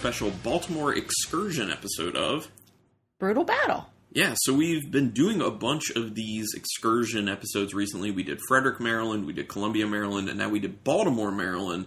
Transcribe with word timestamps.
special 0.00 0.30
Baltimore 0.42 0.94
excursion 0.94 1.70
episode 1.70 2.16
of. 2.16 2.48
Brutal 3.18 3.44
battle. 3.44 3.84
Yeah, 4.12 4.32
so 4.34 4.54
we've 4.54 4.90
been 4.90 5.10
doing 5.10 5.42
a 5.42 5.50
bunch 5.50 5.90
of 5.90 6.14
these 6.14 6.54
excursion 6.56 7.28
episodes 7.28 7.74
recently. 7.74 8.10
We 8.10 8.22
did 8.22 8.40
Frederick, 8.48 8.80
Maryland, 8.80 9.26
we 9.26 9.34
did 9.34 9.50
Columbia, 9.50 9.86
Maryland, 9.86 10.30
and 10.30 10.38
now 10.38 10.48
we 10.48 10.58
did 10.58 10.82
Baltimore, 10.84 11.30
Maryland. 11.30 11.84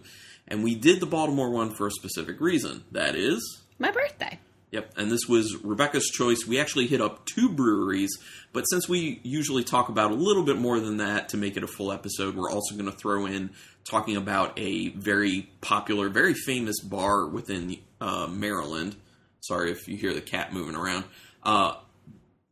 And 0.47 0.63
we 0.63 0.75
did 0.75 0.99
the 0.99 1.07
Baltimore 1.07 1.49
one 1.49 1.71
for 1.71 1.87
a 1.87 1.91
specific 1.91 2.39
reason. 2.39 2.83
That 2.91 3.15
is. 3.15 3.63
My 3.79 3.89
birthday. 3.89 4.37
Yep, 4.69 4.93
and 4.95 5.11
this 5.11 5.27
was 5.27 5.57
Rebecca's 5.63 6.09
choice. 6.09 6.45
We 6.47 6.59
actually 6.59 6.85
hit 6.85 7.01
up 7.01 7.25
two 7.25 7.49
breweries, 7.49 8.17
but 8.53 8.63
since 8.63 8.89
we 8.89 9.21
usually 9.23 9.63
talk 9.63 9.89
about 9.89 10.11
a 10.11 10.15
little 10.15 10.43
bit 10.43 10.57
more 10.57 10.79
than 10.79 10.97
that 10.97 11.29
to 11.29 11.37
make 11.37 11.57
it 11.57 11.63
a 11.63 11.67
full 11.67 11.91
episode, 11.91 12.35
we're 12.35 12.51
also 12.51 12.75
going 12.75 12.91
to 12.91 12.97
throw 12.97 13.25
in 13.25 13.51
talking 13.87 14.17
about 14.17 14.57
a 14.57 14.89
very 14.89 15.49
popular, 15.61 16.09
very 16.09 16.33
famous 16.33 16.79
bar 16.79 17.27
within 17.27 17.77
uh, 18.03 18.27
Maryland. 18.27 18.95
Sorry 19.41 19.71
if 19.71 19.87
you 19.87 19.97
hear 19.97 20.13
the 20.13 20.21
cat 20.21 20.53
moving 20.53 20.75
around. 20.75 21.05
Uh, 21.41 21.73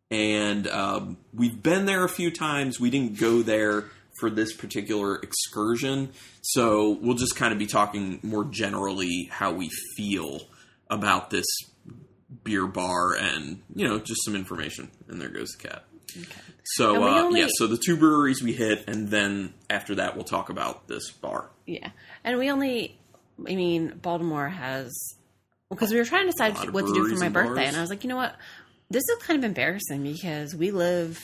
and 0.09 0.67
um, 0.67 1.17
we've 1.33 1.61
been 1.61 1.85
there 1.85 2.03
a 2.03 2.09
few 2.09 2.31
times. 2.31 2.79
We 2.79 2.89
didn't 2.89 3.19
go 3.19 3.41
there 3.41 3.85
for 4.19 4.29
this 4.29 4.53
particular 4.53 5.15
excursion, 5.15 6.11
so 6.41 6.91
we'll 7.01 7.15
just 7.15 7.35
kind 7.35 7.53
of 7.53 7.59
be 7.59 7.65
talking 7.65 8.19
more 8.23 8.43
generally 8.43 9.29
how 9.31 9.53
we 9.53 9.69
feel 9.95 10.41
about 10.89 11.29
this 11.29 11.45
beer 12.43 12.67
bar 12.67 13.13
and 13.15 13.61
you 13.75 13.87
know 13.87 13.99
just 13.99 14.23
some 14.25 14.35
information. 14.35 14.89
And 15.07 15.21
there 15.21 15.29
goes 15.29 15.49
the 15.57 15.67
cat. 15.69 15.83
And 16.15 16.27
So 16.63 17.03
uh, 17.03 17.21
only- 17.21 17.39
yeah, 17.39 17.47
so 17.57 17.67
the 17.67 17.77
two 17.83 17.95
breweries 17.95 18.43
we 18.43 18.51
hit, 18.53 18.83
and 18.89 19.07
then 19.09 19.53
after 19.69 19.95
that 19.95 20.15
we'll 20.15 20.25
talk 20.25 20.49
about 20.49 20.87
this 20.89 21.09
bar. 21.11 21.49
Yeah. 21.65 21.89
And 22.25 22.37
we 22.37 22.51
only, 22.51 22.97
I 23.47 23.55
mean, 23.55 23.97
Baltimore 24.01 24.49
has, 24.49 24.91
because 25.71 25.91
we 25.91 25.97
were 25.97 26.05
trying 26.05 26.27
to 26.27 26.31
decide 26.31 26.69
what 26.71 26.85
to 26.85 26.93
do 26.93 27.07
for 27.09 27.15
my 27.19 27.29
birthday. 27.29 27.55
bars. 27.55 27.67
And 27.69 27.77
I 27.77 27.81
was 27.81 27.89
like, 27.89 28.03
you 28.03 28.09
know 28.09 28.15
what? 28.17 28.35
This 28.91 29.03
is 29.09 29.23
kind 29.23 29.39
of 29.39 29.43
embarrassing 29.45 30.03
because 30.03 30.53
we 30.53 30.69
live 30.71 31.17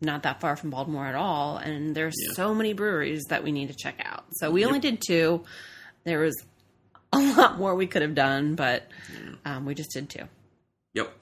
not 0.00 0.22
that 0.22 0.40
far 0.40 0.56
from 0.56 0.70
Baltimore 0.70 1.04
at 1.06 1.14
all. 1.16 1.56
And 1.58 1.94
there's 1.94 2.14
Yeah. 2.28 2.34
so 2.34 2.54
many 2.54 2.72
breweries 2.72 3.24
that 3.28 3.42
we 3.44 3.52
need 3.52 3.68
to 3.68 3.74
check 3.74 4.00
out. 4.04 4.24
So 4.32 4.50
we 4.50 4.64
only 4.64 4.78
did 4.78 5.02
two. 5.06 5.44
There 6.04 6.20
was 6.20 6.40
a 7.12 7.18
lot 7.18 7.58
more 7.58 7.74
we 7.74 7.86
could 7.86 8.02
have 8.02 8.14
done, 8.14 8.54
but 8.54 8.86
um, 9.44 9.64
we 9.64 9.74
just 9.74 9.90
did 9.92 10.08
two. 10.08 10.24
Yep. 10.94 11.12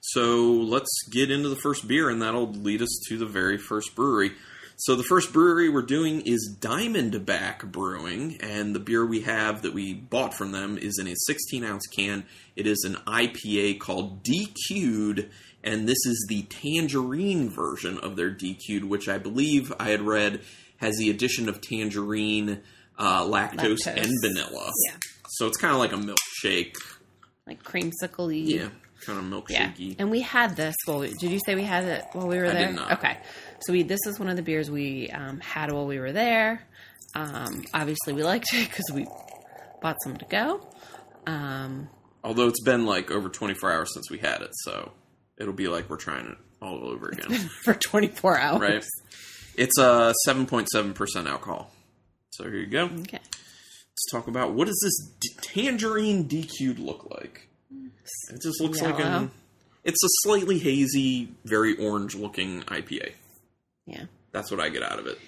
So 0.00 0.42
let's 0.52 0.88
get 1.10 1.30
into 1.30 1.48
the 1.48 1.56
first 1.56 1.88
beer, 1.88 2.10
and 2.10 2.20
that'll 2.22 2.50
lead 2.52 2.82
us 2.82 3.00
to 3.08 3.16
the 3.18 3.26
very 3.26 3.58
first 3.58 3.94
brewery. 3.96 4.32
So 4.78 4.94
the 4.94 5.02
first 5.02 5.32
brewery 5.32 5.70
we're 5.70 5.80
doing 5.82 6.20
is 6.26 6.54
Diamondback 6.60 7.64
Brewing, 7.72 8.36
and 8.40 8.74
the 8.74 8.78
beer 8.78 9.06
we 9.06 9.22
have 9.22 9.62
that 9.62 9.72
we 9.72 9.94
bought 9.94 10.34
from 10.34 10.52
them 10.52 10.76
is 10.76 10.98
in 10.98 11.06
a 11.08 11.14
16 11.26 11.64
ounce 11.64 11.86
can. 11.86 12.24
It 12.56 12.66
is 12.66 12.84
an 12.84 12.96
IPA 13.06 13.80
called 13.80 14.22
DQ'd, 14.22 15.30
and 15.64 15.88
this 15.88 16.04
is 16.04 16.26
the 16.28 16.42
tangerine 16.42 17.48
version 17.48 17.96
of 17.98 18.16
their 18.16 18.30
DQ'd, 18.30 18.84
which 18.84 19.08
I 19.08 19.16
believe 19.16 19.72
I 19.80 19.88
had 19.88 20.02
read 20.02 20.42
has 20.76 20.96
the 20.98 21.08
addition 21.08 21.48
of 21.48 21.62
tangerine, 21.62 22.60
uh, 22.98 23.22
lactose, 23.24 23.78
Lactose. 23.86 23.96
and 24.04 24.12
vanilla. 24.20 24.70
Yeah. 24.88 24.96
So 25.30 25.46
it's 25.46 25.56
kind 25.56 25.72
of 25.72 25.78
like 25.78 25.92
a 25.92 25.96
milkshake. 25.96 26.74
Like 27.46 27.62
creamsicle 27.62 28.30
Yeah. 28.46 28.68
Kind 29.04 29.18
of 29.32 29.50
Yeah, 29.50 29.68
milkshakey. 29.70 29.96
and 29.98 30.10
we 30.10 30.20
had 30.20 30.56
this. 30.56 30.74
Well, 30.86 31.00
did 31.00 31.22
you 31.22 31.38
say 31.46 31.54
we 31.54 31.62
had 31.64 31.84
it 31.84 32.04
while 32.12 32.26
we 32.26 32.38
were 32.38 32.46
I 32.46 32.52
there? 32.52 32.66
did 32.68 32.76
not. 32.76 32.92
Okay, 32.92 33.18
so 33.60 33.72
we 33.72 33.82
this 33.82 34.00
is 34.06 34.18
one 34.18 34.28
of 34.28 34.36
the 34.36 34.42
beers 34.42 34.70
we 34.70 35.08
um, 35.10 35.40
had 35.40 35.72
while 35.72 35.86
we 35.86 35.98
were 35.98 36.12
there. 36.12 36.62
Um, 37.14 37.64
obviously, 37.72 38.12
we 38.12 38.22
liked 38.22 38.46
it 38.52 38.68
because 38.68 38.84
we 38.92 39.06
bought 39.80 39.96
some 40.04 40.16
to 40.16 40.24
go. 40.26 40.60
Um, 41.26 41.88
Although 42.22 42.48
it's 42.48 42.62
been 42.62 42.86
like 42.86 43.10
over 43.10 43.28
24 43.28 43.72
hours 43.72 43.94
since 43.94 44.10
we 44.10 44.18
had 44.18 44.42
it, 44.42 44.50
so 44.64 44.92
it'll 45.38 45.52
be 45.54 45.68
like 45.68 45.88
we're 45.88 45.96
trying 45.96 46.26
it 46.26 46.36
all 46.60 46.88
over 46.88 47.08
again, 47.08 47.30
for 47.64 47.74
24 47.74 48.38
hours. 48.38 48.60
right? 48.60 48.84
It's 49.56 49.78
a 49.78 50.12
7.7% 50.26 51.26
alcohol. 51.28 51.70
So 52.30 52.44
here 52.44 52.56
you 52.56 52.66
go. 52.66 52.84
Okay. 52.84 53.18
Let's 53.20 54.10
talk 54.12 54.26
about 54.28 54.52
what 54.52 54.66
does 54.66 54.78
this 54.82 55.10
d- 55.20 55.30
tangerine 55.40 56.28
DQ'd 56.28 56.78
look 56.78 57.08
like? 57.10 57.48
It 58.30 58.42
just 58.42 58.60
looks 58.60 58.82
like 58.82 58.98
Yellow. 58.98 59.16
an. 59.24 59.30
It's 59.84 60.02
a 60.04 60.08
slightly 60.24 60.58
hazy, 60.58 61.28
very 61.44 61.76
orange 61.78 62.14
looking 62.14 62.62
IPA. 62.62 63.12
Yeah. 63.86 64.04
That's 64.32 64.50
what 64.50 64.60
I 64.60 64.68
get 64.68 64.82
out 64.82 64.98
of 64.98 65.06
it. 65.06 65.18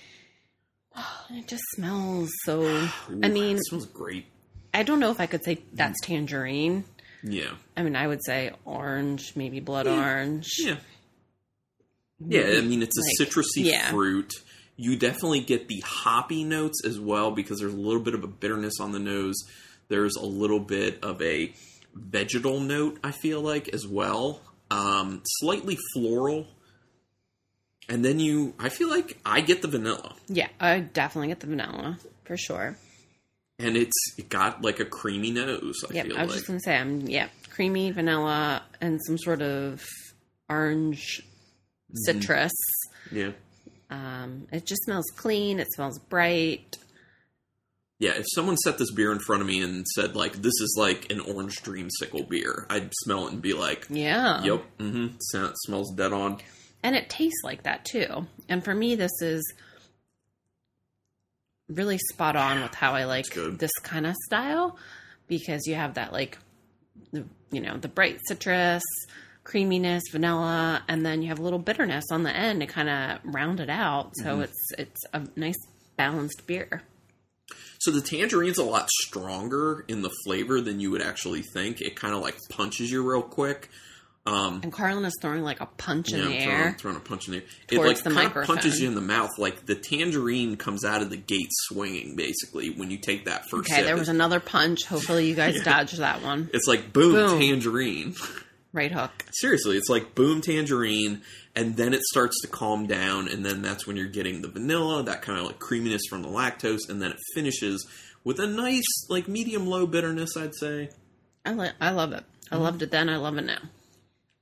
It 1.30 1.46
just 1.46 1.62
smells 1.74 2.30
so. 2.44 2.62
Ooh, 2.64 2.88
I 3.22 3.28
mean, 3.28 3.56
it 3.56 3.64
smells 3.66 3.86
great. 3.86 4.24
I 4.72 4.82
don't 4.82 4.98
know 5.00 5.10
if 5.10 5.20
I 5.20 5.26
could 5.26 5.44
say 5.44 5.58
that's 5.74 6.00
tangerine. 6.02 6.84
Yeah, 7.22 7.50
I 7.76 7.82
mean, 7.82 7.96
I 7.96 8.06
would 8.06 8.24
say 8.24 8.52
orange, 8.64 9.32
maybe 9.36 9.60
blood 9.60 9.86
orange. 9.86 10.48
yeah, 10.58 10.76
yeah. 12.20 12.58
I 12.58 12.60
mean, 12.62 12.82
it's 12.82 12.96
a 12.96 13.02
Like, 13.02 13.28
citrusy 13.30 13.64
yeah. 13.64 13.90
fruit. 13.90 14.32
You 14.76 14.96
definitely 14.96 15.40
get 15.40 15.68
the 15.68 15.80
hoppy 15.84 16.44
notes 16.44 16.84
as 16.84 16.98
well 17.00 17.30
because 17.32 17.58
there's 17.60 17.74
a 17.74 17.76
little 17.76 18.00
bit 18.02 18.14
of 18.14 18.22
a 18.24 18.28
bitterness 18.28 18.74
on 18.80 18.92
the 18.92 18.98
nose. 19.00 19.36
There's 19.88 20.14
a 20.16 20.24
little 20.24 20.60
bit 20.60 21.02
of 21.02 21.20
a 21.20 21.52
vegetal 21.94 22.60
note. 22.60 22.98
I 23.02 23.10
feel 23.10 23.40
like 23.40 23.68
as 23.70 23.86
well, 23.86 24.40
um, 24.70 25.22
slightly 25.40 25.76
floral. 25.94 26.46
And 27.88 28.04
then 28.04 28.20
you, 28.20 28.54
I 28.58 28.68
feel 28.68 28.90
like 28.90 29.18
I 29.24 29.40
get 29.40 29.62
the 29.62 29.68
vanilla, 29.68 30.14
Yeah, 30.28 30.48
I 30.60 30.80
definitely 30.80 31.28
get 31.28 31.40
the 31.40 31.46
vanilla 31.46 31.98
for 32.24 32.36
sure. 32.36 32.76
and 33.58 33.76
it's 33.76 33.96
it 34.18 34.28
got 34.28 34.62
like 34.62 34.78
a 34.80 34.84
creamy 34.84 35.30
nose. 35.30 35.76
I 35.88 35.94
Yep, 35.94 36.06
I 36.16 36.22
was 36.22 36.28
like 36.28 36.30
just 36.36 36.46
gonna 36.46 36.60
say 36.60 36.76
I'm 36.76 37.00
yeah, 37.08 37.28
creamy 37.50 37.90
vanilla 37.90 38.62
and 38.80 39.00
some 39.06 39.16
sort 39.18 39.42
of 39.42 39.84
orange 40.48 41.22
Mm-hmm. 41.90 42.18
citrus. 42.20 42.52
yeah, 43.10 43.30
Um, 43.88 44.46
it 44.52 44.66
just 44.66 44.82
smells 44.84 45.06
clean. 45.16 45.58
It 45.58 45.68
smells 45.72 45.98
bright. 45.98 46.76
yeah. 47.98 48.10
If 48.10 48.26
someone 48.34 48.58
set 48.58 48.76
this 48.76 48.90
beer 48.92 49.10
in 49.10 49.18
front 49.20 49.40
of 49.40 49.48
me 49.48 49.62
and 49.62 49.86
said 49.94 50.14
like 50.14 50.34
this 50.34 50.52
is 50.60 50.76
like 50.78 51.10
an 51.10 51.20
orange 51.20 51.62
dreamsicle 51.62 52.28
beer, 52.28 52.66
I'd 52.68 52.90
smell 53.04 53.26
it 53.26 53.32
and 53.32 53.40
be 53.40 53.54
like, 53.54 53.86
Yeah. 53.88 54.42
Yep. 54.44 54.64
Mm-hmm. 54.78 55.06
Sound, 55.20 55.54
smells 55.64 55.94
dead 55.96 56.12
on. 56.12 56.38
And 56.82 56.94
it 56.94 57.08
tastes 57.10 57.40
like 57.44 57.64
that 57.64 57.84
too. 57.84 58.26
And 58.48 58.64
for 58.64 58.74
me, 58.74 58.94
this 58.94 59.12
is 59.20 59.42
really 61.68 61.98
spot 62.12 62.36
on 62.36 62.62
with 62.62 62.74
how 62.74 62.92
I 62.94 63.04
like 63.04 63.26
this 63.34 63.72
kind 63.82 64.06
of 64.06 64.14
style 64.26 64.78
because 65.26 65.66
you 65.66 65.74
have 65.74 65.94
that 65.94 66.12
like, 66.12 66.38
the, 67.12 67.24
you 67.50 67.60
know, 67.60 67.76
the 67.76 67.88
bright 67.88 68.18
citrus, 68.26 68.82
creaminess, 69.44 70.04
vanilla, 70.10 70.82
and 70.88 71.04
then 71.04 71.22
you 71.22 71.28
have 71.28 71.38
a 71.38 71.42
little 71.42 71.58
bitterness 71.58 72.04
on 72.10 72.22
the 72.22 72.34
end 72.34 72.60
to 72.60 72.66
kind 72.66 72.88
of 72.88 73.18
round 73.24 73.60
it 73.60 73.70
out. 73.70 74.12
So 74.16 74.34
Mm-hmm. 74.34 74.42
it's 74.42 74.66
it's 74.78 75.00
a 75.12 75.22
nice 75.36 75.58
balanced 75.96 76.46
beer. 76.46 76.82
So 77.80 77.90
the 77.90 78.00
tangerine's 78.00 78.58
a 78.58 78.64
lot 78.64 78.88
stronger 78.90 79.84
in 79.88 80.02
the 80.02 80.10
flavor 80.24 80.60
than 80.60 80.80
you 80.80 80.90
would 80.90 81.02
actually 81.02 81.42
think. 81.42 81.80
It 81.80 81.96
kind 81.96 82.14
of 82.14 82.20
like 82.20 82.36
punches 82.50 82.90
you 82.90 83.08
real 83.08 83.22
quick. 83.22 83.68
Um, 84.28 84.60
And 84.62 84.72
Carlin 84.72 85.04
is 85.04 85.14
throwing 85.20 85.42
like 85.42 85.60
a 85.60 85.66
punch 85.66 86.12
in 86.12 86.18
yeah, 86.20 86.24
the 86.28 86.34
I'm 86.42 86.48
air. 86.50 86.58
throwing, 86.60 86.74
throwing 86.74 86.96
a 86.96 87.00
punch 87.00 87.26
in 87.28 87.32
the 87.32 87.38
air. 87.38 87.44
It 87.70 87.78
like 87.78 87.96
the 87.96 88.02
kind 88.04 88.16
of 88.18 88.24
microphone. 88.24 88.56
punches 88.56 88.80
you 88.80 88.88
in 88.88 88.94
the 88.94 89.00
mouth. 89.00 89.30
Like 89.38 89.66
the 89.66 89.74
tangerine 89.74 90.56
comes 90.56 90.84
out 90.84 91.02
of 91.02 91.10
the 91.10 91.16
gate 91.16 91.48
swinging, 91.68 92.14
basically, 92.16 92.70
when 92.70 92.90
you 92.90 92.98
take 92.98 93.24
that 93.24 93.42
first 93.48 93.70
Okay, 93.70 93.76
sip. 93.76 93.84
there 93.86 93.96
was 93.96 94.08
another 94.08 94.40
punch. 94.40 94.84
Hopefully, 94.84 95.28
you 95.28 95.34
guys 95.34 95.60
dodged 95.64 95.98
that 95.98 96.22
one. 96.22 96.50
it's 96.52 96.66
like 96.68 96.92
boom, 96.92 97.12
Boom. 97.12 97.38
tangerine. 97.40 98.14
Right 98.70 98.92
hook. 98.92 99.24
Seriously, 99.32 99.78
it's 99.78 99.88
like 99.88 100.14
boom 100.14 100.42
tangerine, 100.42 101.22
and 101.56 101.74
then 101.78 101.94
it 101.94 102.02
starts 102.02 102.38
to 102.42 102.48
calm 102.48 102.86
down, 102.86 103.26
and 103.26 103.44
then 103.44 103.62
that's 103.62 103.86
when 103.86 103.96
you're 103.96 104.06
getting 104.08 104.42
the 104.42 104.48
vanilla, 104.48 105.02
that 105.04 105.22
kind 105.22 105.38
of 105.40 105.46
like 105.46 105.58
creaminess 105.58 106.02
from 106.08 106.20
the 106.22 106.28
lactose, 106.28 106.80
and 106.90 107.00
then 107.00 107.10
it 107.12 107.16
finishes 107.34 107.88
with 108.24 108.38
a 108.38 108.46
nice 108.46 108.84
like 109.08 109.26
medium 109.26 109.66
low 109.66 109.86
bitterness, 109.86 110.36
I'd 110.36 110.54
say. 110.54 110.90
I, 111.46 111.54
li- 111.54 111.70
I 111.80 111.90
love 111.92 112.12
it. 112.12 112.24
I 112.52 112.56
Mm-hmm. 112.56 112.62
loved 112.64 112.82
it 112.82 112.90
then. 112.90 113.08
I 113.08 113.16
love 113.16 113.38
it 113.38 113.46
now. 113.46 113.58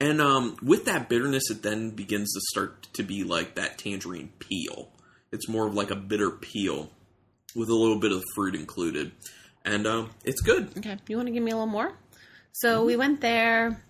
And 0.00 0.20
um, 0.20 0.56
with 0.62 0.84
that 0.84 1.08
bitterness, 1.08 1.50
it 1.50 1.62
then 1.62 1.90
begins 1.90 2.32
to 2.34 2.40
start 2.52 2.88
to 2.94 3.02
be 3.02 3.24
like 3.24 3.54
that 3.54 3.78
tangerine 3.78 4.30
peel. 4.38 4.90
It's 5.32 5.48
more 5.48 5.66
of 5.66 5.74
like 5.74 5.90
a 5.90 5.96
bitter 5.96 6.30
peel 6.30 6.90
with 7.54 7.68
a 7.70 7.74
little 7.74 7.98
bit 7.98 8.12
of 8.12 8.22
fruit 8.34 8.54
included, 8.54 9.12
and 9.64 9.86
um, 9.86 10.10
it's 10.24 10.42
good. 10.42 10.70
Okay, 10.76 10.98
you 11.08 11.16
want 11.16 11.28
to 11.28 11.32
give 11.32 11.42
me 11.42 11.50
a 11.50 11.54
little 11.54 11.66
more? 11.66 11.92
So 12.52 12.78
Mm-hmm. 12.78 12.86
we 12.86 12.96
went 12.96 13.20
there 13.22 13.82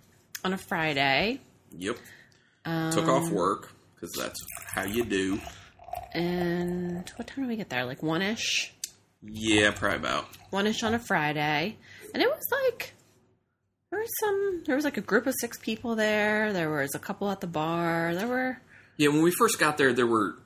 on 0.44 0.52
a 0.52 0.58
Friday, 0.58 1.40
Yep. 1.76 1.96
um, 2.64 2.92
Took 2.92 3.08
off 3.08 3.28
work 3.30 3.72
because 3.94 4.12
that's 4.12 4.38
how 4.72 4.84
you 4.84 5.04
do. 5.04 5.40
and 6.14 7.10
what 7.16 7.26
time 7.26 7.44
did 7.44 7.48
we 7.48 7.56
get 7.56 7.68
there? 7.68 7.84
Like 7.84 8.02
one 8.02 8.22
ish, 8.22 8.72
Yeah, 9.22 9.72
probably 9.72 9.98
about. 9.98 10.26
one 10.50 10.66
ish 10.68 10.82
on 10.82 10.94
a 10.94 10.98
Friday, 11.00 11.76
and 12.14 12.22
it 12.22 12.28
was 12.28 12.44
like 12.64 12.94
there 13.96 14.02
was 14.02 14.18
some. 14.20 14.62
There 14.66 14.76
was 14.76 14.84
like 14.84 14.96
a 14.96 15.00
group 15.02 15.26
of 15.26 15.34
six 15.40 15.58
people 15.58 15.96
there. 15.96 16.52
There 16.52 16.70
was 16.70 16.94
a 16.94 16.98
couple 16.98 17.30
at 17.30 17.40
the 17.40 17.46
bar. 17.46 18.14
There 18.14 18.28
were 18.28 18.58
Yeah, 18.96 19.08
when 19.08 19.22
we 19.22 19.30
first 19.30 19.58
got 19.58 19.78
there, 19.78 19.92
there 19.92 20.06
were. 20.06 20.36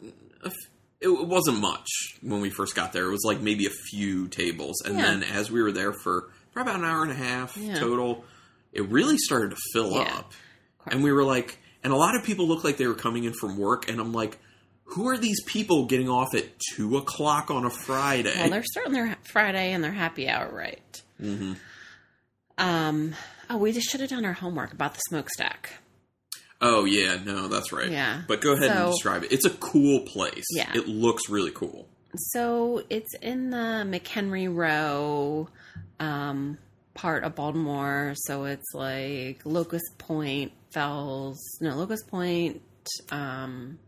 F- 0.45 0.53
it 1.01 1.09
wasn't 1.09 1.61
much 1.61 1.89
when 2.21 2.41
we 2.41 2.51
first 2.51 2.75
got 2.75 2.93
there. 2.93 3.07
It 3.07 3.11
was 3.11 3.25
like 3.25 3.41
maybe 3.41 3.67
a 3.67 3.71
few 3.91 4.29
tables, 4.29 4.83
and 4.85 4.97
Yeah. 4.99 5.07
then 5.07 5.23
as 5.25 5.51
we 5.51 5.63
were 5.63 5.73
there 5.73 5.93
for 5.93 6.31
for 6.53 6.61
about 6.61 6.77
an 6.77 6.85
hour 6.85 7.03
and 7.03 7.11
a 7.13 7.15
half 7.15 7.57
Yeah. 7.57 7.75
total. 7.79 8.25
It 8.73 8.89
really 8.89 9.17
started 9.19 9.51
to 9.51 9.57
fill 9.73 9.93
Yeah. 9.93 10.19
up, 10.19 10.33
and 10.87 11.03
we 11.03 11.11
were 11.13 11.25
like, 11.25 11.59
and 11.83 11.93
a 11.93 11.97
lot 11.97 12.15
of 12.17 12.25
people 12.25 12.47
looked 12.47 12.65
like 12.65 12.77
they 12.77 12.87
were 12.87 12.95
coming 12.95 13.25
in 13.25 13.33
from 13.33 13.57
work, 13.57 13.89
and 13.89 14.01
I'm 14.01 14.13
like, 14.13 14.39
who 14.85 15.09
are 15.09 15.17
these 15.19 15.43
people 15.45 15.87
getting 15.87 16.09
off 16.09 16.35
at 16.35 16.45
two 16.75 16.97
o'clock 16.97 17.51
on 17.51 17.65
a 17.65 17.71
Friday? 17.71 18.35
Well, 18.37 18.51
they're 18.51 18.65
starting 18.65 18.93
their 18.93 19.17
Friday 19.33 19.73
and 19.73 19.83
their 19.83 19.93
happy 19.93 20.29
hour 20.29 20.49
right. 20.53 21.03
hmm 21.19 21.55
Um. 22.61 23.15
Oh, 23.49 23.57
we 23.57 23.73
just 23.73 23.89
should 23.91 24.01
have 24.01 24.11
done 24.11 24.25
our 24.25 24.33
homework 24.33 24.73
about 24.73 24.95
the 24.95 25.01
smokestack. 25.09 25.73
Oh 26.61 26.85
yeah, 26.85 27.17
no, 27.25 27.49
that's 27.49 27.73
right. 27.73 27.91
Yeah. 27.91 28.23
but 28.29 28.41
go 28.43 28.53
ahead 28.53 28.71
and 28.71 28.91
describe 28.93 29.25
it. 29.25 29.33
It's 29.33 29.47
a 29.47 29.51
cool 29.51 30.01
place. 30.01 30.45
Yeah. 30.55 30.71
it 30.75 30.87
looks 30.87 31.29
really 31.29 31.51
cool. 31.51 31.89
So 32.15 32.83
it's 32.91 33.15
in 33.23 33.51
the 33.51 33.57
McHenry 33.87 34.55
Row 34.55 35.49
um, 35.99 36.59
part 36.95 37.25
of 37.25 37.35
Baltimore. 37.35 38.13
So 38.17 38.45
it's 38.45 38.67
like 38.75 39.41
Locust 39.45 39.97
Point, 39.99 40.53
Fells, 40.73 41.39
no, 41.61 41.75
Locust 41.77 42.09
Point. 42.09 42.61
Um, 43.11 43.79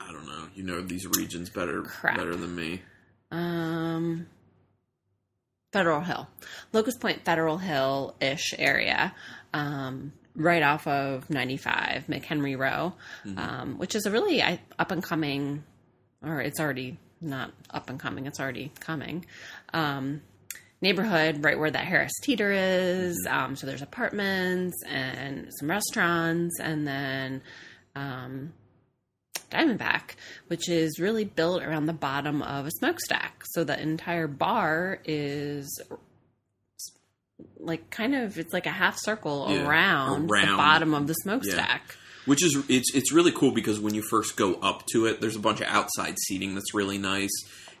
I 0.00 0.12
don't 0.12 0.26
know. 0.26 0.46
You 0.54 0.62
know 0.62 0.80
these 0.80 1.06
regions 1.06 1.50
better 1.50 1.82
Crap. 1.82 2.16
better 2.16 2.34
than 2.36 2.54
me. 2.56 2.80
um, 3.30 4.26
Federal 5.78 6.00
Hill, 6.00 6.26
Locust 6.72 6.98
Point, 6.98 7.24
Federal 7.24 7.56
Hill 7.56 8.16
ish 8.20 8.52
area, 8.58 9.14
um, 9.54 10.12
right 10.34 10.64
off 10.64 10.88
of 10.88 11.30
95, 11.30 12.06
McHenry 12.08 12.58
Row, 12.58 12.94
um, 13.36 13.78
which 13.78 13.94
is 13.94 14.04
a 14.04 14.10
really 14.10 14.42
up 14.42 14.90
and 14.90 15.04
coming, 15.04 15.62
or 16.20 16.40
it's 16.40 16.58
already 16.58 16.98
not 17.20 17.52
up 17.70 17.90
and 17.90 18.00
coming, 18.00 18.26
it's 18.26 18.40
already 18.40 18.72
coming. 18.80 19.24
Um, 19.72 20.20
neighborhood 20.80 21.44
right 21.44 21.56
where 21.56 21.70
that 21.70 21.84
Harris 21.84 22.12
Teeter 22.22 22.50
is. 22.52 23.16
Um, 23.30 23.54
so 23.54 23.68
there's 23.68 23.82
apartments 23.82 24.82
and 24.84 25.48
some 25.60 25.70
restaurants, 25.70 26.58
and 26.58 26.88
then 26.88 27.40
um, 27.94 28.52
Diamondback, 29.50 30.10
which 30.48 30.68
is 30.68 30.98
really 30.98 31.24
built 31.24 31.62
around 31.62 31.86
the 31.86 31.92
bottom 31.92 32.42
of 32.42 32.66
a 32.66 32.70
smokestack. 32.70 33.42
So 33.50 33.64
the 33.64 33.80
entire 33.80 34.26
bar 34.28 35.00
is 35.04 35.80
like 37.58 37.90
kind 37.90 38.14
of 38.14 38.38
it's 38.38 38.52
like 38.52 38.66
a 38.66 38.70
half 38.70 38.98
circle 38.98 39.46
Yeah, 39.48 39.66
around, 39.66 40.28
the 40.28 40.54
bottom 40.56 40.94
of 40.94 41.06
the 41.06 41.14
smokestack. 41.14 41.96
Which 42.26 42.42
is 42.44 42.62
it's 42.68 42.94
it's 42.94 43.12
really 43.12 43.32
cool 43.32 43.52
because 43.52 43.80
when 43.80 43.94
you 43.94 44.02
first 44.02 44.36
go 44.36 44.54
up 44.54 44.84
to 44.92 45.06
it, 45.06 45.20
there's 45.20 45.36
a 45.36 45.40
bunch 45.40 45.60
of 45.60 45.66
outside 45.68 46.16
seating 46.26 46.54
that's 46.54 46.74
really 46.74 46.98
nice, 46.98 47.30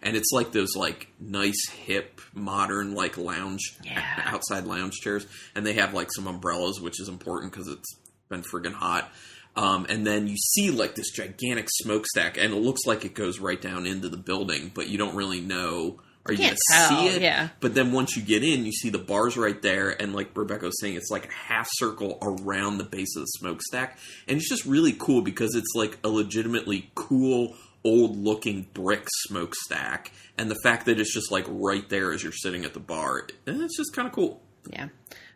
and 0.02 0.16
it's 0.16 0.30
like 0.32 0.52
those 0.52 0.74
like 0.74 1.08
nice 1.20 1.68
hip 1.68 2.20
modern 2.32 2.94
like 2.94 3.18
lounge 3.18 3.76
Yeah. 3.84 4.02
outside 4.24 4.64
lounge 4.64 4.94
chairs, 5.02 5.26
and 5.54 5.66
they 5.66 5.74
have 5.74 5.92
like 5.92 6.08
some 6.14 6.26
umbrellas, 6.26 6.80
which 6.80 6.98
is 6.98 7.08
important 7.08 7.52
because 7.52 7.68
it's 7.68 7.94
been 8.30 8.42
friggin' 8.42 8.72
hot. 8.72 9.10
Um, 9.58 9.86
and 9.88 10.06
then 10.06 10.28
you 10.28 10.36
see 10.36 10.70
like 10.70 10.94
this 10.94 11.10
gigantic 11.10 11.66
smokestack, 11.68 12.38
and 12.38 12.54
it 12.54 12.56
looks 12.56 12.86
like 12.86 13.04
it 13.04 13.12
goes 13.12 13.40
right 13.40 13.60
down 13.60 13.86
into 13.86 14.08
the 14.08 14.16
building, 14.16 14.70
but 14.72 14.88
you 14.88 14.98
don't 14.98 15.16
really 15.16 15.40
know. 15.40 15.98
Are 16.26 16.32
you, 16.32 16.38
gonna 16.38 16.56
tell, 16.70 16.88
see 16.90 17.08
it? 17.08 17.22
yeah. 17.22 17.48
But 17.58 17.74
then 17.74 17.90
once 17.90 18.16
you 18.16 18.22
get 18.22 18.44
in, 18.44 18.64
you 18.64 18.70
see 18.70 18.88
the 18.88 19.00
bars 19.00 19.36
right 19.36 19.60
there, 19.60 19.90
and 20.00 20.14
like 20.14 20.30
Rebecca 20.36 20.66
was 20.66 20.80
saying, 20.80 20.94
it's 20.94 21.10
like 21.10 21.26
a 21.26 21.32
half 21.32 21.66
circle 21.72 22.18
around 22.22 22.78
the 22.78 22.84
base 22.84 23.16
of 23.16 23.22
the 23.22 23.26
smokestack, 23.26 23.98
and 24.28 24.36
it's 24.36 24.48
just 24.48 24.64
really 24.64 24.92
cool 24.92 25.22
because 25.22 25.56
it's 25.56 25.74
like 25.74 25.98
a 26.04 26.08
legitimately 26.08 26.92
cool, 26.94 27.56
old 27.82 28.16
looking 28.16 28.68
brick 28.74 29.08
smokestack, 29.26 30.12
and 30.36 30.48
the 30.48 30.58
fact 30.62 30.86
that 30.86 31.00
it's 31.00 31.12
just 31.12 31.32
like 31.32 31.46
right 31.48 31.88
there 31.88 32.12
as 32.12 32.22
you're 32.22 32.30
sitting 32.30 32.64
at 32.64 32.74
the 32.74 32.80
bar, 32.80 33.26
eh, 33.28 33.32
it's 33.46 33.76
just 33.76 33.92
kind 33.92 34.06
of 34.06 34.14
cool. 34.14 34.40
Yeah, 34.72 34.90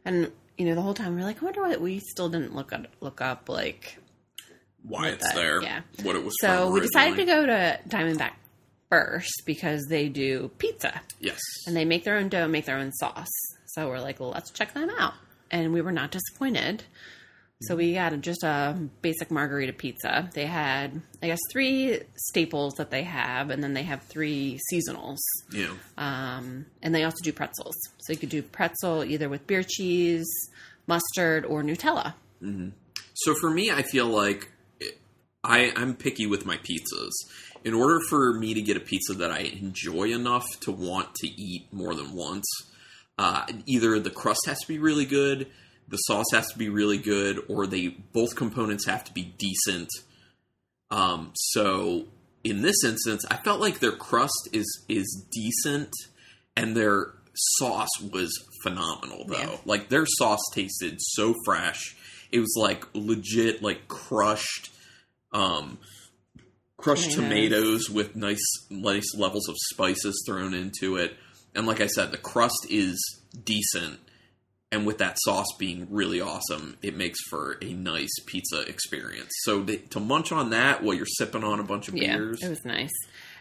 and 0.04 0.30
you 0.56 0.66
know 0.66 0.76
the 0.76 0.82
whole 0.82 0.94
time 0.94 1.16
we're 1.16 1.24
like, 1.24 1.42
I 1.42 1.44
wonder 1.44 1.62
what 1.62 1.80
we 1.80 1.98
still 1.98 2.28
didn't 2.28 2.54
look 2.54 2.72
up 2.72 2.86
look 3.00 3.20
up 3.20 3.48
like 3.48 3.98
Why 4.84 5.10
it's 5.10 5.32
there, 5.32 5.62
yeah. 5.62 5.82
what 6.02 6.16
it 6.16 6.24
was. 6.24 6.34
So 6.40 6.70
we 6.70 6.80
decided 6.80 7.16
to 7.16 7.24
go 7.24 7.46
to 7.46 7.78
Diamondback 7.88 8.32
first 8.90 9.42
because 9.46 9.86
they 9.88 10.08
do 10.08 10.50
pizza 10.58 11.00
Yes, 11.20 11.40
and 11.66 11.76
they 11.76 11.84
make 11.84 12.04
their 12.04 12.16
own 12.16 12.28
dough, 12.28 12.48
make 12.48 12.66
their 12.66 12.78
own 12.78 12.92
sauce. 12.92 13.30
So 13.66 13.88
we're 13.88 14.00
like, 14.00 14.20
well, 14.20 14.30
let's 14.30 14.50
check 14.50 14.74
them 14.74 14.90
out. 14.98 15.14
And 15.50 15.72
we 15.72 15.80
were 15.80 15.92
not 15.92 16.10
disappointed. 16.10 16.82
So 17.62 17.76
we 17.76 17.94
got 17.94 18.20
just 18.22 18.42
a 18.42 18.76
basic 19.02 19.30
margarita 19.30 19.72
pizza. 19.72 20.28
They 20.34 20.46
had, 20.46 21.00
I 21.22 21.28
guess, 21.28 21.38
three 21.52 22.00
staples 22.16 22.74
that 22.74 22.90
they 22.90 23.04
have, 23.04 23.50
and 23.50 23.62
then 23.62 23.72
they 23.72 23.84
have 23.84 24.02
three 24.02 24.58
seasonals. 24.72 25.18
yeah, 25.52 25.72
Um, 25.96 26.66
and 26.82 26.92
they 26.92 27.04
also 27.04 27.22
do 27.22 27.32
pretzels. 27.32 27.76
So 28.00 28.12
you 28.12 28.18
could 28.18 28.30
do 28.30 28.42
pretzel 28.42 29.04
either 29.04 29.28
with 29.28 29.46
beer 29.46 29.62
cheese, 29.62 30.26
mustard, 30.88 31.44
or 31.44 31.62
Nutella. 31.62 32.14
So 33.14 33.34
for 33.40 33.48
me, 33.50 33.70
I 33.70 33.82
feel 33.82 34.06
like 34.06 34.50
I, 35.44 35.72
I'm 35.76 35.94
picky 35.94 36.26
with 36.26 36.46
my 36.46 36.56
pizzas. 36.56 37.10
In 37.64 37.74
order 37.74 38.00
for 38.08 38.32
me 38.34 38.54
to 38.54 38.62
get 38.62 38.76
a 38.76 38.80
pizza 38.80 39.14
that 39.14 39.30
I 39.30 39.40
enjoy 39.40 40.12
enough 40.12 40.46
to 40.60 40.72
want 40.72 41.14
to 41.16 41.26
eat 41.28 41.72
more 41.72 41.94
than 41.94 42.12
once, 42.12 42.46
uh, 43.18 43.46
either 43.66 43.98
the 44.00 44.10
crust 44.10 44.40
has 44.46 44.58
to 44.60 44.68
be 44.68 44.78
really 44.78 45.04
good, 45.04 45.46
the 45.88 45.96
sauce 45.98 46.26
has 46.32 46.48
to 46.48 46.58
be 46.58 46.68
really 46.68 46.98
good, 46.98 47.40
or 47.48 47.66
they 47.66 47.88
both 47.88 48.34
components 48.34 48.86
have 48.86 49.04
to 49.04 49.12
be 49.12 49.34
decent. 49.38 49.88
Um, 50.90 51.32
so 51.34 52.06
in 52.44 52.62
this 52.62 52.82
instance, 52.84 53.24
I 53.30 53.36
felt 53.36 53.60
like 53.60 53.78
their 53.80 53.92
crust 53.92 54.48
is 54.52 54.84
is 54.88 55.24
decent, 55.30 55.90
and 56.56 56.76
their 56.76 57.14
sauce 57.34 58.00
was 58.12 58.32
phenomenal. 58.62 59.24
Though, 59.26 59.38
Yeah. 59.38 59.56
like 59.64 59.88
their 59.88 60.06
sauce 60.06 60.42
tasted 60.52 60.96
so 61.00 61.34
fresh. 61.44 61.96
It 62.30 62.40
was 62.40 62.54
like 62.56 62.84
legit, 62.94 63.62
like 63.62 63.88
crushed, 63.88 64.70
um, 65.32 65.78
crushed 66.76 67.12
Tomatoes. 67.12 67.86
tomatoes 67.86 67.90
with 67.90 68.16
nice, 68.16 68.42
nice 68.70 69.14
levels 69.16 69.48
of 69.48 69.56
spices 69.72 70.22
thrown 70.26 70.54
into 70.54 70.96
it. 70.96 71.16
And 71.54 71.66
like 71.66 71.80
I 71.80 71.86
said, 71.86 72.10
the 72.10 72.18
crust 72.18 72.66
is 72.70 72.98
decent, 73.44 74.00
and 74.70 74.86
with 74.86 74.98
that 74.98 75.18
sauce 75.20 75.52
being 75.58 75.86
really 75.90 76.20
awesome, 76.20 76.76
it 76.82 76.96
makes 76.96 77.18
for 77.28 77.58
a 77.60 77.72
nice 77.74 78.10
pizza 78.26 78.62
experience. 78.62 79.30
So 79.42 79.62
they, 79.62 79.76
to 79.76 80.00
munch 80.00 80.32
on 80.32 80.50
that 80.50 80.82
while 80.82 80.94
you're 80.94 81.06
sipping 81.06 81.44
on 81.44 81.60
a 81.60 81.64
bunch 81.64 81.88
of 81.88 81.96
Yeah, 81.96 82.16
beers, 82.16 82.42
it 82.42 82.48
was 82.48 82.64
nice. 82.64 82.92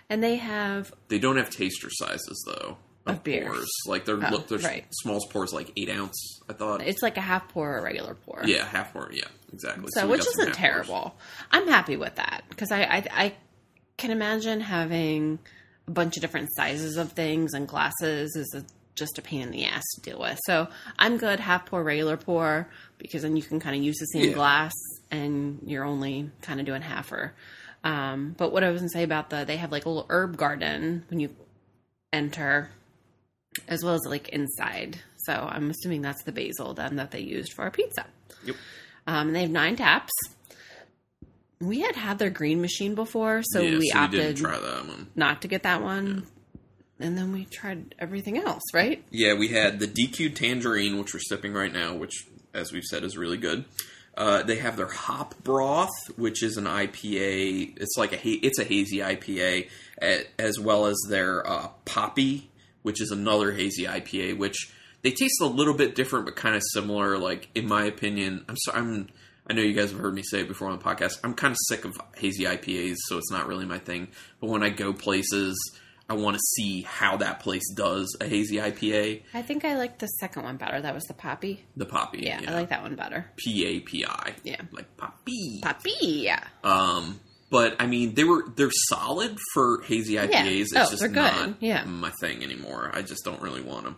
And 0.09 0.21
they 0.21 0.35
have 0.35 0.93
they 1.07 1.19
don't 1.19 1.37
have 1.37 1.49
taster 1.49 1.89
sizes 1.89 2.43
though 2.45 2.77
Of 3.05 3.23
beers. 3.23 3.47
pours. 3.47 3.67
Like 3.87 4.05
they're 4.05 4.15
Oh, 4.23 4.29
look, 4.29 4.47
their 4.47 4.59
right. 4.59 4.85
smallest 4.91 5.29
pours 5.31 5.51
like 5.53 5.71
eight 5.75 5.89
ounce. 5.89 6.39
I 6.49 6.53
thought. 6.53 6.81
it's 6.81 7.01
like 7.01 7.17
a 7.17 7.21
half 7.21 7.47
pour 7.49 7.73
or 7.75 7.79
a 7.79 7.81
regular 7.83 8.13
pour. 8.13 8.43
yeah, 8.45 8.63
half 8.65 8.93
pour. 8.93 9.09
Yeah, 9.11 9.25
exactly. 9.51 9.87
So, 9.95 10.05
we 10.05 10.11
which 10.11 10.21
isn't 10.27 10.39
half 10.39 10.47
pours. 10.47 10.57
terrible. 10.57 11.15
I'm 11.51 11.67
happy 11.67 11.97
with 11.97 12.15
that 12.15 12.43
because 12.49 12.71
I, 12.71 12.81
I 12.83 13.03
I 13.11 13.33
can 13.97 14.11
imagine 14.11 14.61
having 14.61 15.39
a 15.87 15.91
bunch 15.91 16.15
of 16.17 16.21
different 16.21 16.49
sizes 16.55 16.97
of 16.97 17.13
things 17.13 17.53
and 17.53 17.67
glasses 17.67 18.35
is 18.35 18.53
a, 18.55 18.63
just 18.95 19.17
a 19.17 19.21
pain 19.23 19.41
in 19.41 19.49
the 19.51 19.65
ass 19.65 19.83
to 19.95 20.01
deal 20.01 20.19
with. 20.19 20.37
So 20.45 20.67
I'm 20.99 21.17
good 21.17 21.39
half 21.39 21.65
pour, 21.65 21.83
regular 21.83 22.17
pour 22.17 22.67
because 22.99 23.23
then 23.23 23.35
you 23.35 23.41
can 23.41 23.59
kind 23.59 23.75
of 23.75 23.81
use 23.81 23.97
the 23.97 24.05
same 24.05 24.29
Yeah. 24.29 24.33
glass 24.35 24.73
and 25.09 25.59
you're 25.65 25.83
only 25.85 26.29
kind 26.43 26.59
of 26.59 26.65
doing 26.67 26.81
halfer. 26.83 27.31
Um, 27.83 28.35
but 28.37 28.51
what 28.51 28.63
I 28.63 28.69
was 28.69 28.81
gonna 28.81 28.89
say 28.89 29.01
about 29.03 29.31
the 29.31 29.43
they 29.43 29.57
have 29.57 29.71
like 29.71 29.85
a 29.85 29.89
little 29.89 30.05
herb 30.09 30.37
garden 30.37 31.03
when 31.09 31.19
you 31.19 31.35
enter, 32.13 32.69
as 33.67 33.83
well 33.83 33.93
as 33.95 34.01
like 34.05 34.29
inside. 34.29 34.99
So 35.25 35.33
I'm 35.33 35.69
assuming 35.69 36.01
that's 36.01 36.23
the 36.23 36.31
basil 36.31 36.73
then 36.73 36.95
that 36.95 37.11
they 37.11 37.19
used 37.21 37.53
for 37.53 37.63
our 37.63 37.71
pizza. 37.71 38.05
Yep. 38.45 38.55
Um, 39.07 39.27
and 39.27 39.35
they 39.35 39.41
have 39.41 39.51
nine 39.51 39.75
taps. 39.75 40.11
We 41.59 41.81
had 41.81 41.95
had 41.95 42.17
their 42.17 42.31
green 42.31 42.59
machine 42.59 42.95
before, 42.95 43.43
so 43.43 43.61
yeah, 43.61 43.77
we 43.77 43.89
so 43.89 43.99
opted 43.99 44.19
we 44.19 44.25
didn't 44.25 44.37
try 44.39 44.59
that 44.59 44.87
one. 44.87 45.07
not 45.15 45.43
to 45.43 45.47
get 45.47 45.63
that 45.63 45.83
one. 45.83 46.25
And 46.99 47.17
then 47.17 47.31
we 47.33 47.45
tried 47.45 47.95
everything 47.99 48.37
else, 48.37 48.61
right? 48.73 49.03
Yeah, 49.11 49.33
we 49.33 49.47
had 49.47 49.79
the 49.79 49.87
DQ 49.87 50.35
Tangerine, 50.35 50.99
which 50.99 51.13
we're 51.15 51.19
sipping 51.19 51.51
right 51.53 51.71
now, 51.73 51.95
which, 51.95 52.13
as 52.53 52.71
we've 52.71 52.83
said, 52.83 53.03
is 53.03 53.17
really 53.17 53.37
good. 53.37 53.65
Uh, 54.15 54.43
they 54.43 54.57
have 54.57 54.77
their 54.77 54.87
hop 54.91 55.33
broth, 55.43 55.89
which 56.15 56.43
is 56.43 56.57
an 56.57 56.65
IPA. 56.65 57.77
It's 57.79 57.97
like 57.97 58.13
a 58.13 58.17
ha- 58.17 58.39
it's 58.43 58.59
a 58.59 58.63
hazy 58.63 58.97
IPA, 58.97 59.69
a- 60.01 60.25
as 60.39 60.59
well 60.59 60.85
as 60.85 60.97
their 61.09 61.47
uh, 61.47 61.69
poppy, 61.85 62.50
which 62.83 63.01
is 63.01 63.11
another 63.11 63.51
hazy 63.51 63.85
IPA. 63.85 64.37
Which 64.37 64.71
they 65.01 65.11
taste 65.11 65.41
a 65.41 65.45
little 65.45 65.73
bit 65.73 65.95
different, 65.95 66.25
but 66.25 66.35
kind 66.35 66.55
of 66.55 66.61
similar. 66.73 67.17
Like 67.17 67.49
in 67.55 67.67
my 67.67 67.85
opinion, 67.85 68.45
I'm 68.49 68.57
sorry, 68.57 68.79
I'm. 68.79 69.07
I 69.49 69.53
know 69.53 69.63
you 69.63 69.73
guys 69.73 69.91
have 69.91 69.99
heard 69.99 70.13
me 70.13 70.21
say 70.23 70.41
it 70.41 70.47
before 70.47 70.69
on 70.69 70.77
the 70.77 70.83
podcast. 70.83 71.19
I'm 71.23 71.33
kind 71.33 71.51
of 71.51 71.57
sick 71.67 71.83
of 71.83 71.99
hazy 72.15 72.43
IPAs, 72.45 72.95
so 73.07 73.17
it's 73.17 73.31
not 73.31 73.47
really 73.47 73.65
my 73.65 73.79
thing. 73.79 74.07
But 74.39 74.49
when 74.51 74.61
I 74.63 74.69
go 74.69 74.93
places, 74.93 75.57
I 76.07 76.13
want 76.13 76.35
to 76.37 76.41
see 76.55 76.83
how 76.83 77.17
that 77.17 77.39
place 77.39 77.63
does 77.75 78.15
a 78.21 78.27
hazy 78.27 78.57
IPA. 78.57 79.23
I 79.33 79.41
think 79.41 79.65
I 79.65 79.75
liked 79.77 79.99
the 79.99 80.07
second 80.07 80.43
one 80.43 80.57
better. 80.57 80.79
That 80.79 80.93
was 80.93 81.03
the 81.05 81.15
poppy. 81.15 81.65
The 81.75 81.85
poppy, 81.87 82.19
Yeah, 82.27 82.39
I 82.47 82.53
like 82.53 82.69
that 82.69 82.83
one 82.83 82.95
better. 82.95 83.25
P 83.35 83.65
A 83.65 83.79
P 83.79 84.05
I, 84.05 84.35
Yeah. 84.43 84.61
like 84.71 84.95
poppy. 84.95 85.59
Poppy, 85.61 85.91
yeah. 86.01 86.43
Um, 86.63 87.19
but 87.51 87.75
I 87.79 87.85
mean 87.85 88.15
they 88.15 88.23
were 88.23 88.43
they're 88.55 88.71
solid 88.89 89.37
for 89.53 89.81
hazy 89.83 90.15
IPAs. 90.15 90.31
Yeah. 90.31 90.43
It's 90.61 90.73
Oh, 90.75 90.89
just 90.89 90.99
they're 91.01 91.09
good. 91.09 91.15
not 91.15 91.55
Yeah. 91.59 91.83
my 91.83 92.11
thing 92.21 92.43
anymore. 92.43 92.89
I 92.93 93.03
just 93.03 93.23
don't 93.23 93.41
really 93.41 93.61
want 93.61 93.83
them. 93.85 93.97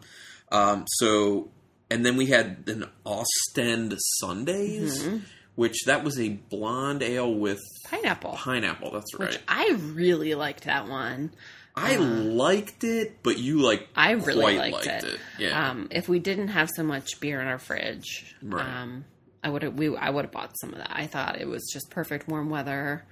Um, 0.52 0.86
so 0.88 1.52
and 1.90 2.06
then 2.06 2.18
we 2.18 2.26
had 2.26 2.64
an 2.68 2.90
Ostend 3.06 3.96
Sundays, 4.20 5.04
Mm-hmm. 5.04 5.18
which 5.56 5.84
that 5.86 6.04
was 6.04 6.20
a 6.20 6.30
blonde 6.30 7.04
ale 7.04 7.34
with 7.34 7.60
Pineapple. 7.86 8.32
pineapple. 8.34 8.92
That's 8.92 9.14
right. 9.18 9.30
Which 9.30 9.40
I 9.48 9.72
really 9.94 10.34
liked 10.36 10.64
that 10.66 10.88
one. 10.90 11.32
I 11.76 11.96
liked 11.96 12.84
it, 12.84 13.24
but 13.24 13.40
you 13.40 13.60
like 13.60 13.88
I 13.96 14.12
really 14.12 14.58
quite 14.58 14.72
liked, 14.74 14.86
it. 15.06 15.20
Yeah. 15.40 15.70
Um, 15.72 15.88
if 15.92 16.08
we 16.08 16.20
didn't 16.20 16.50
have 16.50 16.70
so 16.76 16.84
much 16.84 17.20
beer 17.20 17.42
in 17.42 17.48
our 17.48 17.58
fridge, 17.58 18.36
Right. 18.44 18.64
um, 18.64 19.06
I 19.44 19.50
would 19.50 19.64
have 19.64 19.74
we 19.74 19.96
I 19.98 20.10
would 20.12 20.26
have 20.26 20.32
bought 20.32 20.52
some 20.62 20.72
of 20.72 20.78
that. 20.78 20.92
I 20.92 21.08
thought 21.08 21.42
it 21.42 21.48
was 21.48 21.68
just 21.74 21.90
perfect 21.90 22.28
warm 22.28 22.50
weather, 22.52 23.06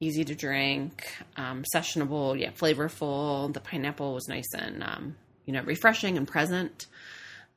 easy 0.00 0.24
to 0.24 0.34
drink, 0.34 1.06
um, 1.36 1.64
sessionable, 1.74 2.38
yet 2.38 2.56
flavorful. 2.56 3.52
The 3.52 3.60
pineapple 3.60 4.14
was 4.14 4.26
nice 4.28 4.52
and 4.56 4.82
um, 4.82 5.16
you 5.46 5.52
know 5.52 5.62
refreshing 5.62 6.16
and 6.16 6.26
present. 6.26 6.86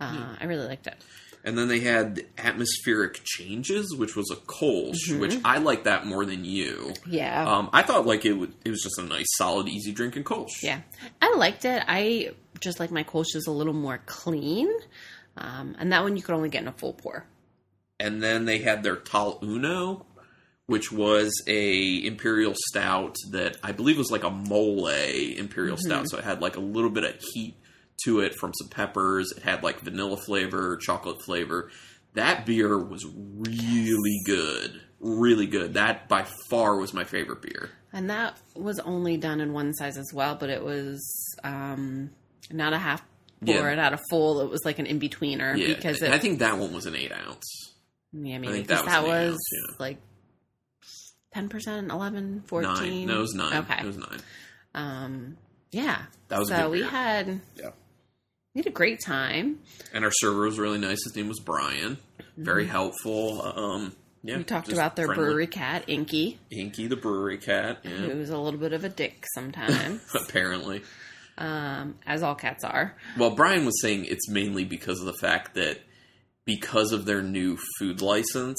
Uh, 0.01 0.35
I 0.39 0.45
really 0.45 0.67
liked 0.67 0.87
it. 0.87 0.95
And 1.45 1.57
then 1.57 1.67
they 1.67 1.79
had 1.81 2.21
atmospheric 2.37 3.19
changes, 3.23 3.93
which 3.97 4.15
was 4.15 4.29
a 4.31 4.35
Kolsch, 4.35 5.09
Mm-hmm. 5.09 5.19
which 5.19 5.37
I 5.43 5.57
like 5.59 5.83
that 5.85 6.05
more 6.05 6.25
than 6.25 6.45
you. 6.45 6.93
Yeah, 7.05 7.45
Um, 7.49 7.69
I 7.73 7.83
thought 7.83 8.05
like 8.05 8.25
it, 8.25 8.33
would, 8.33 8.53
it 8.63 8.69
was 8.69 8.81
just 8.81 8.97
a 8.97 9.03
nice, 9.03 9.25
solid, 9.37 9.67
easy 9.67 9.91
drinking 9.91 10.23
Kolsch. 10.23 10.61
yeah, 10.61 10.81
I 11.21 11.35
liked 11.35 11.65
it. 11.65 11.83
I 11.87 12.31
just 12.61 12.79
like 12.79 12.91
my 12.91 13.03
Kolsch's 13.03 13.45
a 13.47 13.51
little 13.51 13.73
more 13.73 14.01
clean, 14.05 14.69
um, 15.37 15.75
and 15.79 15.91
that 15.91 16.03
one 16.03 16.15
you 16.17 16.23
could 16.23 16.35
only 16.35 16.49
get 16.49 16.61
in 16.61 16.67
a 16.69 16.73
full 16.73 16.93
pour. 16.93 17.25
And 17.99 18.21
then 18.23 18.45
they 18.45 18.59
had 18.59 18.83
their 18.83 18.95
Tal 18.97 19.39
Uno, 19.43 20.05
which 20.67 20.91
was 20.91 21.31
a 21.47 22.05
imperial 22.05 22.53
stout 22.69 23.15
that 23.31 23.57
I 23.63 23.71
believe 23.73 23.97
was 23.97 24.11
like 24.11 24.23
a 24.23 24.29
mole 24.29 24.87
imperial 24.87 25.75
Mm-hmm. 25.77 25.85
stout. 25.85 26.09
So 26.09 26.17
it 26.17 26.23
had 26.23 26.41
like 26.41 26.55
a 26.55 26.61
little 26.61 26.89
bit 26.89 27.03
of 27.03 27.15
heat 27.33 27.55
to 28.05 28.21
it 28.21 28.35
from 28.35 28.53
some 28.53 28.69
peppers. 28.69 29.31
It 29.35 29.43
had 29.43 29.63
like 29.63 29.79
vanilla 29.81 30.17
flavor, 30.17 30.77
chocolate 30.77 31.21
flavor. 31.23 31.69
That 32.13 32.45
beer 32.45 32.77
was 32.77 33.05
really 33.05 34.21
good. 34.25 34.81
Really 34.99 35.47
good. 35.47 35.73
That 35.73 36.07
by 36.07 36.25
far 36.49 36.77
was 36.77 36.93
my 36.93 37.03
favorite 37.03 37.41
beer. 37.41 37.69
And 37.91 38.09
that 38.09 38.37
was 38.55 38.79
only 38.79 39.17
done 39.17 39.41
in 39.41 39.53
one 39.53 39.73
size 39.73 39.97
as 39.97 40.11
well, 40.13 40.35
but 40.35 40.49
it 40.49 40.63
was 40.63 41.03
um, 41.43 42.09
not 42.51 42.73
a 42.73 42.77
half 42.77 43.03
pour, 43.45 43.55
Yeah. 43.55 43.75
not 43.75 43.93
a 43.93 43.99
full. 44.09 44.41
It 44.41 44.49
was 44.49 44.61
like 44.65 44.79
an 44.79 44.85
in 44.85 44.99
betweener 44.99 45.57
Yeah, 45.57 45.75
because 45.75 46.01
I 46.01 46.17
think 46.19 46.39
that 46.39 46.57
one 46.57 46.73
was 46.73 46.85
an 46.85 46.95
eight 46.95 47.11
ounce. 47.11 47.73
yeah, 48.13 48.37
maybe 48.39 48.53
think 48.53 48.67
because 48.67 48.85
that 48.85 48.91
that 48.91 49.03
was 49.03 49.11
an 49.11 49.25
was, 49.25 49.33
ounce, 49.33 49.49
yeah. 49.51 49.75
like 49.79 49.97
10%, 51.35 51.89
11, 51.91 52.43
14. 52.47 52.73
Nine. 52.73 53.05
No, 53.07 53.17
it 53.17 53.21
was 53.21 53.33
nine. 53.33 53.53
Okay. 53.57 53.79
It 53.81 53.85
was 53.85 53.97
nine. 53.97 54.19
Um, 54.75 55.37
yeah. 55.71 56.03
That 56.29 56.39
was 56.39 56.49
a 56.51 56.55
so 56.55 56.61
good 56.63 56.71
we 56.71 56.79
beer. 56.81 56.89
had 56.89 57.39
Yeah. 57.57 57.69
we 58.55 58.59
had 58.59 58.67
a 58.67 58.71
great 58.71 58.99
time. 59.05 59.59
And 59.93 60.03
our 60.05 60.11
server 60.11 60.45
was 60.45 60.59
really 60.59 60.79
nice. 60.79 61.03
His 61.03 61.15
name 61.15 61.27
was 61.27 61.39
Brian. 61.39 61.97
Very 62.37 62.65
helpful. 62.65 63.41
Um, 63.41 63.93
yeah, 64.23 64.33
Mm-hmm. 64.33 64.37
we 64.39 64.43
talked 64.45 64.71
about 64.71 64.95
their 64.95 65.07
friendly. 65.07 65.25
brewery 65.25 65.47
cat, 65.47 65.83
Inky, 65.87 66.39
Inky 66.49 66.87
the 66.87 66.95
brewery 66.95 67.37
cat. 67.37 67.79
Yeah, 67.83 67.89
who's 67.91 68.29
a 68.29 68.37
little 68.37 68.59
bit 68.59 68.71
of 68.73 68.83
a 68.85 68.89
dick 68.89 69.25
sometimes, 69.33 70.01
apparently. 70.15 70.81
um, 71.37 71.95
as 72.05 72.23
all 72.23 72.33
cats 72.35 72.63
are. 72.63 72.95
Well, 73.17 73.31
Brian 73.31 73.65
was 73.65 73.81
saying 73.81 74.05
it's 74.05 74.29
mainly 74.29 74.63
because 74.63 74.99
of 75.01 75.05
the 75.07 75.13
fact 75.19 75.55
that 75.55 75.79
because 76.45 76.91
of 76.93 77.05
their 77.05 77.21
new 77.21 77.57
food 77.79 78.01
license 78.01 78.57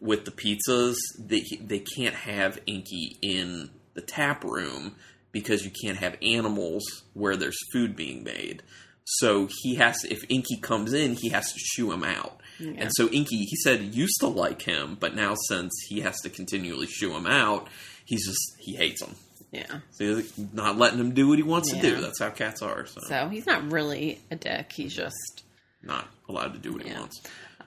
with 0.00 0.24
the 0.24 0.30
pizzas, 0.30 0.96
they 1.18 1.42
they 1.60 1.78
can't 1.78 2.14
have 2.14 2.58
Inky 2.66 3.16
in 3.22 3.70
the 3.94 4.02
tap 4.02 4.44
room 4.44 4.96
because 5.32 5.64
you 5.64 5.70
can't 5.84 5.98
have 5.98 6.16
animals 6.22 6.84
where 7.14 7.36
there's 7.36 7.58
food 7.72 7.96
being 7.96 8.22
made. 8.24 8.62
So 9.04 9.48
he 9.62 9.76
has 9.76 10.04
if 10.04 10.24
Inky 10.28 10.58
comes 10.60 10.92
in, 10.92 11.14
he 11.14 11.28
has 11.30 11.52
to 11.52 11.58
shoo 11.58 11.92
him 11.92 12.04
out. 12.04 12.40
And 12.58 12.90
so 12.94 13.08
Inky, 13.08 13.36
he 13.44 13.56
said, 13.56 13.94
used 13.94 14.16
to 14.20 14.28
like 14.28 14.62
him, 14.62 14.96
but 14.98 15.14
now 15.14 15.34
since 15.48 15.72
he 15.88 16.00
has 16.00 16.18
to 16.22 16.30
continually 16.30 16.86
shoo 16.86 17.14
him 17.14 17.26
out, 17.26 17.68
he's 18.06 18.26
just 18.26 18.56
he 18.58 18.74
hates 18.76 19.02
him. 19.02 19.14
Yeah. 19.52 19.80
So 19.90 20.16
he's 20.16 20.32
not 20.52 20.78
letting 20.78 20.98
him 20.98 21.12
do 21.12 21.28
what 21.28 21.38
he 21.38 21.42
wants 21.42 21.70
to 21.72 21.80
do. 21.80 22.00
That's 22.00 22.18
how 22.18 22.30
cats 22.30 22.62
are. 22.62 22.86
So, 22.86 23.00
So 23.08 23.28
he's 23.28 23.46
not 23.46 23.70
really 23.70 24.20
a 24.30 24.36
dick. 24.36 24.72
He's 24.74 24.94
just 24.94 25.42
not 25.82 26.08
allowed 26.28 26.54
to 26.54 26.58
do 26.58 26.72
what 26.72 26.82
he 26.82 26.92
wants. 26.92 27.20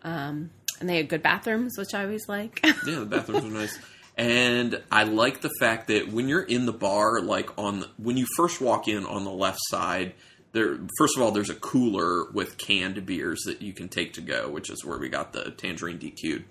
Um, 0.04 0.50
and 0.80 0.90
they 0.90 0.98
had 0.98 1.10
good 1.10 1.24
bathrooms, 1.24 1.78
which 1.78 1.94
I 1.94 2.04
always 2.04 2.28
like. 2.28 2.60
Yeah, 2.86 3.00
the 3.00 3.06
bathrooms 3.06 3.46
are 3.46 3.50
nice. 3.50 3.78
And 4.18 4.82
I 4.92 5.04
like 5.04 5.42
the 5.42 5.52
fact 5.60 5.88
that 5.88 6.12
when 6.12 6.28
you're 6.28 6.44
in 6.44 6.66
the 6.66 6.74
bar, 6.74 7.22
like 7.22 7.58
on 7.58 7.82
the, 7.82 7.90
when 7.98 8.18
you 8.18 8.26
first 8.36 8.60
walk 8.60 8.88
in 8.88 9.06
on 9.06 9.24
the 9.24 9.32
left 9.32 9.60
side, 9.70 10.14
there 10.52 10.78
first 10.98 11.16
of 11.16 11.24
all 11.24 11.32
there's 11.32 11.50
a 11.50 11.56
cooler 11.56 12.30
with 12.32 12.58
canned 12.58 13.06
beers 13.06 13.44
that 13.46 13.62
you 13.62 13.72
can 13.72 13.88
take 13.88 14.14
to 14.14 14.22
go, 14.22 14.50
which 14.50 14.70
is 14.70 14.84
where 14.84 14.98
we 14.98 15.10
got 15.10 15.32
the 15.34 15.52
tangerine 15.52 16.00
DQ'd. 16.00 16.44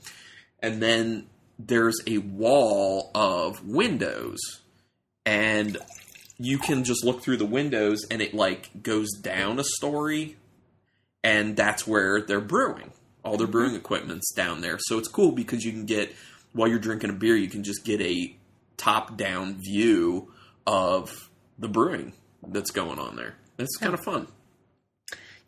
And 0.61 0.83
then 0.83 1.27
there's 1.59 2.01
a 2.07 2.19
wall 2.19 3.11
of 3.15 3.67
windows, 3.67 4.39
and 5.27 5.77
you 6.39 6.59
can 6.59 6.85
just 6.85 7.05
look 7.05 7.21
through 7.21 7.37
the 7.37 7.45
windows, 7.45 8.07
and 8.11 8.23
it 8.23 8.33
like 8.33 8.83
goes 8.83 9.09
down 9.21 9.59
a 9.59 9.65
story, 9.65 10.37
and 11.23 11.57
that's 11.57 11.87
where 11.87 12.23
they're 12.23 12.41
brewing. 12.41 12.93
All 13.29 13.37
their 13.37 13.47
brewing 13.47 13.75
equipment's 13.75 14.33
down 14.33 14.63
there, 14.63 14.79
so 14.81 14.99
it's 14.99 15.09
cool 15.09 15.33
because 15.33 15.65
you 15.65 15.73
can 15.73 15.85
get 15.85 16.15
while 16.53 16.67
you're 16.67 16.79
drinking 16.79 17.11
a 17.11 17.13
beer, 17.13 17.37
you 17.37 17.49
can 17.49 17.63
just 17.63 17.85
get 17.85 18.01
a 18.01 18.35
top-down 18.79 19.57
view 19.57 20.33
of 20.67 21.31
the 21.59 21.69
brewing 21.69 22.15
that's 22.47 22.71
going 22.71 22.99
on 22.99 23.17
there. 23.17 23.35
It's 23.59 23.77
kind 23.77 23.93
of 23.93 24.01
fun. 24.01 24.29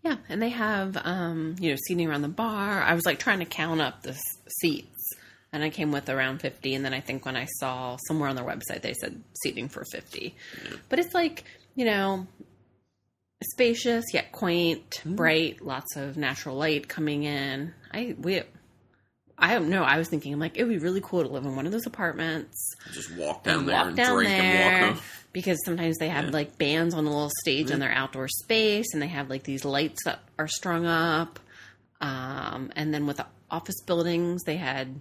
yeah, 0.02 0.16
and 0.28 0.42
they 0.42 0.50
have 0.50 0.96
um, 1.02 1.56
you 1.58 1.70
know 1.70 1.76
seating 1.86 2.08
around 2.08 2.22
the 2.22 2.28
bar. 2.28 2.82
I 2.82 2.94
was 2.94 3.06
like 3.06 3.18
trying 3.18 3.38
to 3.38 3.44
count 3.46 3.80
up 3.80 4.02
the 4.02 4.14
seats, 4.60 5.14
and 5.52 5.64
I 5.64 5.70
came 5.70 5.90
with 5.90 6.08
around 6.08 6.40
fifty. 6.40 6.74
And 6.74 6.84
then 6.84 6.92
I 6.92 7.00
think 7.00 7.24
when 7.24 7.36
I 7.36 7.46
saw 7.58 7.96
somewhere 8.08 8.28
on 8.28 8.36
their 8.36 8.44
website 8.44 8.82
they 8.82 8.94
said 8.94 9.22
seating 9.42 9.68
for 9.68 9.84
fifty, 9.90 10.34
but 10.88 10.98
it's 10.98 11.14
like 11.14 11.44
you 11.74 11.86
know 11.86 12.26
spacious 13.42 14.04
yet 14.12 14.32
quaint, 14.32 15.02
bright, 15.04 15.64
lots 15.64 15.96
of 15.96 16.16
natural 16.16 16.56
light 16.56 16.88
coming 16.88 17.24
in. 17.24 17.72
I 17.92 18.14
we. 18.18 18.42
I 19.42 19.54
don't 19.54 19.70
know. 19.70 19.82
I 19.84 19.96
was 19.96 20.08
thinking, 20.08 20.34
I'm 20.34 20.38
like, 20.38 20.58
it 20.58 20.64
would 20.64 20.70
be 20.70 20.76
really 20.78 21.00
cool 21.02 21.22
to 21.22 21.28
live 21.28 21.46
in 21.46 21.56
one 21.56 21.64
of 21.64 21.72
those 21.72 21.86
apartments 21.86 22.74
Just 22.92 23.10
walk 23.16 23.42
down 23.44 23.60
and 23.60 23.68
there 23.68 23.74
walk 23.74 23.86
and 23.86 23.96
down 23.96 24.14
drink 24.16 24.28
there 24.28 24.42
and 24.42 24.88
walk 24.90 24.96
home. 24.98 25.04
because 25.32 25.58
sometimes 25.64 25.96
they 25.96 26.10
have 26.10 26.26
Yeah. 26.26 26.30
like 26.32 26.58
bands 26.58 26.92
on 26.92 27.06
a 27.06 27.08
little 27.08 27.30
stage 27.40 27.70
in 27.70 27.80
their 27.80 27.90
outdoor 27.90 28.28
space 28.28 28.92
and 28.92 29.00
they 29.00 29.06
have 29.06 29.30
like 29.30 29.44
these 29.44 29.64
lights 29.64 30.04
that 30.04 30.20
are 30.38 30.46
strung 30.46 30.84
up 30.84 31.40
um, 32.02 32.70
and 32.76 32.92
then 32.92 33.06
with 33.06 33.16
the 33.16 33.26
office 33.50 33.80
buildings 33.86 34.42
they 34.44 34.56
had 34.56 34.94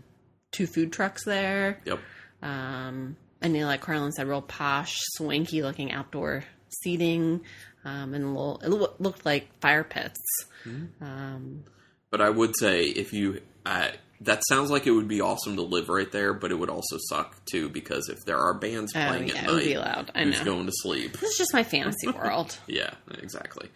two 0.54 0.68
food 0.68 0.94
trucks 0.94 1.26
there 1.26 1.82
Yep. 1.84 2.00
um, 2.42 3.18
and 3.42 3.52
know, 3.54 3.66
like 3.66 3.82
carlin 3.82 4.14
said 4.14 4.26
real 4.26 4.42
posh 4.42 4.96
swanky 5.18 5.62
looking 5.64 5.92
outdoor 5.92 6.46
seating 6.82 7.42
um, 7.90 8.14
and 8.14 8.36
little 8.36 8.60
it 8.64 9.02
looked 9.02 9.26
like 9.26 9.48
fire 9.62 9.84
pits 9.84 10.20
Mm-hmm. 10.66 11.04
um, 11.04 11.64
But 12.12 12.22
I 12.22 12.30
would 12.30 12.54
say 12.60 12.84
if 12.84 13.14
you, 13.14 13.42
uh, 13.66 13.90
that 14.22 14.42
sounds 14.50 14.70
like 14.70 14.86
it 14.88 14.92
would 14.92 15.08
be 15.08 15.22
awesome 15.22 15.56
to 15.56 15.62
live 15.62 15.88
right 15.88 16.12
there, 16.12 16.34
but 16.34 16.52
it 16.52 16.56
would 16.56 16.70
also 16.70 16.98
suck 17.08 17.44
too 17.46 17.70
because 17.70 18.10
if 18.10 18.18
there 18.26 18.38
are 18.38 18.54
bands 18.54 18.92
oh 18.96 19.00
playing 19.08 19.30
yeah 19.30 19.36
at 19.38 19.44
it 19.46 19.52
would 19.52 19.64
be 19.64 19.74
night, 19.76 19.86
loud 19.86 20.12
i 20.14 20.24
who's 20.24 20.38
know 20.40 20.44
going 20.52 20.66
to 20.66 20.74
sleep? 20.84 21.14
this 21.14 21.32
is 21.32 21.38
just 21.38 21.54
my 21.54 21.64
fantasy 21.64 22.08
world 22.20 22.58
Yeah, 22.68 22.92
exactly. 23.22 23.70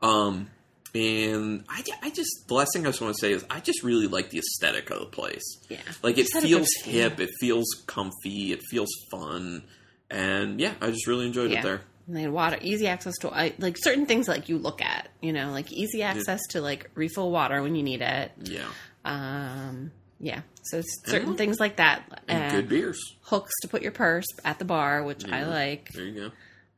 Um, 0.00 0.48
and 0.94 1.64
I, 1.68 1.82
I 2.02 2.10
just 2.10 2.30
the 2.48 2.54
last 2.54 2.70
thing 2.72 2.86
I 2.86 2.88
just 2.90 3.00
want 3.02 3.14
to 3.14 3.20
say 3.20 3.32
is 3.32 3.44
I 3.50 3.60
just 3.60 3.82
really 3.82 4.06
like 4.06 4.30
the 4.30 4.38
aesthetic 4.38 4.90
of 4.90 5.00
the 5.00 5.06
place. 5.06 5.44
yeah 5.68 5.76
Like 6.02 6.16
it 6.18 6.26
feels 6.40 6.68
hip, 6.84 7.20
it 7.20 7.30
feels 7.38 7.66
comfy, 7.86 8.52
it 8.52 8.60
feels 8.70 8.88
fun, 9.10 9.62
and 10.10 10.58
yeah, 10.58 10.72
I 10.80 10.90
just 10.90 11.06
really 11.06 11.26
enjoyed 11.26 11.52
it 11.52 11.62
there. 11.62 11.82
And 12.10 12.16
they 12.16 12.22
had 12.22 12.32
water, 12.32 12.58
easy 12.60 12.88
access 12.88 13.14
to 13.18 13.28
like 13.28 13.76
certain 13.78 14.04
things 14.04 14.26
like 14.26 14.48
you 14.48 14.58
look 14.58 14.82
at, 14.82 15.08
you 15.22 15.32
know, 15.32 15.52
like 15.52 15.70
easy 15.70 16.02
access 16.02 16.40
to 16.48 16.60
like 16.60 16.90
refill 16.96 17.30
water 17.30 17.62
when 17.62 17.76
you 17.76 17.84
need 17.84 18.02
it. 18.02 18.32
Yeah, 18.42 18.66
Um, 19.04 19.92
yeah, 20.18 20.40
so 20.64 20.78
it's 20.78 21.02
certain 21.06 21.30
Yeah. 21.30 21.36
things 21.36 21.60
like 21.60 21.76
that. 21.76 22.20
and 22.26 22.52
Uh, 22.52 22.56
good 22.56 22.68
beers. 22.68 22.98
hooks 23.22 23.52
to 23.62 23.68
put 23.68 23.80
your 23.82 23.92
purse 23.92 24.26
at 24.44 24.58
the 24.58 24.64
bar, 24.64 25.04
which 25.04 25.24
I 25.24 25.44
like. 25.44 25.90
There 25.92 26.04
you 26.04 26.20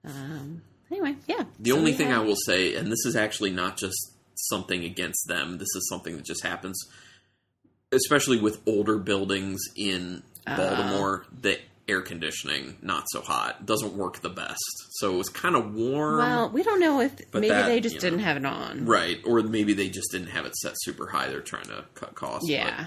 go. 0.04 0.10
Um, 0.10 0.60
anyway, 0.90 1.16
yeah. 1.26 1.44
The 1.58 1.70
So 1.70 1.78
only 1.78 1.94
thing 1.94 2.08
had- 2.08 2.18
I 2.18 2.24
will 2.24 2.36
say, 2.44 2.74
and 2.74 2.92
this 2.92 3.06
is 3.06 3.16
actually 3.16 3.52
not 3.52 3.78
just 3.78 3.96
something 4.34 4.84
against 4.84 5.28
them, 5.28 5.56
this 5.56 5.74
is 5.74 5.88
something 5.88 6.16
that 6.16 6.26
just 6.26 6.42
happens, 6.42 6.78
especially 7.90 8.38
with 8.38 8.60
older 8.66 8.98
buildings 8.98 9.62
in 9.76 10.24
Uh. 10.46 10.56
Baltimore, 10.58 11.24
the 11.40 11.58
air 11.88 12.00
conditioning 12.00 12.76
not 12.80 13.04
so 13.10 13.20
hot 13.20 13.66
doesn't 13.66 13.94
work 13.96 14.20
the 14.20 14.28
best. 14.30 14.62
So 14.92 15.12
it 15.14 15.16
was 15.18 15.28
kind 15.28 15.56
of 15.56 15.74
warm, 15.74 16.18
Well, 16.18 16.48
we 16.50 16.62
don't 16.62 16.78
know 16.80 17.00
if 17.00 17.12
maybe 17.34 17.48
that, 17.48 17.66
they 17.66 17.80
just 17.80 17.96
you 17.96 18.00
didn't 18.00 18.20
have 18.20 18.36
it 18.36 18.46
on. 18.46 18.84
right? 18.86 19.18
Or 19.24 19.42
maybe 19.42 19.72
they 19.74 19.88
just 19.88 20.12
didn't 20.12 20.28
have 20.28 20.46
it 20.46 20.54
set 20.56 20.74
super 20.76 21.08
high. 21.08 21.28
They're 21.28 21.40
trying 21.40 21.64
to 21.66 21.84
cut 21.94 22.14
costs. 22.14 22.48
Yeah. 22.48 22.86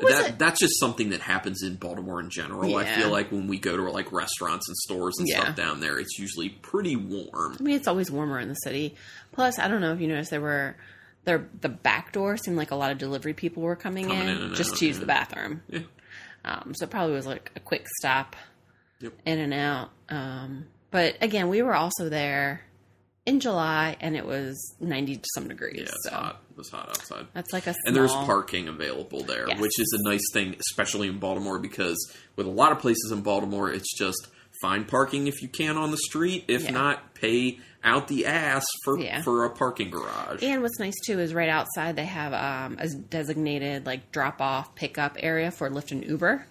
that 0.00 0.28
it? 0.28 0.38
that's 0.38 0.60
just 0.60 0.78
something 0.78 1.10
that 1.10 1.20
happens 1.20 1.62
in 1.62 1.74
Baltimore 1.76 2.20
in 2.20 2.30
general. 2.30 2.76
I 2.76 2.84
feel 2.84 3.10
like 3.10 3.32
when 3.32 3.48
we 3.48 3.58
go 3.58 3.76
to 3.76 3.90
like 3.90 4.12
restaurants 4.12 4.68
and 4.68 4.76
stores 4.76 5.16
and 5.18 5.26
Yeah. 5.28 5.40
stuff 5.42 5.56
down 5.56 5.80
there, 5.80 5.98
it's 5.98 6.18
usually 6.18 6.48
pretty 6.50 6.94
warm. 6.96 7.56
I 7.58 7.62
mean, 7.62 7.74
it's 7.74 7.88
always 7.88 8.10
warmer 8.10 8.38
in 8.38 8.48
the 8.48 8.54
city. 8.54 8.94
Plus, 9.32 9.58
I 9.58 9.66
don't 9.68 9.80
know 9.80 9.92
if 9.92 10.00
you 10.00 10.06
noticed 10.08 10.30
there 10.30 10.40
were 10.40 10.76
there 11.24 11.48
the 11.60 11.68
back 11.68 12.12
door 12.12 12.36
seemed 12.36 12.56
like 12.56 12.70
a 12.70 12.76
lot 12.76 12.92
of 12.92 12.98
delivery 12.98 13.34
people 13.34 13.62
were 13.64 13.74
coming, 13.74 14.06
Coming 14.06 14.28
in, 14.28 14.42
in 14.42 14.54
just 14.54 14.72
out, 14.74 14.78
to 14.78 14.86
use 14.86 14.96
yeah. 14.96 15.00
the 15.00 15.06
bathroom. 15.06 15.62
Um, 16.46 16.72
so 16.74 16.84
it 16.84 16.90
probably 16.90 17.14
was 17.14 17.26
like 17.26 17.50
a 17.56 17.60
quick 17.60 17.86
stop 17.98 18.36
Yep. 19.00 19.12
in 19.26 19.38
and 19.40 19.52
out. 19.52 19.90
Um, 20.08 20.66
but 20.90 21.16
again, 21.20 21.48
we 21.48 21.60
were 21.60 21.74
also 21.74 22.08
there 22.08 22.62
in 23.26 23.40
July, 23.40 23.96
and 24.00 24.16
it 24.16 24.24
was 24.24 24.76
ninety 24.80 25.20
some 25.34 25.48
degrees. 25.48 25.78
Yeah, 25.78 25.82
it's 25.84 26.04
so 26.04 26.10
hot. 26.10 26.40
It 26.52 26.56
was 26.56 26.70
hot 26.70 26.88
outside. 26.88 27.26
that's 27.34 27.52
like 27.52 27.66
a 27.66 27.72
small, 27.74 27.82
And 27.86 27.96
there's 27.96 28.12
parking 28.12 28.68
available 28.68 29.22
there, 29.24 29.46
Yes. 29.48 29.60
which 29.60 29.78
is 29.78 29.92
a 30.00 30.08
nice 30.08 30.22
thing, 30.32 30.56
especially 30.70 31.08
in 31.08 31.18
Baltimore, 31.18 31.58
because 31.58 31.98
with 32.36 32.46
a 32.46 32.50
lot 32.50 32.72
of 32.72 32.78
places 32.78 33.10
in 33.12 33.20
Baltimore, 33.22 33.70
it's 33.70 33.92
just 33.98 34.28
find 34.62 34.86
parking 34.88 35.26
if 35.26 35.42
you 35.42 35.48
can 35.48 35.76
on 35.76 35.90
the 35.90 35.96
street. 35.98 36.44
If 36.48 36.64
Yeah. 36.64 36.70
not, 36.72 37.14
pay 37.14 37.58
out 37.84 38.08
the 38.08 38.26
ass 38.26 38.64
for 38.84 38.98
Yeah. 38.98 39.22
for 39.22 39.44
a 39.44 39.50
parking 39.50 39.90
garage. 39.90 40.42
And 40.42 40.62
what's 40.62 40.78
nice 40.80 40.94
too 41.04 41.18
is 41.20 41.32
right 41.34 41.48
outside 41.48 41.96
they 41.96 42.04
have 42.06 42.32
um, 42.32 42.76
a 42.80 42.88
designated 42.88 43.86
like 43.86 44.10
drop 44.12 44.40
off 44.40 44.74
pickup 44.74 45.16
area 45.20 45.50
for 45.50 45.68
Lyft 45.70 45.92
and 45.92 46.04
Uber. 46.04 46.46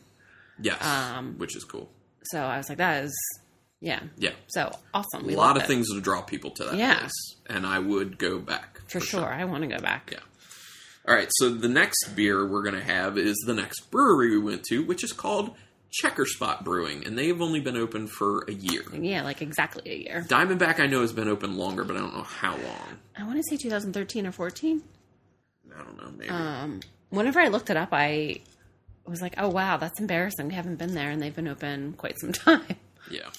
yes, 0.62 0.81
um, 0.85 1.35
which 1.38 1.55
is 1.55 1.63
cool. 1.63 1.89
So 2.31 2.39
I 2.41 2.57
was 2.57 2.69
like, 2.69 2.77
that 2.79 3.03
is, 3.03 3.13
yeah, 3.81 4.00
Yeah, 4.17 4.31
so 4.47 4.71
awesome. 4.93 5.27
We 5.27 5.33
a 5.33 5.38
lot 5.38 5.57
of 5.57 5.63
it. 5.63 5.67
things 5.67 5.89
to 5.93 6.00
draw 6.01 6.21
people 6.21 6.51
to 6.51 6.63
that 6.65 6.75
Yeah. 6.75 7.00
place, 7.00 7.35
and 7.47 7.65
I 7.67 7.79
would 7.79 8.17
go 8.17 8.39
back 8.39 8.81
for 8.88 9.00
sure. 9.00 9.25
I 9.31 9.43
want 9.45 9.63
to 9.63 9.67
go 9.67 9.79
back. 9.79 10.09
Yeah. 10.12 10.19
All 11.07 11.13
right, 11.13 11.29
so 11.35 11.50
the 11.50 11.67
next 11.67 12.15
beer 12.15 12.43
we're 12.47 12.63
going 12.63 12.74
to 12.75 12.83
have 12.83 13.17
is 13.19 13.35
the 13.45 13.53
next 13.53 13.91
brewery 13.91 14.31
we 14.31 14.39
went 14.39 14.63
to, 14.69 14.83
which 14.83 15.03
is 15.03 15.12
called 15.13 15.55
Checker 16.01 16.25
Spot 16.25 16.63
Brewing, 16.63 17.05
and 17.05 17.17
they 17.17 17.27
have 17.27 17.41
only 17.41 17.59
been 17.61 17.77
open 17.77 18.07
for 18.07 18.43
a 18.47 18.51
year. 18.53 18.83
Yeah, 18.93 19.21
like 19.23 19.41
exactly 19.41 19.89
a 19.91 19.95
year. 19.97 20.25
Diamondback, 20.27 20.79
I 20.79 20.87
know, 20.87 21.01
has 21.01 21.13
been 21.13 21.27
open 21.29 21.57
longer, 21.57 21.83
but 21.83 21.95
I 21.95 21.99
don't 21.99 22.13
know 22.13 22.23
how 22.23 22.51
long. 22.57 22.97
I 23.17 23.23
want 23.23 23.37
to 23.37 23.43
say 23.49 23.55
2013 23.57 24.27
or 24.27 24.31
14. 24.31 24.81
I 25.73 25.83
don't 25.83 25.97
know, 25.97 26.11
maybe. 26.17 26.29
Um, 26.29 26.79
whenever 27.09 27.39
I 27.39 27.47
looked 27.47 27.69
it 27.69 27.77
up, 27.77 27.89
I 27.91 28.41
was 29.05 29.21
like, 29.21 29.35
oh 29.37 29.49
wow, 29.49 29.77
that's 29.77 29.99
embarrassing. 29.99 30.47
We 30.47 30.53
haven't 30.53 30.75
been 30.77 30.93
there, 30.95 31.09
and 31.11 31.21
they've 31.21 31.35
been 31.35 31.47
open 31.47 31.93
quite 31.93 32.19
some 32.19 32.33
time. 32.33 32.75
yeah. 33.09 33.29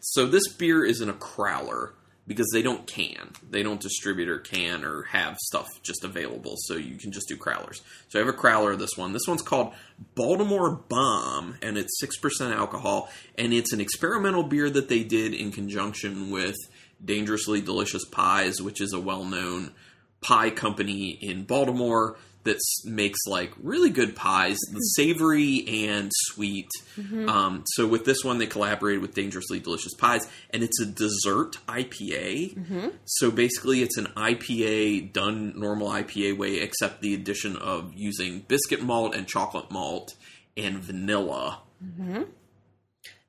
So 0.00 0.26
this 0.26 0.48
beer 0.48 0.84
is 0.84 1.00
in 1.00 1.08
a 1.08 1.14
crowler 1.14 1.92
because 2.26 2.48
they 2.52 2.62
don't 2.62 2.86
can. 2.86 3.32
They 3.48 3.62
don't 3.62 3.80
distribute 3.80 4.28
or 4.28 4.38
can 4.38 4.84
or 4.84 5.02
have 5.04 5.36
stuff 5.38 5.68
just 5.82 6.04
available, 6.04 6.54
so 6.58 6.74
you 6.74 6.96
can 6.96 7.12
just 7.12 7.28
do 7.28 7.36
crowlers. 7.36 7.80
So 8.08 8.18
I 8.18 8.24
have 8.24 8.34
a 8.34 8.36
crowler 8.36 8.72
of 8.72 8.78
this 8.78 8.96
one. 8.96 9.12
This 9.12 9.28
one's 9.28 9.42
called 9.42 9.72
Baltimore 10.14 10.70
Bomb, 10.70 11.56
and 11.62 11.78
it's 11.78 12.02
6% 12.02 12.54
alcohol, 12.54 13.10
and 13.36 13.52
it's 13.52 13.72
an 13.72 13.80
experimental 13.80 14.42
beer 14.42 14.68
that 14.70 14.88
they 14.88 15.04
did 15.04 15.34
in 15.34 15.52
conjunction 15.52 16.30
with 16.30 16.56
Dangerously 17.04 17.60
Delicious 17.60 18.04
Pies, 18.04 18.60
which 18.60 18.80
is 18.80 18.92
a 18.92 19.00
well 19.00 19.24
known 19.24 19.72
pie 20.20 20.50
company 20.50 21.10
in 21.20 21.44
Baltimore 21.44 22.16
that 22.46 22.58
makes 22.84 23.20
like 23.26 23.52
really 23.62 23.90
good 23.90 24.16
pies, 24.16 24.56
mm-hmm. 24.68 24.78
savory 24.96 25.86
and 25.86 26.10
sweet. 26.14 26.68
Mm-hmm. 26.98 27.28
Um, 27.28 27.64
so 27.66 27.86
with 27.86 28.04
this 28.04 28.24
one, 28.24 28.38
they 28.38 28.46
collaborated 28.46 29.02
with 29.02 29.14
Dangerously 29.14 29.60
Delicious 29.60 29.94
Pies, 29.94 30.26
and 30.50 30.62
it's 30.62 30.80
a 30.80 30.86
dessert 30.86 31.58
IPA. 31.68 32.56
Mm-hmm. 32.56 32.88
So 33.04 33.30
basically, 33.30 33.82
it's 33.82 33.98
an 33.98 34.06
IPA 34.16 35.12
done 35.12 35.58
normal 35.58 35.88
IPA 35.90 36.38
way, 36.38 36.56
except 36.56 37.02
the 37.02 37.14
addition 37.14 37.56
of 37.56 37.92
using 37.94 38.40
biscuit 38.40 38.82
malt 38.82 39.14
and 39.14 39.26
chocolate 39.26 39.70
malt 39.70 40.14
and 40.56 40.78
vanilla. 40.78 41.60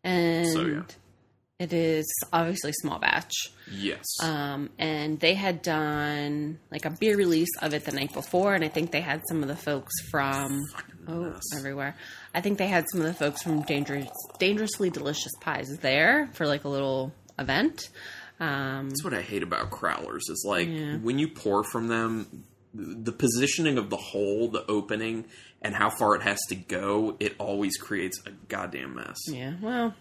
And 0.03 0.47
So, 0.47 0.61
yeah. 0.61 0.83
It 1.59 1.73
is 1.73 2.05
obviously 2.31 2.71
small 2.71 2.99
batch. 2.99 3.33
Yes. 3.71 4.03
Um, 4.21 4.69
and 4.77 5.19
they 5.19 5.33
had 5.33 5.61
done 5.61 6.59
like 6.71 6.85
a 6.85 6.91
beer 6.91 7.17
release 7.17 7.49
of 7.61 7.73
it 7.73 7.83
the 7.85 7.91
night 7.91 8.13
before, 8.13 8.53
and 8.53 8.63
I 8.63 8.67
think 8.67 8.91
they 8.91 9.01
had 9.01 9.21
some 9.27 9.41
of 9.41 9.47
the 9.49 9.55
folks 9.55 9.93
from 10.11 10.61
oh 11.07 11.33
everywhere. 11.57 11.95
I 12.33 12.41
think 12.41 12.59
they 12.59 12.67
had 12.67 12.85
some 12.91 13.01
of 13.01 13.07
the 13.07 13.13
folks 13.13 13.41
from 13.41 13.63
Dangerous, 13.63 14.07
Dangerously 14.39 14.89
Delicious 14.91 15.31
Pies 15.41 15.67
there 15.81 16.29
for 16.33 16.45
like 16.45 16.63
a 16.63 16.69
little 16.69 17.11
event. 17.39 17.81
Um, 18.39 18.89
That's 18.89 19.03
what 19.03 19.15
I 19.15 19.21
hate 19.23 19.41
about 19.41 19.71
crowlers 19.71 20.29
is 20.29 20.45
like 20.47 20.67
Yeah. 20.67 20.97
when 20.97 21.17
you 21.17 21.27
pour 21.27 21.63
from 21.63 21.87
them, 21.87 22.43
the 22.75 23.11
positioning 23.11 23.79
of 23.79 23.89
the 23.89 23.97
hole, 23.97 24.49
the 24.49 24.63
opening, 24.69 25.25
and 25.63 25.73
how 25.73 25.89
far 25.89 26.13
it 26.15 26.21
has 26.21 26.37
to 26.49 26.55
go, 26.55 27.17
it 27.19 27.33
always 27.39 27.77
creates 27.77 28.21
a 28.27 28.31
goddamn 28.47 28.93
mess. 28.93 29.17
yeah, 29.27 29.53
well, 29.59 29.95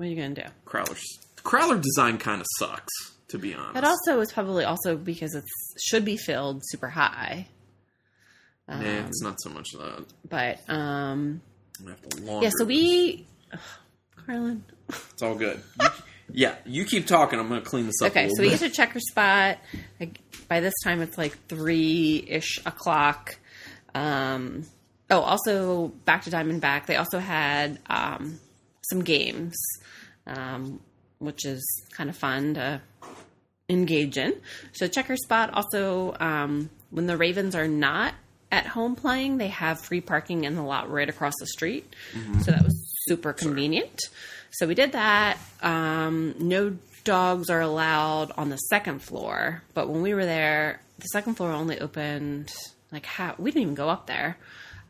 what 0.00 0.06
are 0.06 0.10
you 0.12 0.16
gonna 0.16 0.34
do? 0.34 0.42
Crowlers, 0.64 1.04
crowler 1.36 1.78
design 1.78 2.16
kind 2.16 2.40
of 2.40 2.46
sucks, 2.58 2.90
to 3.28 3.36
be 3.38 3.52
honest. 3.52 3.74
But 3.74 3.84
also, 3.84 4.20
it's 4.22 4.32
probably 4.32 4.64
also 4.64 4.96
because 4.96 5.34
it 5.34 5.44
should 5.78 6.06
be 6.06 6.16
filled 6.16 6.62
super 6.64 6.88
high. 6.88 7.48
Nah, 8.66 8.80
it's 8.80 9.20
not 9.22 9.36
so 9.42 9.50
much 9.50 9.72
that. 9.72 10.06
But 10.26 10.60
um, 10.74 11.42
I'm 11.80 11.88
have 11.88 12.00
to 12.00 12.38
yeah, 12.40 12.50
so 12.56 12.64
we, 12.64 13.26
ugh, 13.52 13.60
Carlin. 14.24 14.64
It's 15.12 15.22
all 15.22 15.34
good. 15.34 15.60
You- 15.82 15.88
yeah, 16.32 16.54
you 16.64 16.86
keep 16.86 17.06
talking. 17.06 17.38
I'm 17.38 17.48
gonna 17.50 17.60
clean 17.60 17.84
this 17.84 18.00
up. 18.00 18.12
Okay, 18.12 18.24
a 18.24 18.28
so 18.30 18.36
little 18.36 18.44
we 18.44 18.50
bit. 18.52 18.60
get 18.60 18.68
to 18.70 18.74
checker 18.74 19.00
spot. 19.00 19.58
Like, 19.98 20.20
by 20.48 20.60
this 20.60 20.72
time, 20.82 21.02
it's 21.02 21.18
like 21.18 21.36
three 21.48 22.24
ish 22.26 22.58
o'clock. 22.64 23.36
Um, 23.94 24.64
oh, 25.10 25.20
also 25.20 25.88
back 25.88 26.22
to 26.22 26.30
Diamondback. 26.30 26.86
They 26.86 26.96
also 26.96 27.18
had 27.18 27.80
um, 27.86 28.38
some 28.90 29.02
games, 29.02 29.56
um, 30.26 30.80
which 31.18 31.46
is 31.46 31.64
kind 31.92 32.10
of 32.10 32.16
fun 32.16 32.54
to 32.54 32.82
engage 33.68 34.18
in. 34.18 34.34
So 34.72 34.88
checker 34.88 35.16
spot 35.16 35.50
also 35.54 36.14
um, 36.20 36.68
when 36.90 37.06
the 37.06 37.16
Ravens 37.16 37.54
are 37.54 37.68
not 37.68 38.14
at 38.52 38.66
home 38.66 38.96
playing, 38.96 39.38
they 39.38 39.48
have 39.48 39.80
free 39.80 40.00
parking 40.00 40.44
in 40.44 40.56
the 40.56 40.62
lot 40.62 40.90
right 40.90 41.08
across 41.08 41.34
the 41.38 41.46
street. 41.46 41.94
So 42.42 42.50
that 42.50 42.64
was 42.64 42.74
super 43.06 43.32
convenient. 43.32 44.00
So 44.50 44.66
we 44.66 44.74
did 44.74 44.92
that. 44.92 45.38
Um, 45.62 46.34
no 46.38 46.76
dogs 47.04 47.48
are 47.48 47.60
allowed 47.60 48.32
on 48.36 48.50
the 48.50 48.56
second 48.56 49.00
floor, 49.00 49.62
but 49.72 49.88
when 49.88 50.02
we 50.02 50.14
were 50.14 50.26
there, 50.26 50.80
the 50.98 51.06
second 51.06 51.36
floor 51.36 51.52
only 51.52 51.78
opened 51.78 52.52
like 52.92 53.06
how 53.06 53.36
we 53.38 53.52
didn't 53.52 53.62
even 53.62 53.74
go 53.74 53.88
up 53.88 54.06
there. 54.06 54.36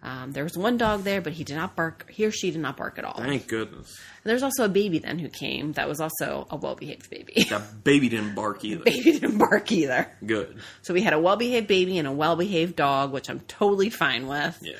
Um, 0.02 0.32
there 0.32 0.44
was 0.44 0.56
one 0.56 0.78
dog 0.78 1.02
there, 1.04 1.20
but 1.20 1.34
he 1.34 1.44
did 1.44 1.56
not 1.56 1.76
bark. 1.76 2.10
He 2.10 2.24
or 2.24 2.30
she 2.30 2.50
did 2.50 2.60
not 2.60 2.76
bark 2.76 2.98
at 2.98 3.04
all. 3.04 3.18
Thank 3.18 3.48
goodness. 3.48 3.98
There's 4.24 4.42
also 4.42 4.64
a 4.64 4.68
baby 4.68 4.98
then 4.98 5.18
who 5.18 5.28
came. 5.28 5.72
That 5.72 5.88
was 5.88 6.00
also 6.00 6.46
a 6.50 6.56
well-behaved 6.56 7.10
baby. 7.10 7.44
That 7.50 7.84
baby 7.84 8.08
didn't 8.08 8.34
bark 8.34 8.64
either. 8.64 8.82
baby 8.84 9.12
didn't 9.12 9.36
bark 9.38 9.70
either. 9.72 10.08
Good. 10.24 10.56
So 10.82 10.94
we 10.94 11.02
had 11.02 11.12
a 11.12 11.18
well-behaved 11.20 11.66
baby 11.66 11.98
and 11.98 12.08
a 12.08 12.12
well-behaved 12.12 12.76
dog, 12.76 13.12
which 13.12 13.28
I'm 13.28 13.40
totally 13.40 13.90
fine 13.90 14.26
with. 14.26 14.58
Yeah. 14.62 14.76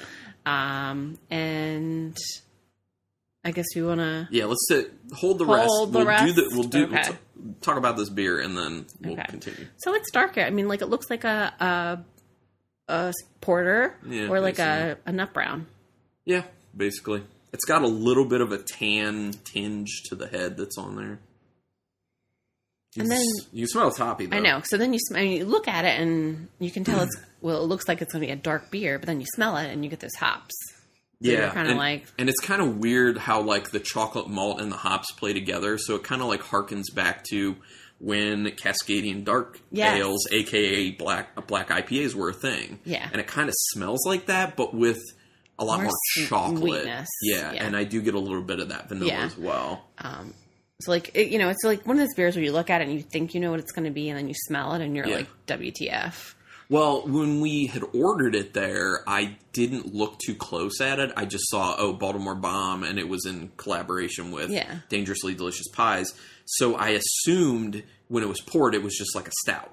Um, 0.46 1.18
and 1.30 2.16
I 3.44 3.50
guess 3.50 3.66
we 3.76 3.82
want 3.82 4.00
to. 4.00 4.28
Yeah, 4.30 4.46
let's 4.46 4.64
sit. 4.68 4.90
Hold 5.14 5.38
the 5.38 5.44
Hold 5.44 5.58
rest. 5.58 5.92
the 5.92 5.98
we'll 5.98 6.06
rest? 6.06 6.24
do 6.26 6.32
the. 6.32 6.50
We'll 6.54 6.64
do. 6.68 6.86
We'll 6.86 6.98
Okay. 6.98 7.10
t- 7.10 7.16
talk 7.60 7.76
about 7.76 7.96
this 7.98 8.08
beer 8.08 8.40
and 8.40 8.56
then 8.56 8.86
we'll 9.02 9.14
Okay. 9.14 9.24
continue. 9.28 9.66
So 9.78 9.94
it's 9.94 10.10
darker. 10.10 10.40
I 10.40 10.50
mean, 10.50 10.66
like 10.68 10.80
it 10.82 10.86
looks 10.88 11.10
like 11.10 11.24
a 11.24 11.52
a, 11.60 11.98
a 12.90 13.12
porter 13.40 13.96
Yeah, 14.06 14.28
or 14.28 14.40
like 14.40 14.58
a, 14.58 14.98
a 15.06 15.12
nut 15.12 15.32
brown. 15.32 15.66
Yeah, 16.24 16.42
basically, 16.76 17.22
it's 17.52 17.64
got 17.64 17.82
a 17.82 17.86
little 17.88 18.24
bit 18.26 18.40
of 18.40 18.52
a 18.52 18.58
tan 18.58 19.32
tinge 19.44 20.02
to 20.08 20.14
the 20.14 20.26
head 20.28 20.56
that's 20.56 20.76
on 20.78 20.96
there. 20.96 21.18
You 22.96 23.02
And 23.04 23.12
s- 23.12 23.18
then- 23.18 23.48
you 23.52 23.66
smell 23.66 23.90
toppy. 23.92 24.26
Though. 24.26 24.36
I 24.36 24.40
know. 24.40 24.62
So 24.64 24.76
then 24.76 24.92
you 24.92 24.98
sm- 24.98 25.16
I 25.16 25.20
mean, 25.22 25.32
you 25.38 25.44
look 25.44 25.68
at 25.68 25.84
it 25.84 26.00
and 26.00 26.48
you 26.58 26.70
can 26.70 26.84
tell 26.84 27.00
it's 27.00 27.16
well. 27.40 27.62
It 27.62 27.66
looks 27.66 27.86
like 27.88 28.02
it's 28.02 28.12
going 28.12 28.20
to 28.22 28.26
be 28.26 28.32
a 28.32 28.36
dark 28.36 28.70
beer, 28.70 28.98
but 28.98 29.06
then 29.06 29.20
you 29.20 29.26
smell 29.34 29.56
it 29.56 29.70
and 29.70 29.84
you 29.84 29.90
get 29.90 30.00
those 30.00 30.14
hops. 30.18 30.54
So 31.22 31.30
Yeah, 31.30 31.50
kinda 31.52 31.74
like- 31.74 32.06
and 32.18 32.28
it's 32.28 32.40
kind 32.40 32.60
of 32.62 32.78
weird 32.78 33.18
how 33.18 33.42
like 33.42 33.70
the 33.70 33.78
chocolate 33.80 34.28
malt 34.28 34.60
and 34.60 34.72
the 34.72 34.76
hops 34.76 35.12
play 35.12 35.32
together. 35.32 35.78
So 35.78 35.94
it 35.96 36.02
kind 36.02 36.20
of 36.22 36.28
like 36.28 36.40
harkens 36.42 36.86
back 36.94 37.24
to 37.30 37.56
when 38.00 38.46
Cascadian 38.46 39.24
Dark 39.24 39.60
Yes. 39.70 39.98
ales, 39.98 40.26
aka 40.32 40.90
black 40.90 41.46
black 41.46 41.68
IPAs, 41.68 42.14
were 42.14 42.30
a 42.30 42.34
thing. 42.34 42.80
Yeah. 42.84 43.08
and 43.12 43.20
it 43.20 43.26
kind 43.26 43.48
of 43.48 43.54
smells 43.72 44.04
like 44.06 44.26
that, 44.26 44.56
but 44.56 44.74
with 44.74 44.98
a 45.58 45.64
lot 45.64 45.76
More 45.82 45.84
more, 45.84 46.26
chocolate. 46.26 46.86
Yeah, 46.86 47.52
Yeah. 47.52 47.64
and 47.64 47.76
I 47.76 47.84
do 47.84 48.00
get 48.00 48.14
a 48.14 48.18
little 48.18 48.42
bit 48.42 48.60
of 48.60 48.70
that 48.70 48.88
vanilla 48.88 49.10
Yeah. 49.12 49.24
as 49.26 49.36
well. 49.36 49.84
Um, 49.98 50.32
so 50.80 50.90
like 50.90 51.10
it, 51.14 51.28
you 51.28 51.38
know, 51.38 51.50
it's 51.50 51.62
like 51.62 51.86
one 51.86 51.96
of 51.96 52.00
those 52.00 52.14
beers 52.16 52.34
where 52.34 52.42
you 52.44 52.52
look 52.52 52.70
at 52.70 52.80
it 52.80 52.84
and 52.88 52.94
you 52.94 53.02
think 53.02 53.34
you 53.34 53.40
know 53.40 53.50
what 53.50 53.60
it's 53.60 53.72
going 53.72 53.84
to 53.84 53.90
be, 53.90 54.08
and 54.08 54.18
then 54.18 54.26
you 54.28 54.34
smell 54.34 54.72
it 54.72 54.80
and 54.80 54.96
you're 54.96 55.06
Yeah. 55.06 55.16
like, 55.16 55.28
WTF? 55.46 56.34
Well, 56.70 57.02
when 57.06 57.40
we 57.40 57.66
had 57.66 57.82
ordered 57.92 58.34
it 58.36 58.54
there, 58.54 59.00
I 59.06 59.36
didn't 59.52 59.92
look 59.92 60.18
too 60.24 60.36
close 60.36 60.80
at 60.80 61.00
it. 61.00 61.10
I 61.16 61.24
just 61.26 61.50
saw, 61.50 61.74
oh, 61.76 61.92
Baltimore 61.92 62.36
Bomb, 62.36 62.84
and 62.84 62.96
it 62.96 63.08
was 63.08 63.26
in 63.26 63.50
collaboration 63.56 64.30
with 64.30 64.50
Yeah. 64.50 64.76
Dangerously 64.88 65.34
Delicious 65.34 65.66
Pies. 65.72 66.14
So 66.58 66.74
I 66.74 66.90
assumed 66.90 67.82
when 68.08 68.22
it 68.22 68.28
was 68.28 68.40
poured, 68.40 68.74
it 68.74 68.82
was 68.82 68.96
just 68.96 69.14
like 69.14 69.28
a 69.28 69.32
stout. 69.42 69.72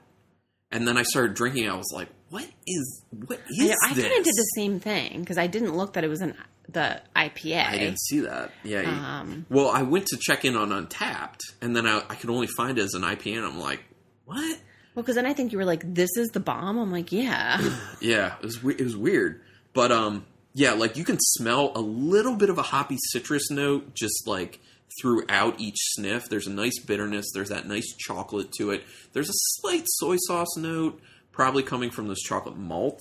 And 0.72 0.88
then 0.88 0.98
I 0.98 1.04
started 1.04 1.34
drinking. 1.34 1.70
I 1.70 1.76
was 1.76 1.92
like, 1.94 2.10
what 2.30 2.46
is 2.68 3.04
what 3.12 3.40
I, 3.40 3.63
is 3.63 3.76
I 3.84 3.88
kind 3.94 4.00
of 4.00 4.24
did 4.24 4.26
the 4.26 4.52
same 4.56 4.80
thing 4.80 5.22
because 5.22 5.38
I 5.38 5.48
didn't 5.48 5.76
look 5.76 5.94
that 5.94 6.04
it 6.04 6.10
was 6.10 6.22
an 6.22 6.36
the 6.70 7.02
IPA. 7.16 7.66
I 7.66 7.78
didn't 7.78 8.02
see 8.02 8.20
that. 8.22 8.52
Yeah. 8.63 8.82
Um, 9.22 9.46
well, 9.50 9.70
I 9.70 9.84
went 9.84 10.08
to 10.08 10.18
check 10.20 10.44
in 10.44 10.58
on 10.58 10.70
Untappd, 10.70 11.40
and 11.62 11.76
then 11.76 11.88
I, 11.88 12.04
I 12.10 12.16
could 12.16 12.30
only 12.30 12.48
find 12.48 12.78
it 12.78 12.82
as 12.82 12.94
an 12.94 13.04
IPA, 13.04 13.38
and 13.38 13.46
I'm 13.46 13.60
like, 13.60 13.84
what? 14.26 14.60
well, 14.94 15.04
because 15.04 15.16
then 15.16 15.26
I 15.26 15.34
think 15.34 15.54
you 15.54 15.58
were 15.58 15.66
like, 15.66 15.84
"This 15.86 16.10
is 16.18 16.30
the 16.30 16.42
bomb." 16.42 16.78
I'm 16.78 16.92
like, 16.92 17.12
"Yeah." 17.12 17.62
Yeah, 18.02 18.36
it 18.40 18.44
was 18.44 18.58
it 18.58 18.82
was 18.82 18.98
weird, 18.98 19.42
but 19.74 19.92
um, 19.92 20.26
yeah, 20.54 20.74
like 20.74 20.98
you 20.98 21.06
can 21.06 21.18
smell 21.20 21.72
a 21.76 21.82
little 21.82 22.36
bit 22.36 22.50
of 22.50 22.58
a 22.58 22.63
hoppy 22.63 22.98
citrus 23.12 23.50
note 23.50 23.94
just 23.94 24.28
like 24.28 24.60
throughout 25.02 25.60
each 25.60 25.78
sniff. 25.93 26.28
There's 26.30 26.47
a 26.47 26.52
nice 26.54 26.80
bitterness. 26.80 27.26
There's 27.34 27.50
that 27.50 27.67
nice 27.67 27.95
chocolate 27.97 28.52
to 28.54 28.71
it. 28.71 28.84
There's 29.13 29.30
a 29.30 29.34
slight 29.60 29.84
soy 29.86 30.17
sauce 30.28 30.56
note, 30.58 31.00
probably 31.32 31.63
coming 31.63 31.89
from 31.91 32.08
this 32.08 32.21
chocolate 32.21 32.58
malt. 32.58 33.00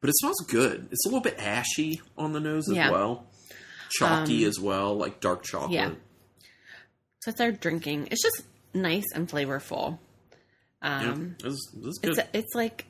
But 0.00 0.10
it 0.10 0.16
smells 0.18 0.44
good. 0.48 0.88
It's 0.90 1.06
a 1.06 1.08
little 1.08 1.22
bit 1.22 1.38
ashy 1.38 2.00
on 2.18 2.32
the 2.32 2.40
nose 2.40 2.68
as 2.68 2.76
Yeah. 2.76 2.90
well, 2.90 3.26
chalky 3.90 4.44
Um, 4.44 4.48
as 4.50 4.60
well, 4.60 4.94
like 4.96 5.20
dark 5.20 5.44
chocolate. 5.44 5.72
Yeah. 5.72 5.92
So 7.22 7.30
if 7.30 7.36
they're 7.36 7.52
drinking, 7.52 8.08
it's 8.10 8.22
just 8.22 8.42
nice 8.74 9.06
and 9.14 9.26
flavorful. 9.28 9.98
Um, 10.82 11.36
it 11.38 11.44
was 11.46 11.98
good. 12.02 12.18
it's 12.18 12.28
it's 12.34 12.54
like 12.54 12.84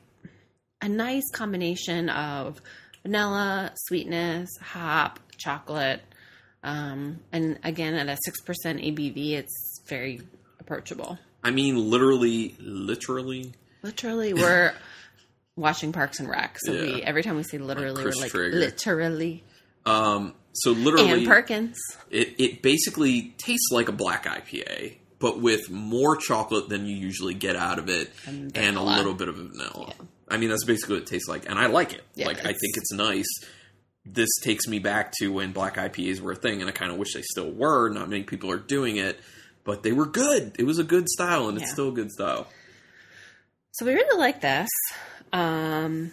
a 0.81 0.89
nice 0.89 1.23
combination 1.31 2.09
of 2.09 2.59
vanilla, 3.03 3.71
sweetness, 3.85 4.49
hop, 4.61 5.21
chocolate, 5.37 6.01
um, 6.65 7.19
and 7.31 7.59
again 7.63 7.93
at 7.93 8.09
a 8.09 8.17
six 8.25 8.41
percent 8.41 8.81
ABV, 8.81 9.33
it's 9.33 9.81
very 9.87 10.21
approachable. 10.59 11.17
I 11.43 11.51
mean, 11.51 11.89
literally, 11.91 12.55
literally. 12.59 13.53
Literally, 13.83 14.33
we're 14.33 14.73
watching 15.55 15.91
Parks 15.93 16.19
and 16.19 16.27
Rec, 16.27 16.57
so 16.59 16.73
we 16.73 17.03
every 17.03 17.21
time 17.23 17.35
we 17.37 17.43
say 17.43 17.59
literally, 17.59 18.03
we're 18.03 18.11
like 18.11 18.31
Traeger. 18.31 18.57
literally. 18.57 19.43
Um, 19.85 20.33
so 20.53 20.71
literally, 20.71 21.09
Ann 21.09 21.25
Perkins. 21.25 21.77
It 22.09 22.33
it 22.39 22.61
basically 22.63 23.33
tastes 23.37 23.69
like 23.71 23.87
a 23.87 23.91
black 23.91 24.25
IPA, 24.25 24.95
but 25.19 25.39
with 25.39 25.69
more 25.69 26.17
chocolate 26.17 26.67
than 26.69 26.87
you 26.87 26.95
usually 26.95 27.35
get 27.35 27.55
out 27.55 27.77
of 27.77 27.89
it, 27.89 28.11
And 28.25 28.57
and, 28.57 28.75
a 28.75 28.81
little 28.81 29.13
bit 29.13 29.27
of 29.29 29.35
vanilla. 29.35 29.93
I 30.27 30.37
mean, 30.37 30.49
that's 30.49 30.63
basically 30.65 30.95
what 30.95 31.03
it 31.03 31.07
tastes 31.07 31.29
like, 31.29 31.47
and 31.47 31.59
I 31.59 31.67
like 31.67 31.93
it. 31.93 32.01
Yeah, 32.15 32.25
like 32.25 32.39
I 32.39 32.53
think 32.53 32.77
it's 32.77 32.91
nice. 32.91 33.27
This 34.05 34.29
takes 34.43 34.67
me 34.67 34.79
back 34.79 35.11
to 35.19 35.29
when 35.33 35.51
black 35.51 35.75
IPAs 35.77 36.19
were 36.19 36.33
a 36.33 36.35
thing, 36.35 36.61
and 36.61 36.69
I 36.69 36.73
kind 36.73 36.91
of 36.91 36.97
wish 36.97 37.13
they 37.13 37.23
still 37.23 37.51
were. 37.51 37.89
Not 37.89 38.09
many 38.09 38.23
people 38.23 38.51
are 38.51 38.57
doing 38.57 38.97
it, 38.97 39.19
but 39.63 39.81
they 39.83 39.91
were 39.91 40.05
good. 40.05 40.55
It 40.59 40.63
was 40.65 40.77
a 40.77 40.83
good 40.83 41.09
style, 41.09 41.49
and 41.49 41.57
it's 41.59 41.71
still 41.71 41.89
a 41.89 41.93
good 41.93 42.11
style. 42.11 42.47
So 43.71 43.85
we 43.85 43.93
really 43.93 44.17
like 44.19 44.41
this. 44.41 44.69
Um, 45.33 46.11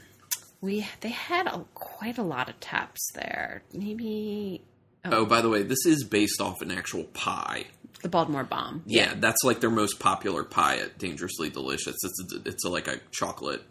we 0.61 0.87
they 1.01 1.11
had 1.11 1.47
a, 1.47 1.65
quite 1.75 2.19
a 2.19 2.23
lot 2.23 2.49
of 2.49 2.59
taps 2.61 3.13
there. 3.15 3.63
Maybe 3.73 4.63
Oh, 5.05 5.27
by 5.27 5.41
the 5.43 5.49
way, 5.49 5.63
this 5.65 5.85
is 5.85 6.05
based 6.05 6.41
off 6.41 6.63
an 6.63 6.71
actual 6.71 7.05
pie. 7.05 7.65
the 8.03 8.09
Baltimore 8.09 8.45
Bomb. 8.45 8.85
Yeah, 8.87 9.15
that's 9.17 9.43
like 9.45 9.61
their 9.61 9.71
most 9.71 9.99
popular 9.99 10.45
pie 10.45 10.77
at 10.79 10.99
Dangerously 10.99 11.51
Delicious. 11.51 11.97
It's 12.03 12.35
a, 12.35 12.49
it's 12.49 12.65
a, 12.65 12.69
like 12.69 12.87
a 12.89 13.01
chocolate 13.11 13.63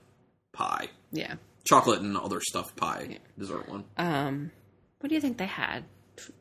pie. 0.51 0.89
yeah. 1.11 1.35
Chocolate 1.63 2.01
and 2.01 2.17
other 2.17 2.39
stuff 2.41 2.75
pie 2.75 3.19
dessert 3.37 3.67
one. 3.69 3.83
Um, 3.97 4.51
what 4.99 5.09
do 5.09 5.15
you 5.15 5.21
think 5.21 5.37
they 5.37 5.45
had? 5.45 5.83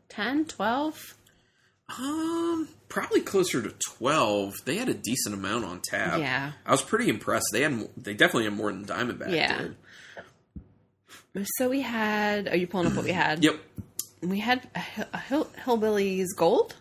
10, 0.09 0.47
12? 0.47 1.15
Um, 1.99 2.69
probably 2.89 3.21
closer 3.21 3.61
to 3.63 3.75
twelve. 3.89 4.55
They 4.65 4.77
had 4.77 4.89
a 4.89 4.95
decent 4.95 5.35
amount 5.35 5.65
on 5.65 5.81
tap. 5.81 6.21
Yeah. 6.21 6.53
I 6.65 6.71
was 6.71 6.83
pretty 6.83 7.09
impressed. 7.09 7.47
They 7.53 7.63
had 7.63 7.89
they 7.97 8.15
definitely 8.15 8.45
had 8.45 8.53
more 8.55 8.71
than 8.71 8.85
Diamondback 8.85 9.33
Yeah. 9.33 9.59
did. 11.35 11.47
So 11.59 11.69
we 11.69 11.81
had. 11.81 12.49
Are 12.49 12.57
you 12.57 12.67
pulling 12.67 12.87
up 12.89 12.95
what 12.95 13.05
we 13.05 13.13
had? 13.13 13.43
Yep, 13.43 13.57
We 14.23 14.39
had 14.41 14.69
a, 14.75 15.07
a 15.15 15.19
Hill, 15.19 15.49
Hillbilly's 15.65 16.33
Gold. 16.35 16.75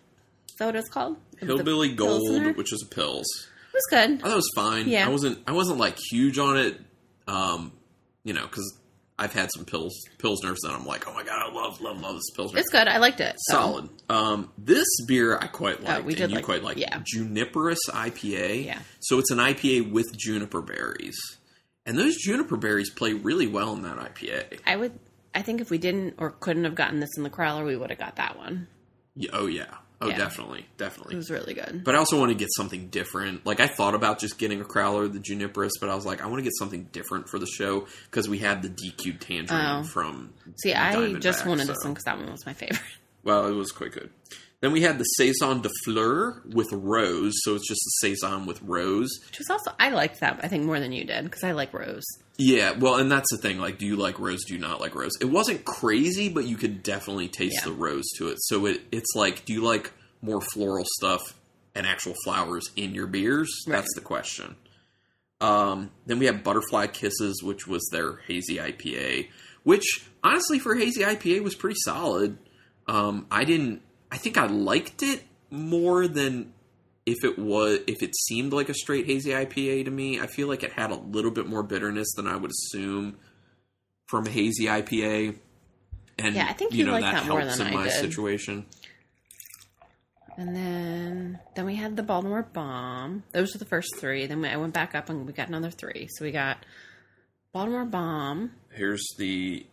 Is 0.50 0.56
that 0.58 0.66
what 0.68 0.76
it's 0.76 0.90
called? 0.90 1.18
Hillbilly 1.40 1.90
The 1.90 1.96
Gold, 1.96 2.56
which 2.58 2.74
is 2.74 2.84
a 2.84 2.88
pills. 2.94 3.26
It 3.70 3.74
was 3.76 3.86
good. 3.90 4.12
I 4.12 4.18
thought 4.18 4.32
it 4.32 4.36
was 4.36 4.52
fine. 4.56 4.88
Yeah. 4.88 5.06
I 5.08 5.10
wasn't 5.10 5.40
I 5.48 5.54
wasn't 5.54 5.80
like 5.80 5.98
huge 6.12 6.38
on 6.38 6.58
it. 6.58 6.80
Um, 7.28 7.72
you 8.24 8.34
know, 8.34 8.44
because 8.44 8.78
I've 9.18 9.34
had 9.34 9.50
some 9.54 9.66
pills 9.66 9.94
pills 10.18 10.42
pilsners 10.44 10.58
and 10.64 10.72
I'm 10.74 10.86
like, 10.86 11.08
oh 11.08 11.14
my 11.14 11.24
god, 11.24 11.50
I 11.50 11.54
love 11.54 11.82
love 11.82 12.00
love 12.02 12.16
this 12.16 12.30
pilsner. 12.36 12.60
It's 12.60 12.70
good. 12.70 12.88
I 12.88 12.98
liked 13.00 13.20
it. 13.20 13.36
so. 13.50 13.54
solid. 13.56 13.90
Um, 14.10 14.52
this 14.58 14.88
beer 15.08 15.38
I 15.38 15.48
quite 15.48 15.84
liked, 15.84 16.02
Oh, 16.04 16.06
we 16.06 16.14
did 16.14 16.24
and 16.24 16.32
you 16.32 16.36
like- 16.38 16.46
quite 16.46 16.64
like. 16.64 16.78
yeah. 16.78 17.00
Juniperous 17.04 17.80
IPA. 17.90 18.66
Yeah. 18.66 18.80
So 19.02 19.20
it's 19.20 19.32
an 19.32 19.40
IPA 19.40 19.92
with 19.92 20.06
juniper 20.18 20.62
berries, 20.62 21.18
and 21.86 21.98
those 21.98 22.16
juniper 22.18 22.56
berries 22.58 22.90
play 22.92 23.14
really 23.14 23.48
well 23.48 23.74
in 23.74 23.82
that 23.84 23.98
IPA. 23.98 24.60
I 24.66 24.76
would. 24.78 24.98
I 25.36 25.42
think 25.44 25.62
if 25.62 25.70
we 25.70 25.78
didn't 25.78 26.16
or 26.18 26.32
couldn't 26.32 26.64
have 26.64 26.76
gotten 26.76 27.00
this 27.02 27.10
in 27.18 27.24
the 27.24 27.30
Crowler, 27.30 27.66
we 27.66 27.76
would 27.78 27.90
have 27.92 28.00
got 28.00 28.16
that 28.16 28.38
one. 28.38 28.68
Yeah, 29.16 29.30
oh 29.34 29.46
yeah. 29.48 29.76
Oh, 30.02 30.08
Yeah. 30.08 30.18
definitely, 30.18 30.66
It 30.80 31.16
was 31.18 31.30
really 31.30 31.54
good. 31.54 31.84
But 31.84 31.94
I 31.94 31.98
also 31.98 32.18
want 32.18 32.30
to 32.30 32.36
get 32.36 32.48
something 32.56 32.88
different. 32.88 33.46
Like 33.46 33.60
I 33.60 33.68
thought 33.68 33.96
about 33.96 34.18
just 34.20 34.38
getting 34.38 34.62
a 34.62 34.64
Crowler, 34.64 35.12
the 35.12 35.20
juniperus, 35.20 35.72
but 35.82 35.90
I 35.90 35.96
was 35.96 36.06
like, 36.06 36.22
I 36.22 36.28
want 36.28 36.38
to 36.40 36.44
get 36.44 36.54
something 36.58 36.88
different 36.94 37.28
for 37.28 37.38
the 37.38 37.46
show 37.48 37.86
because 38.10 38.30
we 38.30 38.38
had 38.40 38.62
the 38.62 38.70
DQ 38.70 39.20
Tangerine 39.20 39.82
Oh. 39.82 39.84
from. 39.84 40.34
See, 40.64 40.74
I 40.74 41.14
just 41.20 41.46
wanted 41.46 41.68
so- 41.68 41.74
this 41.74 41.84
one 41.84 41.94
because 41.94 42.06
that 42.06 42.18
one 42.18 42.32
was 42.32 42.46
my 42.46 42.54
favorite. 42.54 42.80
Well, 43.24 43.48
it 43.48 43.52
was 43.52 43.74
quite 43.74 43.92
good. 43.92 44.10
Then 44.62 44.74
we 44.74 44.82
had 44.82 44.98
the 44.98 45.04
saison 45.06 45.62
de 45.62 45.70
fleur 45.86 46.42
with 46.46 46.68
rose, 46.74 47.34
so 47.44 47.56
it's 47.56 47.68
just 47.68 47.80
a 47.80 47.92
saison 48.02 48.46
with 48.46 48.62
rose. 48.62 49.10
Which 49.28 49.40
was 49.40 49.50
also 49.50 49.72
I 49.80 49.90
liked 49.90 50.20
that. 50.20 50.42
I 50.44 50.50
think 50.50 50.66
more 50.66 50.80
than 50.82 50.92
you 50.92 51.06
did 51.06 51.24
because 51.24 51.44
I 51.46 51.54
like 51.54 51.74
Rose. 51.74 52.04
Yeah, 52.38 52.72
well, 52.72 52.96
and 52.96 53.10
that's 53.10 53.32
the 53.32 53.38
thing. 53.38 53.58
Like, 53.60 53.78
do 53.78 53.86
you 53.86 53.96
like 53.96 54.20
rose? 54.20 54.44
Do 54.46 54.54
you 54.54 54.60
not 54.60 54.82
like 54.82 54.96
rose? 54.96 55.14
It 55.22 55.26
wasn't 55.26 55.64
crazy, 55.64 56.28
but 56.28 56.46
you 56.46 56.58
could 56.58 56.84
definitely 56.84 57.30
taste 57.30 57.56
Yeah. 57.60 57.70
the 57.70 57.72
rose 57.74 58.06
to 58.18 58.28
it. 58.30 58.38
So 58.42 58.66
it, 58.66 58.82
it's 58.92 59.16
like, 59.16 59.46
do 59.46 59.54
you 59.54 59.62
like 59.64 59.92
more 60.22 60.42
floral 60.42 60.86
stuff 60.98 61.22
and 61.74 61.88
actual 61.88 62.16
flowers 62.26 62.70
in 62.76 62.94
your 62.94 63.08
beers? 63.08 63.50
Right. 63.66 63.78
That's 63.78 63.94
the 63.96 64.02
question. 64.02 64.56
Um, 65.42 65.92
then 66.06 66.20
we 66.20 66.26
have 66.26 66.44
Butterfly 66.44 66.88
Kisses, 66.88 67.42
which 67.42 67.66
was 67.68 67.88
their 67.94 68.18
hazy 68.28 68.58
IPA, 68.58 69.30
which 69.64 70.06
honestly 70.24 70.60
for 70.60 70.76
hazy 70.76 71.02
IPA 71.04 71.44
was 71.44 71.56
pretty 71.56 71.78
solid. 71.84 72.38
Um, 72.88 73.26
I 73.32 73.46
didn't. 73.46 73.82
I 74.12 74.18
think 74.18 74.38
I 74.38 74.48
liked 74.48 75.04
it 75.04 75.24
more 75.52 76.08
than 76.08 76.54
if 77.06 77.24
it 77.24 77.40
was 77.40 77.80
if 77.88 78.04
it 78.04 78.16
seemed 78.16 78.54
like 78.54 78.70
a 78.70 78.74
straight 78.74 79.06
hazy 79.06 79.32
IPA 79.32 79.86
to 79.86 79.92
me. 79.92 80.20
I 80.20 80.28
feel 80.28 80.48
like 80.48 80.64
it 80.64 80.74
had 80.74 80.92
a 80.92 80.96
little 80.96 81.32
bit 81.32 81.48
more 81.48 81.64
bitterness 81.64 82.08
than 82.16 82.28
I 82.28 82.36
would 82.36 82.52
assume 82.52 83.18
from 84.08 84.26
a 84.28 84.30
hazy 84.30 84.66
IPA. 84.66 85.36
And 86.18 86.36
Yeah, 86.36 86.48
I 86.50 86.54
think 86.54 86.74
you 86.74 86.86
know 86.86 86.94
that 86.94 87.02
that 87.02 87.28
more 87.28 87.40
helps 87.42 87.58
than 87.58 87.68
in 87.68 87.74
I 87.74 87.76
my 87.78 87.84
did. 87.86 87.94
situation. 87.94 88.66
And 90.38 90.56
then 90.56 91.40
then 91.56 91.66
we 91.66 91.76
had 91.76 91.96
the 91.98 92.04
Baltimore 92.04 92.44
Bomb. 92.44 93.24
Those 93.32 93.54
were 93.54 93.60
the 93.60 93.66
first 93.66 93.96
three. 93.98 94.26
Then 94.26 94.42
we, 94.42 94.48
I 94.48 94.56
went 94.58 94.74
back 94.74 94.96
up 94.96 95.10
and 95.10 95.26
we 95.26 95.34
got 95.34 95.50
another 95.50 95.70
three. 95.72 96.08
So 96.12 96.24
we 96.24 96.32
got 96.32 96.66
Baltimore 97.52 97.86
Bomb, 97.86 98.52
Here's 98.72 99.04
the 99.18 99.66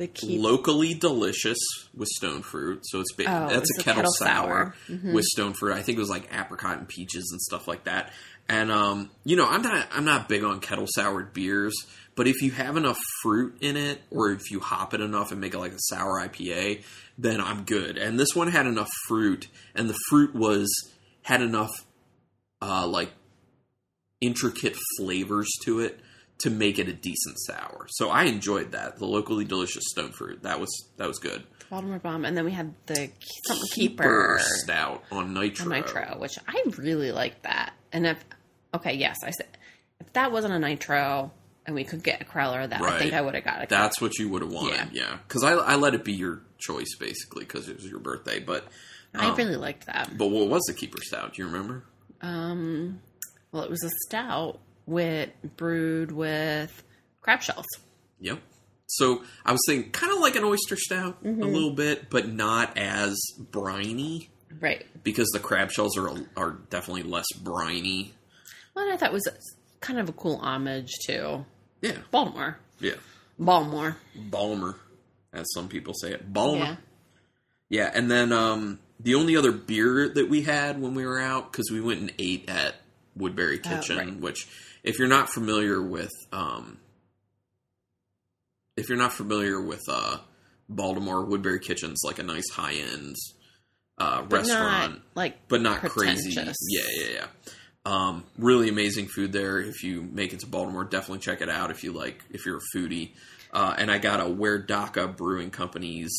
the 0.00 0.08
keep. 0.08 0.40
locally 0.42 0.94
delicious 0.94 1.58
with 1.94 2.08
stone 2.08 2.42
fruit. 2.42 2.80
So 2.84 3.00
it's 3.00 3.12
ba- 3.12 3.24
Oh, 3.28 3.48
that's 3.54 3.70
a 3.76 3.80
a 3.80 3.84
kettle, 3.84 4.02
kettle 4.02 4.12
sour, 4.18 4.74
sour. 4.88 4.96
Mhm. 4.98 5.12
with 5.12 5.24
stone 5.26 5.52
fruit. 5.52 5.74
I 5.74 5.82
think 5.82 5.96
it 5.96 6.00
was 6.00 6.10
like 6.10 6.28
apricot 6.32 6.78
and 6.78 6.88
peaches 6.88 7.28
and 7.30 7.40
stuff 7.40 7.68
like 7.68 7.84
that. 7.84 8.12
And 8.48 8.72
um, 8.72 9.10
you 9.24 9.36
know, 9.36 9.46
I'm 9.46 9.62
not 9.62 9.88
I'm 9.92 10.04
not 10.04 10.28
big 10.28 10.42
on 10.42 10.58
kettle 10.60 10.86
soured 10.88 11.32
beers, 11.32 11.74
but 12.16 12.26
if 12.26 12.42
you 12.42 12.50
have 12.50 12.76
enough 12.76 12.98
fruit 13.22 13.56
in 13.60 13.76
it, 13.76 14.00
or 14.10 14.30
if 14.32 14.50
you 14.50 14.58
hop 14.60 14.92
it 14.94 15.00
enough 15.00 15.30
and 15.30 15.40
make 15.40 15.54
it 15.54 15.58
like 15.58 15.72
a 15.72 15.78
sour 15.78 16.18
IPA, 16.20 16.82
then 17.16 17.40
I'm 17.40 17.62
good. 17.64 17.96
And 17.96 18.18
this 18.18 18.34
one 18.34 18.48
had 18.48 18.66
enough 18.66 18.90
fruit, 19.06 19.46
and 19.74 19.88
the 19.88 19.96
fruit 20.08 20.34
was 20.34 20.68
had 21.22 21.42
enough 21.42 21.70
uh, 22.62 22.86
like 22.88 23.10
intricate 24.20 24.76
flavors 24.98 25.48
to 25.64 25.80
it 25.80 26.00
to 26.40 26.50
make 26.50 26.78
it 26.78 26.88
a 26.88 26.92
decent 26.92 27.38
sour. 27.40 27.86
So 27.90 28.10
I 28.10 28.24
enjoyed 28.24 28.72
that. 28.72 28.98
The 28.98 29.06
locally 29.06 29.44
delicious 29.44 29.84
stone 29.88 30.12
fruit. 30.12 30.42
That 30.42 30.60
was 30.60 30.88
that 30.96 31.08
was 31.08 31.18
good. 31.18 31.44
Baltimore 31.70 32.00
Bomb, 32.00 32.24
and 32.24 32.36
then 32.36 32.44
we 32.44 32.50
had 32.50 32.74
the 32.86 33.10
something 33.46 33.68
keeper, 33.72 34.40
stout 34.40 35.04
on 35.12 35.32
nitro. 35.32 35.66
a 35.66 35.68
nitro, 35.68 36.16
which 36.18 36.36
I 36.48 36.62
really 36.76 37.12
liked 37.12 37.44
that. 37.44 37.72
And 37.92 38.06
if 38.06 38.24
okay, 38.74 38.94
yes, 38.94 39.18
I 39.22 39.30
said 39.30 39.46
if 40.00 40.12
that 40.14 40.32
wasn't 40.32 40.54
a 40.54 40.58
nitro 40.58 41.30
and 41.66 41.74
we 41.74 41.84
could 41.84 42.02
get 42.02 42.22
a 42.22 42.24
Crowler, 42.24 42.64
of 42.64 42.70
that 42.70 42.82
I 42.82 42.98
think 42.98 43.12
I 43.12 43.20
would 43.20 43.34
have 43.34 43.44
got 43.44 43.62
it. 43.62 43.68
That's 43.68 44.00
what 44.00 44.18
you 44.18 44.28
would 44.30 44.42
have 44.42 44.52
wanted, 44.52 44.88
yeah. 44.92 45.18
Because 45.28 45.44
I, 45.44 45.52
I 45.52 45.76
let 45.76 45.94
it 45.94 46.04
be 46.04 46.12
your 46.12 46.42
choice 46.58 46.96
basically 46.98 47.44
because 47.44 47.68
it 47.68 47.76
was 47.76 47.86
your 47.86 48.00
birthday. 48.00 48.40
But 48.40 48.66
I 49.14 49.28
um, 49.28 49.36
really 49.36 49.56
liked 49.56 49.86
that. 49.86 50.16
but 50.16 50.28
what 50.28 50.48
was 50.48 50.62
the 50.66 50.74
keeper 50.74 50.98
stout? 51.02 51.34
Do 51.34 51.42
you 51.42 51.48
remember? 51.48 51.84
Um, 52.22 53.00
well, 53.52 53.62
it 53.62 53.70
was 53.70 53.82
a 53.84 53.90
stout 54.06 54.58
with 54.90 55.30
brewed 55.56 56.12
with 56.12 56.82
crab 57.20 57.42
shells. 57.42 57.66
Yep. 58.20 58.40
So 58.86 59.22
I 59.46 59.52
was 59.52 59.60
thinking 59.66 59.92
kind 59.92 60.12
of 60.12 60.18
like 60.18 60.36
an 60.36 60.44
oyster 60.44 60.76
stout 60.76 61.22
Mm-hmm. 61.24 61.42
a 61.42 61.46
little 61.46 61.72
bit, 61.72 62.10
but 62.10 62.28
not 62.28 62.76
as 62.76 63.16
briny 63.38 64.28
Right. 64.60 64.84
because 65.04 65.28
the 65.32 65.38
crab 65.38 65.70
shells 65.70 65.96
are 65.96 66.10
are 66.36 66.58
definitely 66.70 67.04
less 67.04 67.26
briny. 67.40 68.12
Well, 68.74 68.84
and 68.84 68.92
I 68.92 68.96
thought 68.96 69.10
it 69.10 69.14
was 69.14 69.28
kind 69.80 69.98
of 70.00 70.08
a 70.08 70.12
cool 70.12 70.36
homage 70.36 70.90
to 71.06 71.44
Yeah, 71.80 71.98
Baltimore. 72.10 72.58
yeah. 72.80 72.94
Baltimore. 73.38 73.96
Balmer, 74.14 74.76
as 75.32 75.46
some 75.54 75.68
people 75.68 75.94
say 75.94 76.12
it. 76.12 76.30
Balmer. 76.32 76.58
Yeah. 76.64 76.76
Yeah, 77.68 77.90
and 77.94 78.10
then 78.10 78.32
um, 78.32 78.80
the 78.98 79.14
only 79.14 79.36
other 79.36 79.52
beer 79.52 80.08
that 80.08 80.28
we 80.28 80.42
had 80.42 80.80
when 80.80 80.94
we 80.94 81.06
were 81.06 81.20
out 81.20 81.50
because 81.52 81.70
we 81.70 81.80
went 81.80 82.00
and 82.00 82.12
ate 82.18 82.48
at 82.50 82.74
Woodberry 83.16 83.62
Kitchen, 83.62 83.96
Oh, 83.96 84.00
right. 84.04 84.16
which 84.16 84.48
if 84.82 84.98
you're 84.98 85.08
not 85.08 85.28
familiar 85.28 85.82
with, 85.82 86.12
um, 86.32 86.78
if 88.76 88.88
you're 88.88 88.98
not 88.98 89.12
familiar 89.12 89.60
with 89.60 89.82
uh, 89.88 90.18
Baltimore, 90.68 91.26
Woodberry 91.26 91.60
Kitchen's 91.60 92.02
like 92.04 92.18
a 92.18 92.22
nice 92.22 92.48
high 92.50 92.74
end 92.74 93.16
uh, 93.98 94.24
restaurant, 94.28 94.92
not 94.94 95.02
like 95.14 95.48
but 95.48 95.60
not 95.60 95.80
crazy. 95.82 96.32
Yeah, 96.32 96.52
yeah, 96.68 97.08
yeah. 97.12 97.26
Um, 97.84 98.24
really 98.38 98.68
amazing 98.68 99.08
food 99.08 99.32
there. 99.32 99.58
If 99.58 99.82
you 99.82 100.02
make 100.02 100.32
it 100.32 100.40
to 100.40 100.46
Baltimore, 100.46 100.84
definitely 100.84 101.20
check 101.20 101.40
it 101.40 101.48
out. 101.48 101.70
If 101.70 101.82
you 101.82 101.92
like, 101.92 102.22
if 102.30 102.46
you're 102.46 102.58
a 102.58 102.76
foodie. 102.76 103.12
Uh, 103.52 103.74
and 103.76 103.90
I 103.90 103.98
got 103.98 104.20
a 104.20 104.24
Waredaca 104.24 105.16
Brewing 105.16 105.50
Company's 105.50 106.12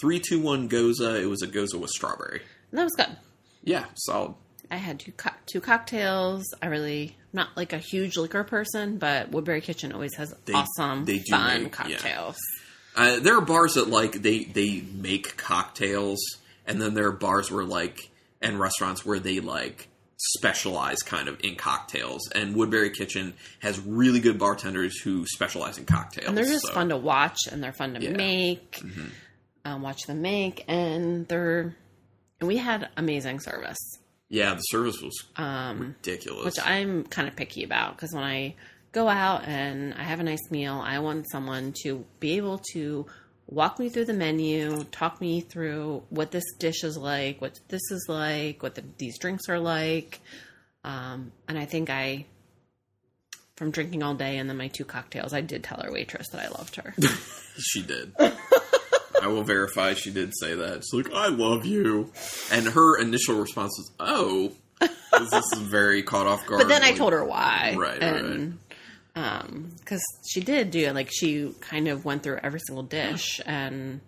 three 0.00 0.20
two 0.20 0.40
one 0.40 0.68
Gose. 0.68 1.00
It 1.00 1.26
was 1.26 1.42
a 1.42 1.46
Gose 1.46 1.74
with 1.74 1.90
strawberry. 1.90 2.42
That 2.72 2.84
was 2.84 2.92
good. 2.94 3.16
Yeah, 3.62 3.86
solid. 3.94 4.34
I 4.70 4.76
had 4.76 5.00
two 5.00 5.12
co- 5.12 5.30
two 5.46 5.60
cocktails. 5.60 6.44
I 6.60 6.66
really 6.66 7.16
not 7.34 7.48
like 7.56 7.72
a 7.72 7.78
huge 7.78 8.16
liquor 8.16 8.44
person, 8.44 8.98
but 8.98 9.30
Woodberry 9.30 9.62
Kitchen 9.62 9.92
always 9.92 10.14
has 10.16 10.34
They- 10.44 10.52
awesome, 10.54 11.04
they 11.04 11.18
fun 11.28 11.64
make- 11.64 11.72
yeah. 11.72 11.96
cocktails. 11.98 12.36
Uh, 12.96 13.18
there 13.18 13.36
are 13.36 13.40
bars 13.40 13.74
that 13.74 13.88
like 13.88 14.22
they 14.22 14.44
they 14.44 14.80
make 14.80 15.36
cocktails, 15.36 16.18
and 16.66 16.80
then 16.80 16.94
there 16.94 17.06
are 17.08 17.12
bars 17.12 17.50
where 17.50 17.64
like 17.64 18.10
and 18.40 18.58
restaurants 18.60 19.04
where 19.04 19.18
they 19.18 19.40
like 19.40 19.88
specialize 20.16 20.98
kind 21.02 21.28
of 21.28 21.38
in 21.42 21.56
cocktails. 21.56 22.28
And 22.34 22.54
Woodberry 22.54 22.94
Kitchen 22.94 23.34
has 23.60 23.80
really 23.80 24.20
good 24.20 24.38
bartenders 24.38 24.98
who 25.00 25.26
specialize 25.26 25.76
in 25.76 25.84
cocktails. 25.86 26.28
And 26.28 26.36
they're 26.38 26.44
just 26.44 26.66
so- 26.66 26.72
fun 26.72 26.88
to 26.90 26.96
watch, 26.96 27.38
and 27.50 27.62
they're 27.62 27.72
fun 27.72 27.94
to 27.94 28.00
Yeah. 28.00 28.10
make. 28.10 28.80
Um, 29.64 29.82
watch 29.82 30.02
them 30.06 30.22
make, 30.22 30.64
and 30.68 31.26
they're 31.28 31.74
and 32.40 32.48
we 32.48 32.56
had 32.58 32.88
amazing 32.96 33.40
service, 33.40 33.78
Yeah, 34.34 34.54
the 34.54 34.62
service 34.62 35.00
was 35.00 35.14
um, 35.36 35.94
ridiculous. 36.02 36.44
which 36.44 36.58
I'm 36.58 37.04
kind 37.04 37.28
of 37.28 37.36
picky 37.36 37.62
about 37.62 37.94
because 37.94 38.12
when 38.12 38.24
I 38.24 38.56
go 38.90 39.06
out 39.06 39.44
and 39.46 39.94
I 39.94 40.02
have 40.02 40.18
a 40.18 40.24
nice 40.24 40.50
meal, 40.50 40.82
I 40.84 40.98
want 40.98 41.30
someone 41.30 41.72
to 41.84 42.04
be 42.18 42.36
able 42.36 42.60
to 42.72 43.06
walk 43.46 43.78
me 43.78 43.90
through 43.90 44.06
the 44.06 44.12
menu, 44.12 44.82
talk 44.90 45.20
me 45.20 45.40
through 45.40 46.02
what 46.10 46.32
this 46.32 46.42
dish 46.58 46.82
is 46.82 46.96
like, 46.96 47.40
what 47.40 47.60
this 47.68 47.82
is 47.92 48.06
like, 48.08 48.60
what 48.60 48.74
the, 48.74 48.82
these 48.98 49.20
drinks 49.20 49.48
are 49.48 49.60
like. 49.60 50.18
Um, 50.82 51.30
and 51.46 51.56
I 51.56 51.64
think 51.64 51.88
I, 51.88 52.26
from 53.54 53.70
drinking 53.70 54.02
all 54.02 54.14
day 54.14 54.38
and 54.38 54.50
then 54.50 54.56
my 54.56 54.66
two 54.66 54.84
cocktails, 54.84 55.32
I 55.32 55.42
did 55.42 55.62
tell 55.62 55.80
our 55.80 55.92
waitress 55.92 56.26
that 56.32 56.44
I 56.44 56.48
loved 56.48 56.74
her. 56.74 56.92
She 57.56 57.82
did. 57.82 58.12
I 59.24 59.28
will 59.28 59.42
verify 59.42 59.94
she 59.94 60.10
did 60.10 60.32
say 60.38 60.54
that. 60.54 60.82
She's 60.84 60.92
like, 61.06 61.12
I 61.14 61.28
love 61.28 61.64
you. 61.64 62.12
And 62.52 62.66
her 62.66 62.98
initial 63.00 63.40
response 63.40 63.72
was, 63.78 63.90
oh. 64.00 64.52
This 64.80 65.32
is 65.52 65.58
very 65.60 66.02
caught 66.02 66.26
off 66.26 66.44
guard. 66.46 66.60
But 66.60 66.68
then 66.68 66.82
I 66.82 66.92
told 66.92 67.12
her 67.12 67.24
why. 67.24 67.74
Right, 67.78 68.00
right, 68.00 68.02
and, 68.02 68.58
Um, 69.16 69.70
because 69.78 70.02
she 70.28 70.40
did 70.40 70.70
do 70.70 70.80
it. 70.86 70.94
like 70.94 71.08
she 71.12 71.54
kind 71.60 71.88
of 71.88 72.04
went 72.04 72.22
through 72.22 72.38
every 72.42 72.60
single 72.60 72.82
dish 72.82 73.40
and 73.46 74.00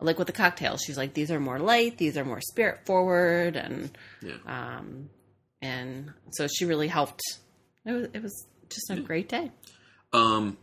like 0.00 0.16
with 0.18 0.28
the 0.28 0.32
cocktails, 0.32 0.80
she's 0.82 0.96
like, 0.96 1.12
these 1.12 1.30
are 1.30 1.38
more 1.40 1.58
light, 1.58 1.98
these 1.98 2.16
are 2.16 2.24
more 2.24 2.40
spirit 2.40 2.86
forward, 2.86 3.56
and 3.56 3.90
Yeah. 4.22 4.32
um, 4.46 5.10
and 5.60 6.12
so 6.32 6.46
she 6.46 6.64
really 6.64 6.88
helped. 6.88 7.20
It 7.84 7.92
was 7.92 8.08
it 8.14 8.22
was 8.22 8.46
just 8.70 8.88
a 8.90 9.00
great 9.02 9.28
day. 9.28 9.50
Um, 10.14 10.56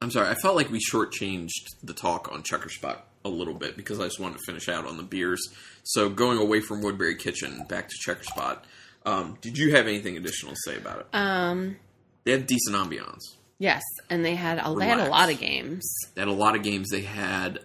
I'm 0.00 0.10
sorry. 0.10 0.28
I 0.30 0.34
felt 0.34 0.56
like 0.56 0.70
we 0.70 0.78
shortchanged 0.80 1.66
the 1.82 1.92
talk 1.92 2.30
on 2.32 2.42
Checker 2.42 2.70
Spot 2.70 3.04
a 3.24 3.28
little 3.28 3.54
bit 3.54 3.76
because 3.76 4.00
I 4.00 4.04
just 4.04 4.18
wanted 4.20 4.38
to 4.38 4.44
finish 4.46 4.68
out 4.68 4.86
on 4.86 4.96
the 4.96 5.02
beers. 5.02 5.40
So 5.82 6.08
going 6.08 6.38
away 6.38 6.60
from 6.60 6.82
Woodberry 6.82 7.18
Kitchen 7.18 7.64
back 7.68 7.88
to 7.88 7.94
Checker 8.00 8.22
Spot. 8.24 8.64
Um, 9.06 9.38
did 9.40 9.56
you 9.58 9.74
have 9.74 9.86
anything 9.86 10.16
additional 10.16 10.52
to 10.54 10.60
say 10.64 10.76
about 10.76 11.00
it? 11.00 11.06
Um, 11.14 11.76
They 12.24 12.32
had 12.32 12.46
decent 12.46 12.76
ambiance. 12.76 13.20
yes, 13.58 13.82
and 14.10 14.24
they 14.24 14.34
had 14.34 14.58
a, 14.58 14.74
they 14.74 14.86
had 14.86 15.00
a 15.00 15.08
lot 15.08 15.30
of 15.30 15.38
games. 15.40 15.90
They 16.14 16.20
had 16.20 16.28
a 16.28 16.32
lot 16.32 16.54
of 16.56 16.62
games. 16.62 16.88
They 16.90 17.00
had 17.02 17.60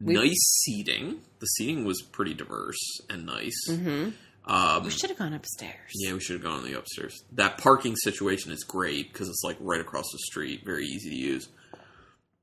nice 0.00 0.60
seating. 0.64 1.20
The 1.40 1.46
seating 1.46 1.84
was 1.84 2.02
pretty 2.02 2.34
diverse 2.34 2.78
and 3.08 3.24
nice. 3.26 3.58
hmm 3.68 4.10
Um, 4.46 4.84
We 4.84 4.90
should 4.90 5.08
have 5.10 5.18
gone 5.18 5.32
upstairs. 5.34 5.90
yeah, 5.94 6.12
we 6.12 6.20
should 6.20 6.34
have 6.34 6.42
gone 6.42 6.58
on 6.60 6.64
the 6.70 6.78
upstairs. 6.78 7.14
That 7.32 7.56
parking 7.58 7.96
situation 7.96 8.52
is 8.52 8.62
great 8.64 9.12
because 9.12 9.28
it's 9.28 9.42
like 9.44 9.56
right 9.60 9.80
across 9.80 10.04
the 10.12 10.18
street, 10.18 10.62
very 10.64 10.84
easy 10.86 11.08
to 11.10 11.16
use. 11.16 11.48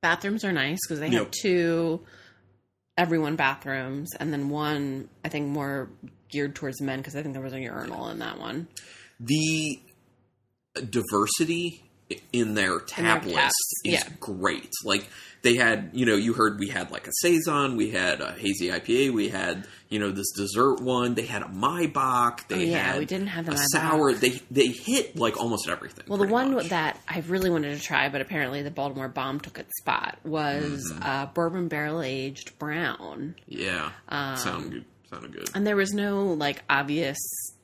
bathrooms 0.01 0.43
are 0.43 0.51
nice 0.51 0.79
because 0.85 0.99
they 0.99 1.07
Yep. 1.09 1.21
have 1.21 1.31
two 1.31 2.01
everyone 2.97 3.35
bathrooms 3.35 4.11
and 4.19 4.31
then 4.31 4.49
one 4.49 5.09
I 5.25 5.29
think 5.29 5.47
more 5.47 5.89
geared 6.29 6.55
towards 6.55 6.81
men 6.81 6.99
because 6.99 7.15
I 7.15 7.21
think 7.21 7.33
there 7.33 7.43
was 7.43 7.53
a 7.53 7.59
urinal 7.59 8.09
in 8.09 8.19
that 8.19 8.39
one. 8.39 8.67
the 9.19 9.79
diversity 10.89 11.83
in 12.31 12.53
their 12.53 12.79
tap 12.79 13.23
their 13.23 13.33
list 13.35 13.81
is 13.85 13.93
yeah. 13.93 14.03
great. 14.19 14.71
Like 14.83 15.07
they 15.43 15.55
had, 15.55 15.89
you 15.93 16.05
know, 16.05 16.15
you 16.15 16.33
heard 16.33 16.57
we 16.59 16.69
had 16.69 16.89
like 16.91 17.05
a 17.07 17.11
saison, 17.21 17.75
we 17.75 17.91
had 17.91 18.21
a 18.21 18.31
hazy 18.33 18.69
IPA, 18.69 19.11
we 19.13 19.29
had, 19.29 19.67
you 19.89 19.99
know, 19.99 20.09
this 20.09 20.31
dessert 20.31 20.81
one. 20.81 21.13
They 21.15 21.25
had 21.25 21.41
a 21.41 21.47
Maibock. 21.47 22.47
They 22.47 22.55
Oh, 22.55 22.59
yeah, 22.59 22.77
had 22.91 22.99
we 22.99 23.05
didn't 23.05 23.27
have 23.27 23.45
the 23.45 23.57
sour. 23.57 24.13
They 24.13 24.41
they 24.49 24.67
hit 24.67 25.15
like 25.17 25.37
almost 25.39 25.67
everything. 25.69 26.05
Well, 26.07 26.17
the 26.17 26.27
one 26.27 26.55
much. 26.55 26.69
that 26.69 26.99
I 27.07 27.19
really 27.27 27.49
wanted 27.49 27.77
to 27.77 27.83
try, 27.83 28.09
but 28.09 28.21
apparently 28.21 28.61
the 28.63 28.71
Baltimore 28.71 29.09
bomb 29.09 29.39
took 29.39 29.59
its 29.59 29.77
spot, 29.79 30.17
was 30.23 30.89
Mm-hmm. 30.91 31.03
uh, 31.03 31.25
bourbon 31.27 31.67
barrel 31.67 32.01
aged 32.01 32.57
brown, 32.57 33.35
yeah, 33.47 33.91
Um, 34.09 34.37
sound 34.37 34.71
good, 34.71 34.85
sounded 35.13 35.33
good. 35.33 35.49
and 35.55 35.65
there 35.67 35.75
was 35.75 35.93
no 35.93 36.27
like 36.33 36.63
obvious 36.69 37.17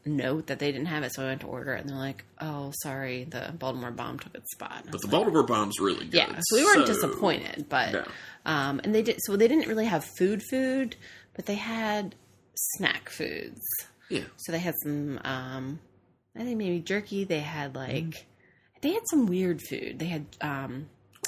note 0.05 0.47
that 0.47 0.59
they 0.59 0.71
didn't 0.71 0.87
have 0.87 1.03
it, 1.03 1.13
so 1.13 1.23
I 1.23 1.27
went 1.27 1.41
to 1.41 1.47
order 1.47 1.73
it, 1.73 1.81
and 1.81 1.89
they're 1.89 1.97
like, 1.97 2.23
"Oh, 2.39 2.71
sorry, 2.83 3.25
the 3.25 3.53
Baltimore 3.57 3.91
bomb 3.91 4.17
took 4.19 4.33
its 4.35 4.51
spot." 4.53 4.85
But 4.89 5.01
the 5.01 5.07
like, 5.07 5.11
Baltimore 5.11 5.43
bomb's 5.43 5.79
really 5.79 6.05
good. 6.05 6.13
Yeah, 6.15 6.39
so 6.39 6.55
we 6.55 6.63
weren't 6.65 6.87
So- 6.87 6.93
disappointed, 6.93 7.65
but 7.69 7.93
Yeah. 7.93 8.05
um, 8.45 8.79
and 8.83 8.93
they 8.95 9.01
did 9.01 9.17
so 9.21 9.35
they 9.35 9.47
didn't 9.47 9.67
really 9.67 9.85
have 9.85 10.05
food 10.17 10.41
food, 10.49 10.95
but 11.35 11.45
they 11.45 11.55
had 11.55 12.15
snack 12.55 13.09
foods. 13.09 13.61
Yeah, 14.09 14.23
So 14.37 14.51
they 14.51 14.59
had 14.59 14.75
some 14.83 15.19
um, 15.23 15.79
I 16.35 16.43
think 16.43 16.57
maybe 16.57 16.79
jerky. 16.79 17.23
They 17.25 17.41
had 17.41 17.75
like 17.75 18.03
Mm. 18.05 18.15
they 18.81 18.93
had 18.93 19.03
some 19.09 19.25
weird 19.27 19.61
food. 19.61 19.99
They 19.99 20.05
had 20.07 20.25
um, 20.41 20.87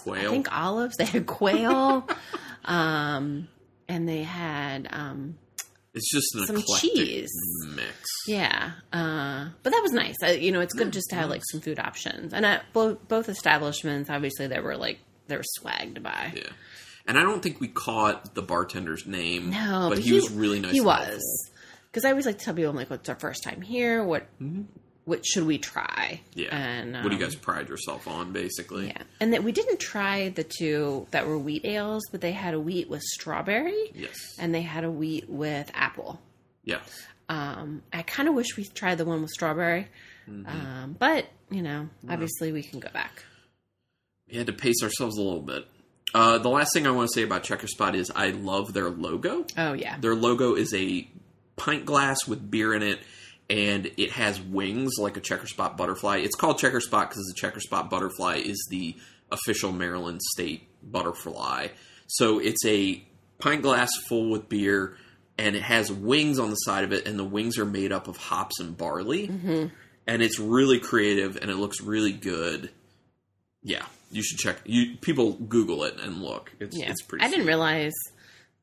I 0.10 0.22
think 0.30 0.52
olives. 0.52 0.96
They 0.98 1.06
had 1.06 1.28
quail, 1.28 2.08
um, 2.66 3.48
and 3.88 4.10
they 4.10 4.24
had 4.24 4.88
um, 4.92 5.38
it's 5.94 6.10
just 6.10 6.36
an 6.36 6.46
some 6.46 6.78
cheese. 6.78 7.32
mix. 7.76 8.10
yeah, 8.28 8.72
uh, 8.94 9.50
but 9.64 9.72
that 9.72 9.82
was 9.82 9.92
nice. 9.92 10.16
Uh, 10.24 10.28
you 10.28 10.52
know, 10.52 10.62
it's 10.62 10.74
good 10.74 10.94
just 10.94 11.10
to 11.10 11.16
have 11.16 11.30
like 11.30 11.42
some 11.52 11.60
food 11.60 11.80
options. 11.80 12.34
And 12.34 12.46
at 12.46 12.64
both 12.74 13.08
both 13.08 13.28
establishments, 13.28 14.10
obviously, 14.10 14.48
they 14.48 14.60
were 14.60 14.78
like 14.78 15.00
they 15.28 15.36
were 15.36 15.44
swagged 15.60 16.02
by. 16.02 16.34
Yeah. 16.36 16.50
And 17.08 17.18
I 17.18 17.24
don't 17.24 17.42
think 17.42 17.60
we 17.60 17.68
caught 17.68 18.36
the 18.36 18.44
bartender's 18.44 19.06
name. 19.08 19.50
No, 19.50 19.88
but, 19.90 19.96
but 19.96 20.00
he, 20.00 20.14
was 20.14 20.32
really 20.32 20.60
nice. 20.60 20.72
He 20.72 20.82
was 20.82 21.22
because 21.92 22.06
I 22.06 22.12
always 22.12 22.26
like 22.26 22.38
to 22.38 22.46
tell 22.46 22.54
people, 22.54 22.70
I'm 22.70 22.76
like, 22.76 22.90
"What's 22.90 23.10
our 23.10 23.20
first 23.20 23.44
time 23.44 23.62
here? 23.62 24.04
What 24.04 24.28
what 25.06 25.26
should 25.26 25.46
we 25.46 25.58
try?" 25.58 26.22
Yeah. 26.34 26.56
and 26.56 26.94
what 26.94 27.04
do 27.04 27.10
you 27.10 27.16
um, 27.16 27.20
guys 27.30 27.36
pride 27.36 27.70
yourself 27.70 28.08
on, 28.08 28.32
basically? 28.32 28.88
Yeah, 28.88 29.04
and 29.20 29.34
that 29.34 29.44
we 29.44 29.52
didn't 29.52 29.80
try 29.80 30.30
the 30.30 30.44
two 30.44 31.08
that 31.12 31.28
were 31.28 31.38
wheat 31.38 31.66
ales, 31.66 32.04
but 32.12 32.22
they 32.22 32.32
had 32.32 32.54
a 32.54 32.60
wheat 32.60 32.90
with 32.90 33.02
strawberry, 33.02 33.92
Yes. 33.94 34.18
and 34.40 34.54
they 34.54 34.62
had 34.62 34.84
a 34.84 34.92
wheat 34.92 35.30
with 35.30 35.70
apple. 35.74 36.20
Yeah. 36.64 36.80
Um, 37.30 37.82
I 37.94 38.02
kind 38.02 38.28
of 38.28 38.36
wish 38.36 38.58
we 38.58 38.66
tried 38.66 38.98
the 38.98 39.06
one 39.06 39.22
with 39.22 39.32
strawberry, 39.32 39.88
Mm-hmm. 40.30 40.46
um, 40.48 40.96
but 41.00 41.26
you 41.50 41.62
know, 41.62 41.90
obviously 42.10 42.52
we 42.52 42.62
can 42.64 42.80
go 42.80 42.90
back. 42.90 43.24
We 44.30 44.38
had 44.38 44.48
to 44.48 44.54
pace 44.54 44.82
ourselves 44.84 45.18
a 45.18 45.22
little 45.22 45.42
bit. 45.42 45.66
Uh, 46.14 46.38
the 46.38 46.50
last 46.50 46.72
thing 46.74 46.86
I 46.88 46.92
want 46.92 47.10
to 47.10 47.14
say 47.20 47.24
about 47.24 47.44
Checker 47.44 47.68
Spot 47.68 47.96
is 47.96 48.12
I 48.16 48.30
love 48.32 48.74
their 48.74 48.90
logo. 48.90 49.46
Oh 49.58 49.74
yeah, 49.74 49.98
Their 50.00 50.16
logo 50.16 50.56
is 50.56 50.74
a 50.74 51.10
pint 51.56 51.86
glass 51.86 52.28
with 52.28 52.50
beer 52.52 52.74
in 52.74 52.84
it, 52.84 53.00
and 53.50 53.92
it 53.98 54.12
has 54.12 54.40
wings 54.42 54.94
like 54.98 55.18
a 55.18 55.22
Checker 55.22 55.48
Spot 55.48 55.76
butterfly. 55.78 56.18
It's 56.18 56.36
called 56.36 56.58
Checker 56.58 56.82
Spot 56.82 57.10
because 57.10 57.26
the 57.26 57.40
Checker 57.40 57.60
Spot 57.60 57.90
butterfly 57.90 58.38
is 58.38 58.66
the 58.70 58.96
official 59.32 59.72
Maryland 59.72 60.22
state 60.34 60.68
butterfly. 60.84 61.68
So 62.08 62.40
it's 62.40 62.66
a 62.66 63.04
pint 63.40 63.62
glass 63.62 63.92
full 64.08 64.30
with 64.30 64.50
beer, 64.50 64.98
and 65.38 65.56
it 65.56 65.64
has 65.64 65.92
wings 65.92 66.40
on 66.40 66.50
the 66.50 66.56
side 66.56 66.84
of 66.84 66.94
it, 66.94 67.08
and 67.08 67.18
the 67.18 67.26
wings 67.26 67.58
are 67.58 67.66
made 67.66 67.92
up 67.92 68.08
of 68.08 68.18
hops 68.18 68.60
and 68.60 68.78
barley. 68.78 69.28
Mm-hmm. 69.28 69.68
And 70.08 70.22
it's 70.22 70.40
really 70.40 70.80
creative, 70.80 71.38
and 71.38 71.52
it 71.52 71.56
looks 71.56 71.82
really 71.82 72.12
good. 72.12 72.70
Yeah, 73.64 73.86
you 74.12 74.24
should 74.24 74.40
check. 74.40 74.58
You 74.66 74.98
people 74.98 75.34
Google 75.34 75.84
it 75.84 76.00
and 76.00 76.22
look. 76.22 76.52
It's 76.60 76.78
yeah. 76.78 76.90
it's 76.90 77.02
pretty. 77.02 77.24
I 77.24 77.30
didn't 77.30 77.46
realize, 77.46 77.94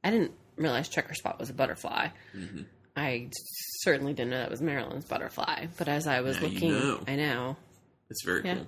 I 0.03 0.11
didn't 0.11 0.33
realize 0.57 0.89
Checker 0.89 1.15
Spot 1.15 1.39
was 1.39 1.51
a 1.51 1.55
butterfly. 1.55 2.09
Mm-hmm. 2.37 2.63
I 2.99 3.31
certainly 3.81 4.13
didn't 4.13 4.31
know 4.31 4.39
that 4.39 4.51
was 4.51 4.61
Maryland's 4.61 5.07
butterfly. 5.07 5.67
But 5.77 5.89
as 5.89 6.07
I 6.07 6.21
was 6.21 6.37
Now 6.41 6.47
you 6.47 6.53
looking, 6.55 6.73
know. 6.73 7.01
I 7.07 7.17
know. 7.17 7.57
It's 8.11 8.25
very 8.25 8.43
Yeah. 8.45 8.55
cool. 8.57 8.67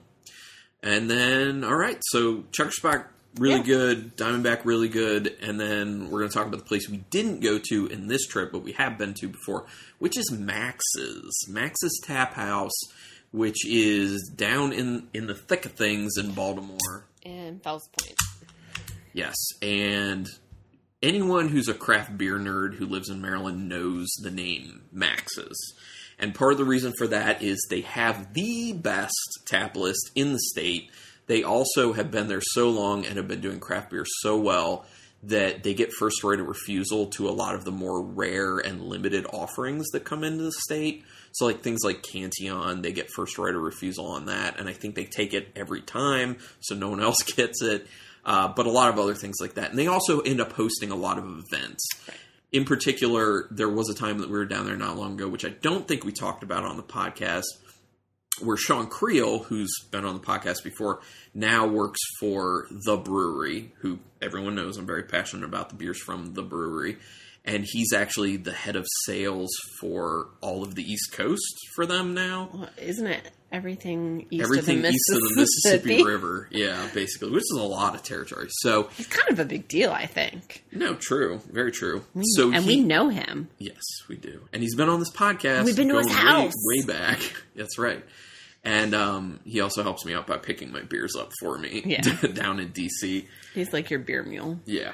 And 0.83 1.11
then, 1.11 1.65
all 1.65 1.77
right, 1.77 2.01
so 2.11 2.45
Checker 2.53 2.71
Spot 2.71 3.07
really 3.39 3.59
Yeah. 3.59 3.63
good, 3.65 4.17
Diamondback 4.17 4.65
really 4.65 4.89
good, 4.89 5.37
and 5.41 5.61
then 5.61 6.11
we're 6.11 6.21
going 6.21 6.31
to 6.31 6.35
talk 6.35 6.47
about 6.47 6.59
the 6.59 6.65
place 6.65 6.89
we 6.89 6.99
didn't 7.11 7.41
go 7.41 7.59
to 7.71 7.87
in 7.87 8.09
this 8.09 8.27
trip, 8.27 8.51
but 8.51 8.61
we 8.61 8.73
have 8.73 8.97
been 8.99 9.15
to 9.15 9.29
before, 9.29 9.67
which 9.99 10.17
is 10.17 10.31
Max's. 10.33 11.31
Max's 11.49 12.01
Tap 12.05 12.35
House, 12.35 12.73
which 13.31 13.65
is 13.67 14.31
down 14.35 14.73
in 14.73 15.09
in 15.15 15.27
the 15.27 15.35
thick 15.35 15.65
of 15.67 15.73
things 15.73 16.17
in 16.17 16.33
Baltimore. 16.33 17.05
And 17.25 17.63
Fells 17.63 17.89
Point. 17.99 18.17
Yes, 19.13 19.37
and 19.63 20.27
anyone 21.03 21.49
who's 21.49 21.69
a 21.69 21.75
craft 21.75 22.17
beer 22.17 22.39
nerd 22.39 22.75
who 22.75 22.87
lives 22.87 23.09
in 23.09 23.21
Maryland 23.21 23.69
knows 23.69 24.09
the 24.23 24.31
name 24.31 24.83
Max's. 24.93 25.75
And 26.19 26.35
part 26.35 26.53
of 26.53 26.59
the 26.59 26.65
reason 26.65 26.93
for 26.99 27.07
that 27.07 27.43
is 27.43 27.59
they 27.71 27.81
have 27.81 28.35
the 28.35 28.73
best 28.75 29.17
tap 29.47 29.77
list 29.77 30.11
in 30.15 30.33
the 30.33 30.41
state. 30.51 30.91
They 31.27 31.43
also 31.43 31.93
have 31.95 32.11
been 32.11 32.29
there 32.29 32.43
so 32.43 32.69
long 32.69 33.07
and 33.07 33.17
have 33.17 33.29
been 33.29 33.41
doing 33.41 33.61
craft 33.61 33.91
beer 33.91 34.05
so 34.21 34.39
well 34.39 34.85
that 35.23 35.63
they 35.63 35.75
get 35.75 35.93
first 35.93 36.25
right 36.25 36.41
of 36.41 36.47
refusal 36.47 37.07
to 37.07 37.29
a 37.29 37.33
lot 37.33 37.55
of 37.55 37.65
the 37.65 37.71
more 37.71 38.03
rare 38.03 38.59
and 38.59 38.83
limited 38.83 39.27
offerings 39.33 39.87
that 39.93 40.05
come 40.05 40.25
into 40.25 40.45
the 40.45 40.53
state. 40.53 41.05
So, 41.33 41.47
like 41.47 41.63
things 41.63 41.81
like 41.85 42.03
Cantillon, 42.03 42.83
they 42.83 42.93
get 42.93 43.11
first 43.15 43.39
right 43.39 43.55
of 43.55 43.61
refusal 43.61 44.07
on 44.07 44.27
that, 44.27 44.59
and 44.59 44.69
I 44.69 44.73
think 44.73 44.95
they 44.95 45.05
take 45.05 45.35
it 45.35 45.49
every 45.55 45.83
time, 45.83 46.39
so 46.61 46.75
no 46.75 46.89
one 46.89 47.01
else 47.01 47.23
gets 47.37 47.63
it. 47.63 47.87
Uh, 48.25 48.49
but 48.49 48.67
a 48.67 48.71
lot 48.71 48.91
of 48.91 48.99
other 48.99 49.15
things 49.15 49.37
like 49.41 49.55
that, 49.55 49.71
and 49.71 49.79
they 49.79 49.87
also 49.87 50.21
end 50.21 50.41
up 50.41 50.53
hosting 50.53 50.91
a 50.91 50.97
lot 50.97 51.19
of 51.19 51.25
events. 51.25 51.89
In 52.53 52.65
particular, 52.65 53.47
there 53.51 53.69
was 53.69 53.89
a 53.89 53.95
time 53.95 54.19
that 54.19 54.29
we 54.29 54.37
were 54.37 54.45
down 54.45 54.67
there 54.67 54.77
not 54.77 54.97
long 54.97 55.15
ago, 55.15 55.29
which 55.29 55.45
I 55.45 55.51
don't 55.51 55.87
think 55.87 56.05
we 56.05 56.13
talked 56.13 56.43
about 56.43 56.65
on 56.65 56.77
the 56.77 56.83
podcast, 56.83 57.45
where 58.41 58.57
Sean 58.57 58.89
Creel, 58.89 59.45
who's 59.45 59.73
been 59.91 60.05
on 60.05 60.15
the 60.15 60.21
podcast 60.21 60.65
before, 60.65 61.01
now 61.33 61.67
works 61.67 62.01
for 62.19 62.67
the 62.85 62.97
Bruery, 62.97 63.71
who 63.79 64.01
everyone 64.21 64.55
knows 64.55 64.77
I'm 64.77 64.87
very 64.87 65.05
passionate 65.05 65.45
about 65.45 65.69
the 65.69 65.77
beers 65.77 66.01
from 66.01 66.35
the 66.35 66.43
Bruery. 66.43 66.99
And 67.45 67.65
he's 67.67 67.93
actually 67.95 68.37
the 68.37 68.53
head 68.53 68.77
of 68.77 68.87
sales 69.07 69.51
for 69.81 70.29
all 70.43 70.63
of 70.63 70.75
the 70.75 70.83
East 70.83 71.13
Coast 71.13 71.57
for 71.75 71.87
them 71.87 72.13
now. 72.13 72.51
Well, 72.53 72.69
isn't 72.77 73.07
it 73.07 73.31
everything 73.53 74.27
east 74.31 74.45
Everything 74.45 74.77
of 74.79 74.83
the 74.83 74.89
east 74.91 75.11
of 75.11 75.17
the 75.21 75.35
Mississippi 75.37 76.03
River. 76.05 76.49
Yeah, 76.51 76.89
basically, 76.95 77.31
which 77.31 77.43
is 77.43 77.57
a 77.59 77.63
lot 77.63 77.95
of 77.95 78.03
territory. 78.03 78.47
So, 78.51 78.89
It's 78.99 79.09
kind 79.09 79.31
of 79.31 79.39
a 79.39 79.45
big 79.45 79.69
deal, 79.69 79.91
I 79.91 80.07
think. 80.07 80.65
no, 80.73 80.95
true. 80.95 81.41
Very 81.51 81.73
true. 81.73 82.05
So 82.37 82.53
and 82.53 82.65
he, 82.65 82.77
we 82.79 82.85
know 82.85 83.09
him. 83.09 83.49
Yes, 83.59 83.81
we 84.09 84.17
do. 84.17 84.43
And 84.53 84.63
he's 84.63 84.75
been 84.75 84.89
on 84.89 84.99
this 85.01 85.11
podcast. 85.11 85.65
We've 85.65 85.77
been 85.77 85.89
to 85.89 85.99
his 85.99 86.07
going 86.07 86.17
house. 86.19 86.53
way, 86.65 86.79
way 86.81 86.87
back. 86.87 87.21
That's 87.57 87.79
right. 87.79 88.05
And 88.63 88.95
um, 88.95 89.41
he 89.45 89.61
also 89.61 89.83
helps 89.83 90.05
me 90.05 90.15
out 90.15 90.27
by 90.27 90.37
picking 90.37 90.71
my 90.71 90.83
beers 90.83 91.17
up 91.17 91.31
for 91.41 91.57
me 91.59 91.83
Yeah. 91.87 92.01
down 92.35 92.61
in 92.61 92.69
DC. 92.71 93.27
He's 93.55 93.73
like 93.73 93.91
your 93.91 94.01
beer 94.01 94.23
mule. 94.23 94.61
Yeah. 94.67 94.93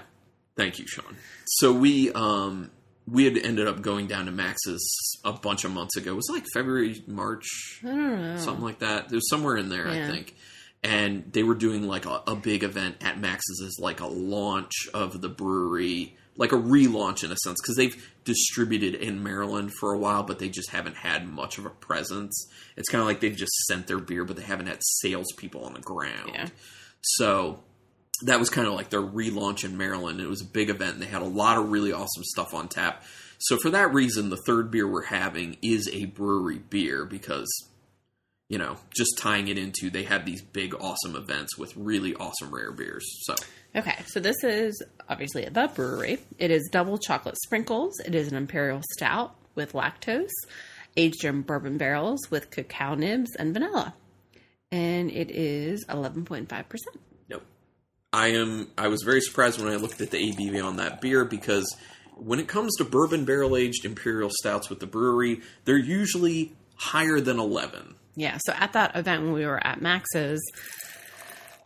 Thank 0.56 0.78
you, 0.78 0.86
Sean. 0.86 1.16
So 1.46 1.72
we 1.72 2.10
um 2.12 2.70
we 3.06 3.24
had 3.24 3.36
ended 3.38 3.68
up 3.68 3.82
going 3.82 4.06
down 4.06 4.26
to 4.26 4.32
Max's 4.32 5.18
a 5.24 5.32
bunch 5.32 5.64
of 5.64 5.70
months 5.70 5.96
ago. 5.96 6.12
It 6.12 6.16
was 6.16 6.28
like 6.30 6.44
February, 6.52 7.02
March, 7.06 7.80
I 7.84 7.88
don't 7.88 8.22
know. 8.22 8.36
something 8.38 8.64
like 8.64 8.80
that. 8.80 9.06
It 9.06 9.14
was 9.14 9.28
somewhere 9.28 9.56
in 9.56 9.68
there, 9.68 9.86
I 9.88 10.10
think. 10.10 10.34
And 10.82 11.32
they 11.32 11.42
were 11.42 11.54
doing 11.54 11.86
like 11.86 12.06
a, 12.06 12.22
a 12.26 12.36
big 12.36 12.62
event 12.62 12.96
at 13.00 13.18
Max's 13.18 13.62
as 13.64 13.76
like 13.80 14.00
a 14.00 14.06
launch 14.06 14.72
of 14.92 15.20
the 15.20 15.30
Bruery, 15.30 16.12
like 16.36 16.52
a 16.52 16.56
relaunch 16.56 17.24
in 17.24 17.32
a 17.32 17.36
sense, 17.36 17.60
because 17.60 17.76
they've 17.76 18.12
distributed 18.24 18.94
in 18.94 19.22
Maryland 19.22 19.72
for 19.78 19.92
a 19.92 19.98
while, 19.98 20.22
but 20.22 20.38
they 20.38 20.48
just 20.48 20.70
haven't 20.70 20.96
had 20.96 21.28
much 21.28 21.58
of 21.58 21.66
a 21.66 21.70
presence. 21.70 22.48
It's 22.76 22.88
kind 22.88 23.00
of 23.00 23.06
like 23.06 23.20
they've 23.20 23.34
just 23.36 23.52
sent 23.66 23.86
their 23.86 23.98
beer, 23.98 24.24
but 24.24 24.36
they 24.36 24.42
haven't 24.42 24.66
had 24.66 24.78
salespeople 25.00 25.64
on 25.64 25.74
the 25.74 25.80
ground. 25.80 26.30
Yeah. 26.34 26.48
So 27.00 27.60
that 28.24 28.38
was 28.38 28.50
kind 28.50 28.66
of 28.66 28.74
like 28.74 28.90
their 28.90 29.02
relaunch 29.02 29.64
in 29.64 29.76
Maryland. 29.76 30.20
It 30.20 30.28
was 30.28 30.42
a 30.42 30.46
big 30.46 30.70
event, 30.70 30.94
and 30.94 31.02
they 31.02 31.06
had 31.06 31.22
a 31.22 31.26
lot 31.26 31.58
of 31.58 31.70
really 31.70 31.92
awesome 31.92 32.24
stuff 32.24 32.54
on 32.54 32.68
tap. 32.68 33.02
So 33.38 33.56
for 33.58 33.70
that 33.70 33.92
reason, 33.92 34.30
the 34.30 34.40
third 34.46 34.70
beer 34.70 34.88
we're 34.88 35.04
having 35.04 35.58
is 35.62 35.88
a 35.92 36.06
Bruery 36.06 36.60
beer 36.70 37.04
because, 37.04 37.48
you 38.48 38.56
know, 38.56 38.78
just 38.96 39.18
tying 39.18 39.48
it 39.48 39.58
into 39.58 39.90
they 39.90 40.04
have 40.04 40.24
these 40.24 40.40
big 40.40 40.74
awesome 40.74 41.14
events 41.14 41.58
with 41.58 41.76
really 41.76 42.14
awesome 42.14 42.54
rare 42.54 42.72
beers. 42.72 43.04
So 43.24 43.34
Okay, 43.76 43.96
so 44.06 44.20
this 44.20 44.42
is 44.42 44.82
obviously 45.06 45.44
at 45.44 45.52
the 45.52 45.70
brewery. 45.74 46.18
It 46.38 46.50
is 46.50 46.66
double 46.72 46.96
chocolate 46.96 47.36
sprinkles. 47.44 48.00
It 48.00 48.14
is 48.14 48.28
an 48.28 48.34
imperial 48.34 48.80
stout 48.92 49.34
with 49.54 49.74
lactose, 49.74 50.30
aged 50.96 51.26
in 51.26 51.42
bourbon 51.42 51.76
barrels 51.76 52.30
with 52.30 52.50
cacao 52.50 52.94
nibs 52.94 53.36
and 53.36 53.52
vanilla. 53.52 53.92
And 54.72 55.10
it 55.10 55.30
is 55.30 55.84
11.5%. 55.86 56.46
I 58.16 58.28
am. 58.28 58.68
I 58.78 58.88
was 58.88 59.02
very 59.02 59.20
surprised 59.20 59.60
when 59.60 59.70
I 59.70 59.76
looked 59.76 60.00
at 60.00 60.10
the 60.10 60.16
ABV 60.16 60.64
on 60.64 60.76
that 60.76 61.02
beer 61.02 61.26
because 61.26 61.76
when 62.14 62.40
it 62.40 62.48
comes 62.48 62.74
to 62.76 62.84
bourbon 62.84 63.26
barrel 63.26 63.58
aged 63.58 63.84
imperial 63.84 64.30
stouts 64.30 64.70
with 64.70 64.80
the 64.80 64.86
Bruery, 64.86 65.42
they're 65.66 65.76
usually 65.76 66.54
higher 66.76 67.20
than 67.20 67.38
eleven. 67.38 67.94
Yeah, 68.14 68.38
so 68.38 68.54
at 68.54 68.72
that 68.72 68.96
event 68.96 69.24
when 69.24 69.34
we 69.34 69.44
were 69.44 69.64
at 69.64 69.82
Max's, 69.82 70.40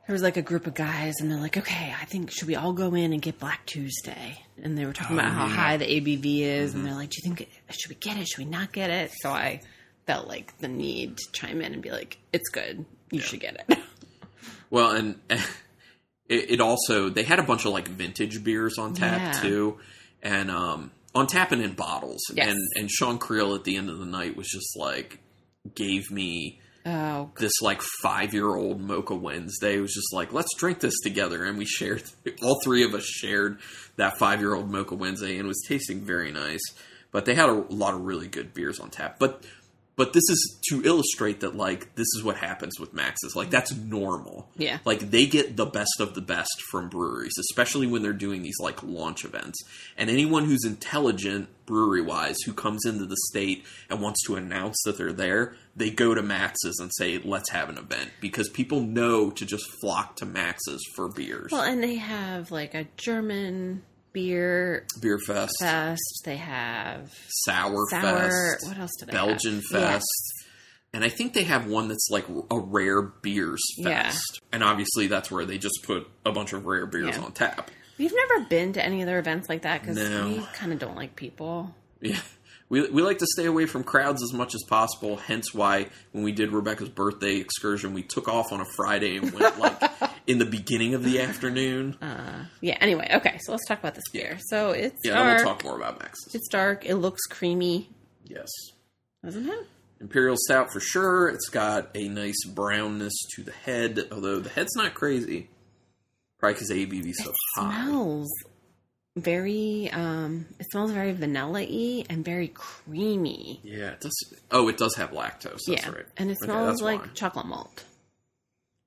there 0.08 0.12
was 0.12 0.22
like 0.22 0.36
a 0.36 0.42
group 0.42 0.66
of 0.66 0.74
guys, 0.74 1.14
and 1.20 1.30
they're 1.30 1.38
like, 1.38 1.56
okay, 1.56 1.94
I 1.96 2.04
think, 2.06 2.32
should 2.32 2.48
we 2.48 2.56
all 2.56 2.72
go 2.72 2.94
in 2.94 3.12
and 3.12 3.22
get 3.22 3.38
Black 3.38 3.64
Tuesday? 3.66 4.42
And 4.60 4.76
they 4.76 4.84
were 4.84 4.92
talking 4.92 5.16
about 5.16 5.30
how 5.30 5.46
yeah. 5.46 5.54
high 5.54 5.76
the 5.76 5.84
ABV 5.86 6.40
is, 6.40 6.74
and 6.74 6.82
mm-hmm. 6.82 6.84
they're 6.84 6.98
like, 6.98 7.10
do 7.10 7.18
you 7.22 7.32
think, 7.32 7.48
should 7.68 7.90
we 7.90 7.94
get 7.94 8.16
it? 8.16 8.26
Should 8.26 8.38
we 8.38 8.50
not 8.50 8.72
get 8.72 8.90
it? 8.90 9.12
So 9.20 9.30
I 9.30 9.60
felt 10.04 10.26
like 10.26 10.58
the 10.58 10.66
need 10.66 11.18
to 11.18 11.30
chime 11.30 11.60
in 11.62 11.74
and 11.74 11.80
be 11.80 11.92
like, 11.92 12.18
it's 12.32 12.48
good. 12.48 12.84
You 13.12 13.20
should 13.20 13.38
get 13.38 13.64
it. 13.68 13.78
Well, 14.70 14.92
and 14.92 15.16
it, 16.30 16.52
it 16.52 16.60
also 16.60 17.10
they 17.10 17.22
had 17.24 17.38
a 17.38 17.42
bunch 17.42 17.66
of 17.66 17.72
like 17.72 17.88
vintage 17.88 18.42
beers 18.42 18.78
on 18.78 18.94
tap 18.94 19.20
Yeah. 19.34 19.42
too, 19.42 19.78
and 20.22 20.50
um, 20.50 20.90
on 21.14 21.26
tap 21.26 21.52
and 21.52 21.60
in 21.60 21.72
bottles. 21.74 22.20
Yes. 22.32 22.48
And 22.48 22.58
and 22.76 22.90
Sean 22.90 23.18
Creel 23.18 23.54
at 23.54 23.64
the 23.64 23.76
end 23.76 23.90
of 23.90 23.98
the 23.98 24.06
night 24.06 24.36
was 24.36 24.48
just 24.48 24.76
like 24.78 25.18
gave 25.74 26.10
me 26.10 26.58
oh, 26.86 27.30
this 27.38 27.60
like 27.60 27.82
five 28.02 28.32
year 28.32 28.48
old 28.54 28.80
Mocha 28.80 29.14
Wednesday. 29.14 29.76
It 29.76 29.80
was 29.80 29.92
just 29.92 30.14
like 30.14 30.32
let's 30.32 30.54
drink 30.56 30.80
this 30.80 30.98
together, 31.02 31.44
and 31.44 31.58
we 31.58 31.66
shared 31.66 32.02
all 32.42 32.58
three 32.64 32.84
of 32.84 32.94
us 32.94 33.04
shared 33.04 33.58
that 33.96 34.16
five 34.18 34.40
year 34.40 34.54
old 34.54 34.70
Mocha 34.70 34.94
Wednesday, 34.94 35.32
and 35.36 35.44
it 35.44 35.48
was 35.48 35.62
tasting 35.68 36.00
very 36.00 36.30
nice. 36.30 36.62
But 37.12 37.24
they 37.24 37.34
had 37.34 37.48
a 37.48 37.64
lot 37.70 37.94
of 37.94 38.02
really 38.02 38.28
good 38.28 38.54
beers 38.54 38.78
on 38.80 38.90
tap, 38.90 39.18
but. 39.18 39.44
But 40.00 40.14
this 40.14 40.30
is 40.30 40.58
to 40.70 40.82
illustrate 40.82 41.40
that, 41.40 41.56
like, 41.56 41.94
this 41.94 42.06
is 42.16 42.24
what 42.24 42.38
happens 42.38 42.80
with 42.80 42.94
Max's. 42.94 43.36
Like, 43.36 43.50
that's 43.50 43.76
normal. 43.76 44.48
Yeah. 44.56 44.78
Like, 44.86 45.10
they 45.10 45.26
get 45.26 45.58
the 45.58 45.66
best 45.66 46.00
of 46.00 46.14
the 46.14 46.22
best 46.22 46.62
from 46.70 46.88
breweries, 46.88 47.34
especially 47.38 47.86
when 47.86 48.00
they're 48.00 48.14
doing 48.14 48.40
these, 48.40 48.58
like, 48.60 48.82
launch 48.82 49.26
events. 49.26 49.58
And 49.98 50.08
anyone 50.08 50.46
who's 50.46 50.64
intelligent, 50.64 51.50
brewery 51.66 52.00
wise, 52.00 52.38
who 52.46 52.54
comes 52.54 52.86
into 52.86 53.04
the 53.04 53.16
state 53.28 53.66
and 53.90 54.00
wants 54.00 54.24
to 54.26 54.36
announce 54.36 54.80
that 54.86 54.96
they're 54.96 55.12
there, 55.12 55.54
they 55.76 55.90
go 55.90 56.14
to 56.14 56.22
Max's 56.22 56.78
and 56.80 56.90
say, 56.94 57.18
let's 57.18 57.50
have 57.50 57.68
an 57.68 57.76
event. 57.76 58.10
Because 58.22 58.48
people 58.48 58.80
know 58.80 59.30
to 59.30 59.44
just 59.44 59.66
flock 59.82 60.16
to 60.16 60.24
Max's 60.24 60.82
for 60.96 61.10
beers. 61.10 61.52
well, 61.52 61.60
and 61.60 61.82
they 61.82 61.96
have 61.96 62.50
like 62.50 62.74
a 62.74 62.86
German 62.96 63.82
beer 64.12 64.86
Beer 65.00 65.18
Fest, 65.26 65.54
fest. 65.60 66.22
They 66.24 66.36
have 66.36 67.12
Sour, 67.28 67.86
sour. 67.90 68.30
Fest, 68.30 68.66
What 68.66 68.78
else 68.78 68.90
do 68.98 69.06
they 69.06 69.12
Belgian 69.12 69.54
have? 69.56 69.64
Fest. 69.64 70.34
And 70.92 71.04
I 71.04 71.08
think 71.08 71.34
they 71.34 71.44
have 71.44 71.66
one 71.66 71.86
that's 71.88 72.08
like 72.10 72.26
a 72.50 72.58
rare 72.58 73.00
beers 73.02 73.62
Yeah. 73.78 74.04
fest. 74.04 74.40
And 74.52 74.64
obviously 74.64 75.06
that's 75.06 75.30
where 75.30 75.44
they 75.44 75.56
just 75.58 75.82
put 75.84 76.08
a 76.26 76.32
bunch 76.32 76.52
of 76.52 76.66
rare 76.66 76.86
beers 76.86 77.16
Yeah. 77.16 77.22
on 77.22 77.32
tap. 77.32 77.70
We've 77.98 78.12
never 78.14 78.46
been 78.46 78.72
to 78.72 78.84
any 78.84 79.02
other 79.02 79.18
events 79.18 79.48
like 79.48 79.62
that 79.62 79.82
because 79.82 79.96
No. 79.96 80.28
we 80.28 80.46
kind 80.54 80.72
of 80.72 80.78
don't 80.78 80.96
like 80.96 81.14
people. 81.16 81.74
Yeah. 82.00 82.18
We, 82.70 82.88
we 82.88 83.02
like 83.02 83.18
to 83.18 83.26
stay 83.26 83.44
away 83.46 83.66
from 83.66 83.82
crowds 83.84 84.22
as 84.22 84.32
much 84.32 84.54
as 84.54 84.62
possible, 84.66 85.16
hence 85.16 85.52
why 85.52 85.88
when 86.12 86.22
we 86.24 86.30
did 86.32 86.52
Rebecca's 86.52 86.88
birthday 86.88 87.36
excursion, 87.36 87.92
we 87.94 88.02
took 88.04 88.28
off 88.28 88.52
on 88.52 88.60
a 88.60 88.64
Friday 88.76 89.16
and 89.16 89.32
went 89.32 89.58
like 89.58 89.82
in 90.28 90.38
the 90.38 90.44
beginning 90.46 90.94
of 90.94 91.02
the 91.02 91.20
afternoon. 91.20 91.94
Uh, 92.00 92.44
yeah. 92.60 92.78
Anyway, 92.80 93.10
okay. 93.12 93.38
So 93.42 93.50
let's 93.52 93.66
talk 93.66 93.80
about 93.80 93.96
this 93.96 94.08
beer. 94.12 94.38
So 94.46 94.70
it's 94.70 94.96
yeah, 95.04 95.14
dark. 95.14 95.36
we'll 95.38 95.46
talk 95.46 95.64
more 95.64 95.76
about 95.76 95.98
Max's. 95.98 96.32
It's 96.34 96.48
dark. 96.48 96.86
It 96.86 96.94
looks 96.94 97.26
creamy, 97.26 97.90
Yes. 98.24 98.48
doesn't 99.24 99.48
it? 99.48 99.66
Imperial 100.00 100.36
Stout 100.38 100.72
for 100.72 100.80
sure. 100.80 101.28
It's 101.28 101.48
got 101.48 101.90
a 101.94 102.08
nice 102.08 102.46
brownness 102.46 103.12
to 103.34 103.42
the 103.42 103.52
head, 103.52 104.06
although 104.12 104.38
the 104.40 104.48
head's 104.48 104.74
not 104.76 104.94
crazy. 104.94 105.50
Probably 106.38 106.54
because 106.54 106.70
ABV 106.70 107.12
so 107.14 107.32
high. 107.56 107.84
Smells 107.84 108.28
very. 109.22 109.90
um 109.92 110.46
It 110.58 110.66
smells 110.70 110.90
very 110.92 111.12
vanilla-y 111.12 112.04
and 112.10 112.24
very 112.24 112.48
creamy. 112.48 113.60
Yeah, 113.62 113.90
it 113.90 114.00
does. 114.00 114.12
Oh, 114.50 114.68
it 114.68 114.76
does 114.76 114.94
have 114.96 115.10
lactose. 115.10 115.60
That's 115.66 115.84
yeah, 115.86 115.90
right. 115.90 116.06
and 116.16 116.30
it 116.30 116.38
smells 116.38 116.68
that's 116.68 116.82
like 116.82 117.00
why. 117.02 117.08
chocolate 117.14 117.46
malt. 117.46 117.84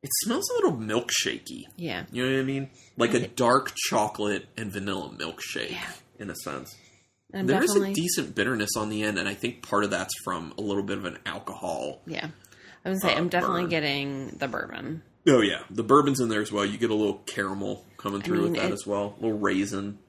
It 0.02 0.10
smells 0.24 0.50
a 0.50 0.54
little 0.56 0.74
milkshakey. 0.78 1.62
Yeah. 1.78 2.06
You 2.12 2.26
know 2.26 2.34
what 2.34 2.40
I 2.42 2.44
mean? 2.44 2.70
Like 2.98 3.14
a 3.14 3.28
dark 3.28 3.74
chocolate 3.88 4.48
and 4.58 4.70
vanilla 4.72 5.10
milkshake, 5.18 5.72
Yeah. 5.72 5.90
in 6.20 6.30
a 6.30 6.36
sense. 6.36 6.76
And 7.34 7.50
There 7.50 7.64
is 7.64 7.74
a 7.76 7.94
decent 7.94 8.36
bitterness 8.36 8.72
on 8.78 8.90
the 8.90 9.02
end, 9.04 9.18
and 9.18 9.28
I 9.30 9.34
think 9.34 9.64
part 9.68 9.86
of 9.86 9.92
that's 9.92 10.14
from 10.24 10.54
a 10.58 10.62
little 10.62 10.84
bit 10.84 10.98
of 10.98 11.06
an 11.06 11.18
alcohol. 11.26 12.02
Yeah. 12.06 12.28
I 12.86 12.90
was 12.90 13.00
gonna 13.00 13.14
say 13.14 13.16
uh, 13.18 13.20
I'm 13.22 13.30
definitely 13.30 13.62
burn. 13.62 13.70
getting 13.70 14.28
the 14.38 14.48
bourbon. 14.50 15.04
Oh 15.26 15.40
yeah, 15.40 15.62
the 15.70 15.84
bourbon's 15.84 16.20
in 16.20 16.28
there 16.28 16.42
as 16.42 16.52
well. 16.52 16.66
You 16.66 16.78
get 16.78 16.90
a 16.92 16.96
little 16.96 17.20
caramel 17.26 17.86
coming 17.96 18.22
through 18.22 18.42
mean, 18.42 18.52
with 18.52 18.62
that 18.62 18.72
it- 18.72 18.74
as 18.74 18.86
well. 18.86 19.16
A 19.18 19.22
little 19.24 19.40
raisin, 19.40 20.00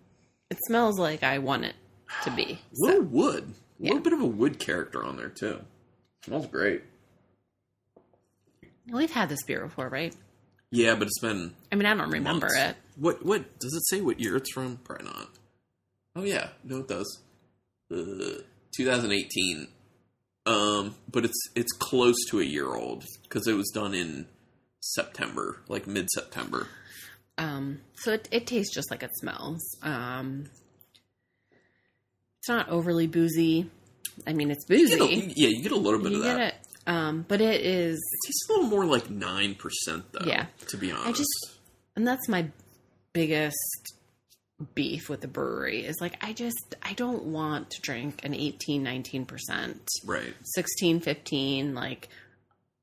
It 0.54 0.60
smells 0.68 1.00
like 1.00 1.24
I 1.24 1.38
want 1.38 1.64
it 1.64 1.74
to 2.22 2.30
be. 2.30 2.44
a 2.44 2.58
little 2.74 3.00
So, 3.02 3.08
wood, 3.08 3.42
a 3.80 3.82
little 3.82 3.96
Yeah. 3.96 4.02
bit 4.02 4.12
of 4.12 4.20
a 4.20 4.26
wood 4.26 4.60
character 4.60 5.02
on 5.02 5.16
there 5.16 5.28
too. 5.30 5.64
Smells 6.24 6.46
great. 6.46 6.82
we've 8.92 9.10
had 9.10 9.28
this 9.28 9.42
beer 9.42 9.64
before, 9.64 9.88
right? 9.88 10.14
Yeah, 10.70 10.94
but 10.94 11.08
it's 11.08 11.18
been 11.18 11.54
I 11.72 11.74
mean, 11.74 11.86
I 11.86 11.94
don't 11.94 12.08
remember 12.10 12.46
months. 12.46 12.56
it. 12.56 12.76
What 12.96 13.24
what 13.26 13.58
does 13.58 13.74
it 13.74 13.82
say? 13.88 14.00
What 14.00 14.20
year 14.20 14.36
it's 14.36 14.52
from? 14.52 14.76
Probably 14.84 15.06
not. 15.06 15.28
Oh 16.14 16.22
yeah, 16.22 16.50
no, 16.62 16.78
it 16.80 16.88
does. 16.88 17.20
Uh, 17.92 18.42
2018. 18.76 19.66
Um, 20.46 20.94
but 21.10 21.24
it's 21.24 21.48
it's 21.56 21.72
close 21.72 22.16
to 22.30 22.40
a 22.40 22.44
year 22.44 22.74
old 22.76 23.04
because 23.24 23.48
it 23.48 23.54
was 23.54 23.70
done 23.74 23.92
in 23.94 24.26
September, 24.80 25.62
like 25.68 25.86
mid 25.88 26.08
September. 26.10 26.68
Um, 27.38 27.80
so 27.94 28.12
it, 28.12 28.28
it 28.30 28.46
tastes 28.46 28.74
just 28.74 28.90
like 28.90 29.02
it 29.02 29.10
smells. 29.16 29.60
Um, 29.82 30.46
it's 32.38 32.48
not 32.48 32.68
overly 32.68 33.06
boozy. 33.06 33.70
I 34.26 34.32
mean, 34.32 34.50
it's 34.50 34.64
boozy. 34.66 35.32
yeah, 35.36 35.48
you 35.48 35.62
get 35.62 35.72
a 35.72 35.76
little 35.76 36.00
bit 36.00 36.12
You 36.12 36.18
of 36.18 36.24
get 36.24 36.36
that. 36.36 36.54
it. 36.54 36.54
Um, 36.86 37.24
but 37.26 37.40
it 37.40 37.62
is, 37.62 37.96
It 37.96 38.26
tastes 38.26 38.48
a 38.48 38.52
little 38.52 38.68
more 38.68 38.84
like 38.84 39.08
nine 39.10 39.54
percent 39.54 40.04
though. 40.12 40.26
Yeah. 40.26 40.46
to 40.68 40.76
be 40.76 40.92
honest. 40.92 41.08
I 41.08 41.12
just, 41.12 41.50
and 41.96 42.06
that's 42.06 42.28
my 42.28 42.48
biggest 43.14 43.56
beef 44.74 45.08
with 45.08 45.20
the 45.22 45.26
Bruery 45.28 45.82
is 45.82 45.96
like, 46.00 46.16
I 46.22 46.32
just, 46.32 46.74
I 46.82 46.92
don't 46.92 47.24
want 47.24 47.70
to 47.70 47.80
drink 47.80 48.20
an 48.24 48.34
18, 48.34 48.84
19%, 48.84 49.78
right. 50.04 50.34
16, 50.54 51.00
15, 51.00 51.74
like 51.74 52.08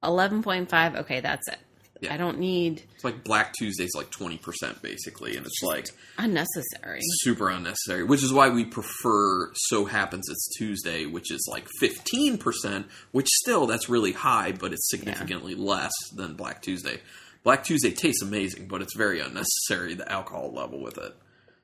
11.5. 0.04 0.95
Okay, 1.02 1.20
that's 1.22 1.47
it. 1.47 1.60
Yeah. 2.02 2.14
I 2.14 2.18
don't 2.18 2.39
need 2.39 2.82
It's 2.95 3.04
like 3.04 3.24
Black 3.24 3.54
Tuesday's 3.54 3.91
like 3.95 4.10
twenty 4.10 4.38
percent 4.38 4.82
basically, 4.82 5.38
and 5.38 5.45
it's 5.45 5.62
like 5.62 5.88
unnecessary. 6.18 6.99
super 7.22 7.49
unnecessary. 7.49 8.04
Which 8.04 8.24
is 8.24 8.34
why 8.34 8.49
we 8.49 8.66
prefer 8.66 9.52
So 9.54 9.86
Happens 9.86 10.28
It's 10.28 10.49
Tuesday, 10.58 11.06
which 11.06 11.32
is 11.32 11.47
like 11.49 11.68
fifteen 11.80 12.39
percent. 12.39 12.88
Which 13.12 13.28
still 13.43 13.68
that's 13.68 13.88
really 13.88 14.14
high, 14.14 14.52
but 14.52 14.74
it's 14.74 14.89
significantly 14.89 15.54
less 15.54 15.91
than 16.16 16.34
Black 16.34 16.64
Tuesday. 16.64 17.02
Black 17.43 17.64
Tuesday 17.64 17.91
tastes 17.91 18.24
amazing, 18.24 18.68
but 18.68 18.82
it's 18.82 18.95
very 18.95 19.20
unnecessary 19.20 19.93
the 19.93 20.12
alcohol 20.12 20.52
level 20.52 20.82
with 20.82 20.97
it. 20.97 21.16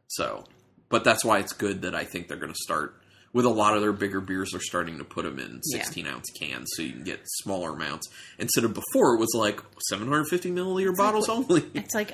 So, 0.07 0.45
but 0.89 1.03
that's 1.03 1.25
why 1.25 1.39
it's 1.39 1.53
good 1.53 1.81
that 1.81 1.95
I 1.95 2.03
think 2.03 2.27
they're 2.27 2.37
going 2.37 2.53
to 2.53 2.63
start 2.63 2.95
with 3.33 3.45
a 3.45 3.49
lot 3.49 3.75
of 3.75 3.81
their 3.81 3.93
bigger 3.93 4.19
beers. 4.21 4.51
They're 4.51 4.61
starting 4.61 4.97
to 4.99 5.03
put 5.03 5.23
them 5.23 5.39
in 5.39 5.61
Yeah. 5.65 5.81
sixteen 5.83 6.07
ounce 6.07 6.29
cans, 6.39 6.67
so 6.75 6.81
you 6.81 6.93
can 6.93 7.03
get 7.03 7.19
smaller 7.25 7.71
amounts 7.73 8.07
instead 8.39 8.63
of 8.63 8.73
before 8.73 9.15
it 9.15 9.19
was 9.19 9.33
like 9.35 9.61
seven 9.89 10.07
hundred 10.07 10.25
fifty 10.27 10.49
milliliter 10.51 10.95
bottles 10.95 11.29
only. 11.29 11.63
It's 11.73 11.93
like 11.95 12.13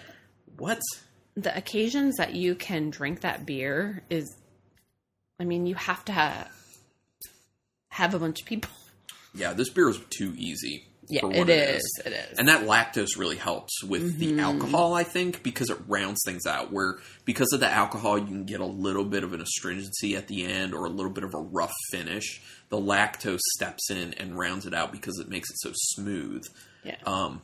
what? 0.58 0.82
the 1.36 1.56
occasions 1.58 2.18
that 2.18 2.36
you 2.36 2.54
can 2.54 2.92
drink 2.92 3.22
that 3.22 3.44
beer 3.44 4.04
is 4.12 4.36
i 5.40 5.44
mean 5.44 5.66
you 5.66 5.74
have 5.74 6.06
to 6.06 6.12
ha- 6.14 6.48
have 7.90 8.14
a 8.14 8.20
bunch 8.20 8.42
of 8.42 8.46
people 8.48 8.70
Yeah, 9.34 9.54
this 9.54 9.70
beer 9.72 9.90
is 9.90 10.00
too 10.12 10.34
easy. 10.38 10.86
Yeah 11.10 11.22
it 11.24 11.38
what 11.40 11.50
is 11.50 12.02
it 12.06 12.14
is 12.14 12.40
And 12.40 12.48
that 12.48 12.64
lactose 12.64 13.18
really 13.18 13.36
helps 13.38 13.84
with 13.84 14.18
the 14.18 14.40
alcohol, 14.40 14.94
I 14.94 15.04
think, 15.04 15.44
because 15.44 15.70
it 15.70 15.78
rounds 15.88 16.22
things 16.26 16.46
out. 16.46 16.72
Where 16.72 16.98
because 17.26 17.52
of 17.54 17.60
the 17.60 17.70
alcohol, 17.70 18.18
you 18.18 18.26
can 18.26 18.46
get 18.46 18.60
a 18.60 18.66
little 18.66 19.06
bit 19.06 19.24
of 19.24 19.34
an 19.34 19.42
astringency 19.42 20.16
at 20.16 20.28
the 20.28 20.46
end 20.46 20.74
or 20.74 20.86
a 20.86 20.90
little 20.90 21.12
bit 21.12 21.24
of 21.24 21.34
a 21.34 21.40
rough 21.40 21.74
finish. 21.92 22.42
The 22.70 22.78
lactose 22.78 23.40
steps 23.56 23.90
in 23.92 24.14
and 24.16 24.38
rounds 24.38 24.66
it 24.66 24.74
out 24.74 24.92
because 24.92 25.20
it 25.20 25.30
makes 25.30 25.50
it 25.50 25.58
so 25.60 25.72
smooth. 25.74 26.44
yeah 26.84 26.98
Um, 27.06 27.42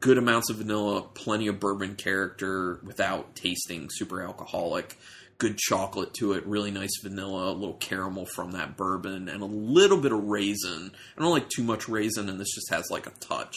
good 0.00 0.18
amounts 0.18 0.50
of 0.50 0.56
vanilla, 0.56 1.02
plenty 1.02 1.48
of 1.48 1.58
bourbon 1.60 1.96
character 1.96 2.80
without 2.84 3.34
tasting 3.34 3.88
super 3.90 4.22
alcoholic. 4.22 4.96
Good 5.42 5.58
chocolate 5.58 6.14
to 6.20 6.34
it, 6.34 6.46
really 6.46 6.70
nice 6.70 6.92
vanilla, 7.02 7.50
a 7.50 7.52
little 7.52 7.74
caramel 7.74 8.26
from 8.26 8.52
that 8.52 8.76
bourbon, 8.76 9.28
and 9.28 9.42
a 9.42 9.46
little 9.46 9.98
bit 9.98 10.12
of 10.12 10.22
raisin. 10.22 10.92
I 11.18 11.20
don't 11.20 11.32
like 11.32 11.48
too 11.48 11.64
much 11.64 11.88
raisin, 11.88 12.28
and 12.28 12.38
this 12.38 12.54
just 12.54 12.70
has 12.70 12.84
like 12.92 13.08
a 13.08 13.12
touch 13.18 13.56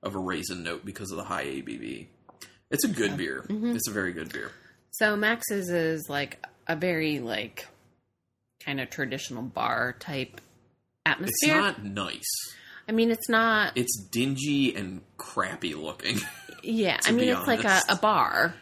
of 0.00 0.14
a 0.14 0.18
raisin 0.20 0.62
note 0.62 0.84
because 0.84 1.10
of 1.10 1.16
the 1.16 1.24
high 1.24 1.44
ABV. 1.46 2.06
It's 2.70 2.84
a 2.84 2.88
good 2.88 3.16
beer. 3.16 3.46
Mm-hmm. 3.48 3.74
It's 3.74 3.88
a 3.88 3.92
very 3.92 4.12
good 4.12 4.32
beer. 4.32 4.52
so 4.92 5.16
max's 5.16 5.70
is 5.70 6.06
like 6.08 6.44
a 6.68 6.76
very 6.76 7.18
like 7.18 7.66
kind 8.64 8.80
of 8.80 8.88
traditional 8.90 9.42
bar 9.42 9.96
type 9.98 10.40
atmosphere. 11.04 11.32
It's 11.42 11.48
not 11.48 11.84
nice. 11.84 12.30
i 12.88 12.92
mean 12.92 13.10
it's 13.10 13.28
not 13.28 13.72
It's 13.76 13.96
dingy 14.12 14.74
and 14.76 15.00
crappy 15.16 15.74
looking. 15.74 16.18
yeah 16.62 16.98
i 17.06 17.10
mean 17.10 17.28
it's 17.28 17.46
like 17.48 17.64
a, 17.64 17.80
a 17.88 17.96
bar 17.96 18.54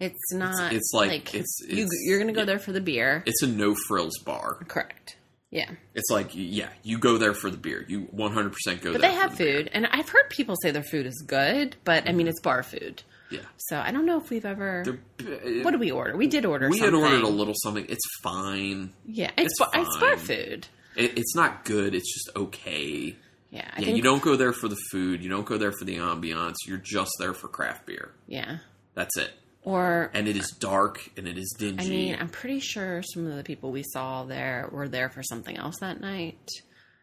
it's 0.00 0.32
not 0.32 0.72
it's 0.72 0.90
like- 0.92 1.34
it's- 1.34 1.60
you, 1.68 1.84
it's- 1.84 1.88
you're 2.04 2.18
gonna 2.18 2.32
go 2.32 2.44
there 2.44 2.58
for 2.58 2.72
the 2.72 2.80
beer 2.80 3.22
it's 3.26 3.42
a 3.42 3.46
no 3.46 3.74
frills 3.88 4.18
bar. 4.24 4.58
correct 4.68 5.16
yeah 5.50 5.70
It's 5.94 6.08
like, 6.10 6.30
yeah, 6.32 6.70
you 6.82 6.98
go 6.98 7.18
there 7.18 7.34
for 7.34 7.50
the 7.50 7.58
beer. 7.58 7.84
You 7.86 8.08
100% 8.14 8.80
go 8.80 8.92
But 8.92 9.02
there. 9.02 9.10
they 9.10 9.12
have 9.14 9.36
the 9.36 9.44
beer. 9.44 9.56
food, 9.58 9.70
and 9.74 9.86
I've 9.86 10.08
heard 10.08 10.30
people 10.30 10.56
say 10.62 10.70
their 10.70 10.82
food 10.82 11.04
is 11.04 11.22
good, 11.26 11.76
but 11.84 12.08
I 12.08 12.12
mean 12.12 12.20
mm-hmm. 12.20 12.28
it's 12.28 12.40
bar 12.40 12.62
food, 12.62 13.02
Yeah. 13.30 13.40
so 13.58 13.76
I 13.78 13.90
don't 13.92 14.06
know 14.06 14.16
if 14.18 14.30
we've 14.30 14.46
ever. 14.46 14.82
They're- 14.86 15.30
uh, 15.30 15.62
What 15.62 15.72
did 15.72 15.80
we 15.80 15.90
order? 15.90 16.16
We 16.16 16.26
did 16.26 16.46
order. 16.46 16.70
we 16.70 16.78
something. 16.78 17.00
had 17.02 17.10
ordered 17.12 17.24
a 17.24 17.28
little 17.28 17.52
something. 17.62 17.84
It's 17.90 18.00
fine. 18.22 18.94
Yeah, 19.04 19.30
it's 19.36 19.52
it's 19.52 19.58
bar, 19.58 19.70
it's 19.74 19.96
bar 19.98 20.16
food. 20.16 20.68
It, 20.96 21.18
it's 21.18 21.36
not 21.36 21.66
good. 21.66 21.94
It's 21.94 22.10
just 22.14 22.34
okay. 22.34 23.14
Yeah, 23.50 23.70
I 23.76 23.80
yeah, 23.82 23.88
you 23.94 24.00
don't 24.02 24.22
go 24.22 24.36
there 24.36 24.54
for 24.54 24.68
the 24.68 24.78
food. 24.90 25.22
You 25.22 25.28
don't 25.28 25.44
go 25.44 25.58
there 25.58 25.72
for 25.72 25.84
the 25.84 25.96
ambiance. 25.98 26.54
You're 26.66 26.78
just 26.78 27.10
there 27.18 27.34
for 27.34 27.48
craft 27.48 27.84
beer. 27.84 28.12
Yeah, 28.26 28.58
That's 28.94 29.18
it. 29.18 29.30
Or 29.62 30.10
And 30.14 30.26
it 30.28 30.36
is 30.36 30.50
dark 30.58 31.10
and 31.16 31.26
it 31.28 31.38
is 31.38 31.54
dingy. 31.58 31.84
I 31.84 31.88
mean, 31.88 32.16
I'm 32.20 32.28
pretty 32.28 32.60
sure 32.60 33.02
some 33.02 33.26
of 33.26 33.36
the 33.36 33.44
people 33.44 33.70
we 33.72 33.82
saw 33.82 34.24
there 34.24 34.68
were 34.72 34.88
there 34.88 35.08
for 35.08 35.22
something 35.22 35.56
else 35.56 35.78
that 35.80 36.00
night. 36.00 36.48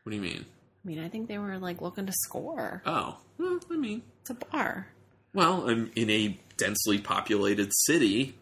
what 0.03 0.11
do 0.11 0.15
you 0.15 0.21
mean? 0.21 0.45
I 0.83 0.87
mean, 0.87 0.99
I 0.99 1.09
think 1.09 1.27
they 1.27 1.37
were 1.37 1.57
like 1.57 1.81
looking 1.81 2.05
to 2.05 2.13
score. 2.23 2.81
Oh, 2.85 3.17
well, 3.37 3.59
I 3.71 3.75
mean, 3.77 4.01
It's 4.21 4.29
a 4.29 4.33
bar. 4.33 4.87
well, 5.33 5.69
I'm 5.69 5.91
in 5.95 6.09
a 6.09 6.39
densely 6.57 6.97
populated 6.99 7.71
city, 7.85 8.35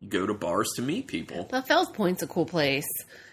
you 0.00 0.08
go 0.08 0.26
to 0.26 0.34
bars 0.34 0.70
to 0.76 0.82
meet 0.82 1.06
people. 1.06 1.44
The 1.50 1.62
Fells 1.62 1.88
Point's 1.90 2.22
a 2.22 2.26
cool 2.26 2.46
place. 2.46 2.86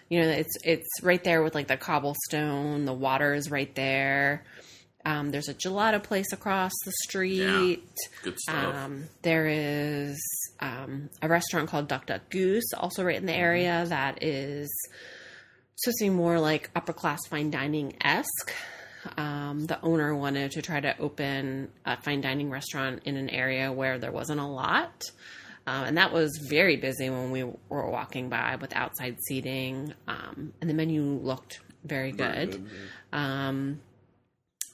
You 0.08 0.20
know, 0.22 0.28
it's 0.28 0.56
it's 0.64 0.88
right 1.02 1.22
there 1.22 1.42
with 1.42 1.54
like 1.54 1.68
the 1.68 1.76
cobblestone. 1.76 2.84
The 2.84 2.92
water 2.92 3.32
is 3.34 3.50
right 3.50 3.72
there. 3.76 4.44
Um, 5.04 5.30
there's 5.30 5.48
a 5.48 5.54
gelato 5.54 6.02
place 6.02 6.32
across 6.32 6.72
the 6.84 6.92
street. 7.04 7.38
Yeah. 7.38 7.76
Good 8.22 8.38
stuff. 8.38 8.74
Um, 8.74 9.04
there 9.22 9.46
is 9.46 10.18
um, 10.60 11.08
a 11.22 11.28
restaurant 11.28 11.68
called 11.68 11.88
Duck 11.88 12.06
Duck 12.06 12.28
Goose, 12.30 12.72
also 12.76 13.02
right 13.04 13.16
in 13.16 13.26
the 13.26 13.34
area, 13.34 13.84
that 13.88 14.22
is 14.22 14.68
supposed 15.76 15.98
to 15.98 16.04
be 16.04 16.10
more 16.10 16.38
like 16.38 16.70
upper 16.76 16.92
class 16.92 17.20
fine 17.28 17.50
dining 17.50 17.94
esque. 18.02 18.52
Um, 19.16 19.64
the 19.66 19.80
owner 19.82 20.14
wanted 20.14 20.50
to 20.52 20.62
try 20.62 20.78
to 20.80 20.98
open 20.98 21.70
a 21.86 21.96
fine 22.02 22.20
dining 22.20 22.50
restaurant 22.50 23.00
in 23.06 23.16
an 23.16 23.30
area 23.30 23.72
where 23.72 23.98
there 23.98 24.12
wasn't 24.12 24.40
a 24.40 24.46
lot. 24.46 25.02
Um, 25.66 25.84
and 25.84 25.96
that 25.98 26.12
was 26.12 26.38
very 26.50 26.76
busy 26.76 27.08
when 27.08 27.30
we 27.30 27.44
were 27.44 27.90
walking 27.90 28.28
by 28.28 28.56
with 28.56 28.74
outside 28.76 29.16
seating. 29.26 29.94
Um, 30.06 30.52
and 30.60 30.68
the 30.68 30.74
menu 30.74 31.02
looked 31.02 31.60
very 31.84 32.12
Very 32.12 32.32
good. 32.32 32.50
good, 32.50 32.70
yeah. 33.12 33.48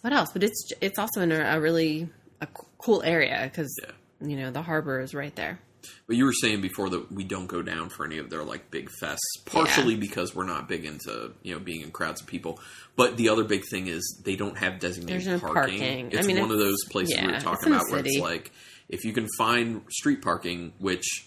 What 0.06 0.12
else? 0.12 0.30
But 0.32 0.44
it's 0.44 0.70
it's 0.80 1.00
also 1.00 1.20
in 1.22 1.32
a, 1.32 1.40
a 1.56 1.60
really 1.60 2.08
a 2.40 2.46
cool 2.78 3.02
area 3.02 3.40
because 3.42 3.74
Yeah. 3.82 4.28
you 4.28 4.36
know 4.36 4.52
the 4.52 4.62
harbor 4.62 5.00
is 5.00 5.14
right 5.14 5.34
there. 5.34 5.58
But 6.06 6.14
you 6.14 6.26
were 6.26 6.32
saying 6.32 6.60
before 6.60 6.88
that 6.90 7.10
we 7.10 7.24
don't 7.24 7.48
go 7.48 7.60
down 7.60 7.88
for 7.88 8.06
any 8.06 8.18
of 8.18 8.30
their 8.30 8.44
like 8.44 8.70
big 8.70 8.88
fests, 9.02 9.16
partially 9.46 9.96
because 9.96 10.32
we're 10.32 10.46
not 10.46 10.68
big 10.68 10.84
into 10.84 11.32
you 11.42 11.54
know 11.54 11.58
being 11.58 11.80
in 11.80 11.90
crowds 11.90 12.20
of 12.20 12.28
people. 12.28 12.60
But 12.94 13.16
the 13.16 13.30
other 13.30 13.42
big 13.42 13.64
thing 13.68 13.88
is 13.88 14.22
they 14.24 14.36
don't 14.36 14.56
have 14.58 14.78
designated 14.78 15.26
no 15.26 15.40
parking. 15.40 15.80
parking. 15.80 16.06
I 16.14 16.18
It's 16.18 16.28
mean, 16.28 16.38
one 16.38 16.52
of 16.52 16.58
those 16.58 16.78
places 16.88 17.16
we 17.20 17.26
yeah, 17.26 17.32
were 17.32 17.40
talking 17.40 17.72
about 17.72 17.90
where 17.90 18.02
it's 18.04 18.16
like 18.20 18.52
if 18.88 19.04
you 19.04 19.12
can 19.12 19.26
find 19.36 19.82
street 19.90 20.22
parking, 20.22 20.72
which 20.78 21.26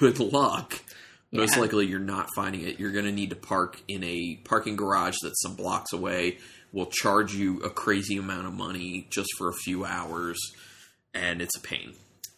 good 0.00 0.18
luck. 0.18 0.82
Most 1.32 1.56
likely 1.56 1.86
you're 1.86 2.00
not 2.00 2.26
finding 2.34 2.62
it. 2.62 2.80
You're 2.80 2.90
going 2.90 3.04
to 3.04 3.12
need 3.12 3.30
to 3.30 3.36
park 3.36 3.80
in 3.86 4.02
a 4.02 4.40
parking 4.42 4.74
garage 4.74 5.14
that's 5.22 5.40
some 5.42 5.54
blocks 5.54 5.92
away. 5.92 6.38
Will 6.72 6.86
charge 6.86 7.34
you 7.34 7.60
a 7.62 7.70
crazy 7.70 8.16
amount 8.16 8.46
of 8.46 8.52
money 8.54 9.06
just 9.10 9.28
for 9.36 9.48
a 9.48 9.52
few 9.52 9.84
hours, 9.84 10.38
and 11.12 11.42
it's 11.42 11.56
a 11.56 11.60
pain. 11.60 11.94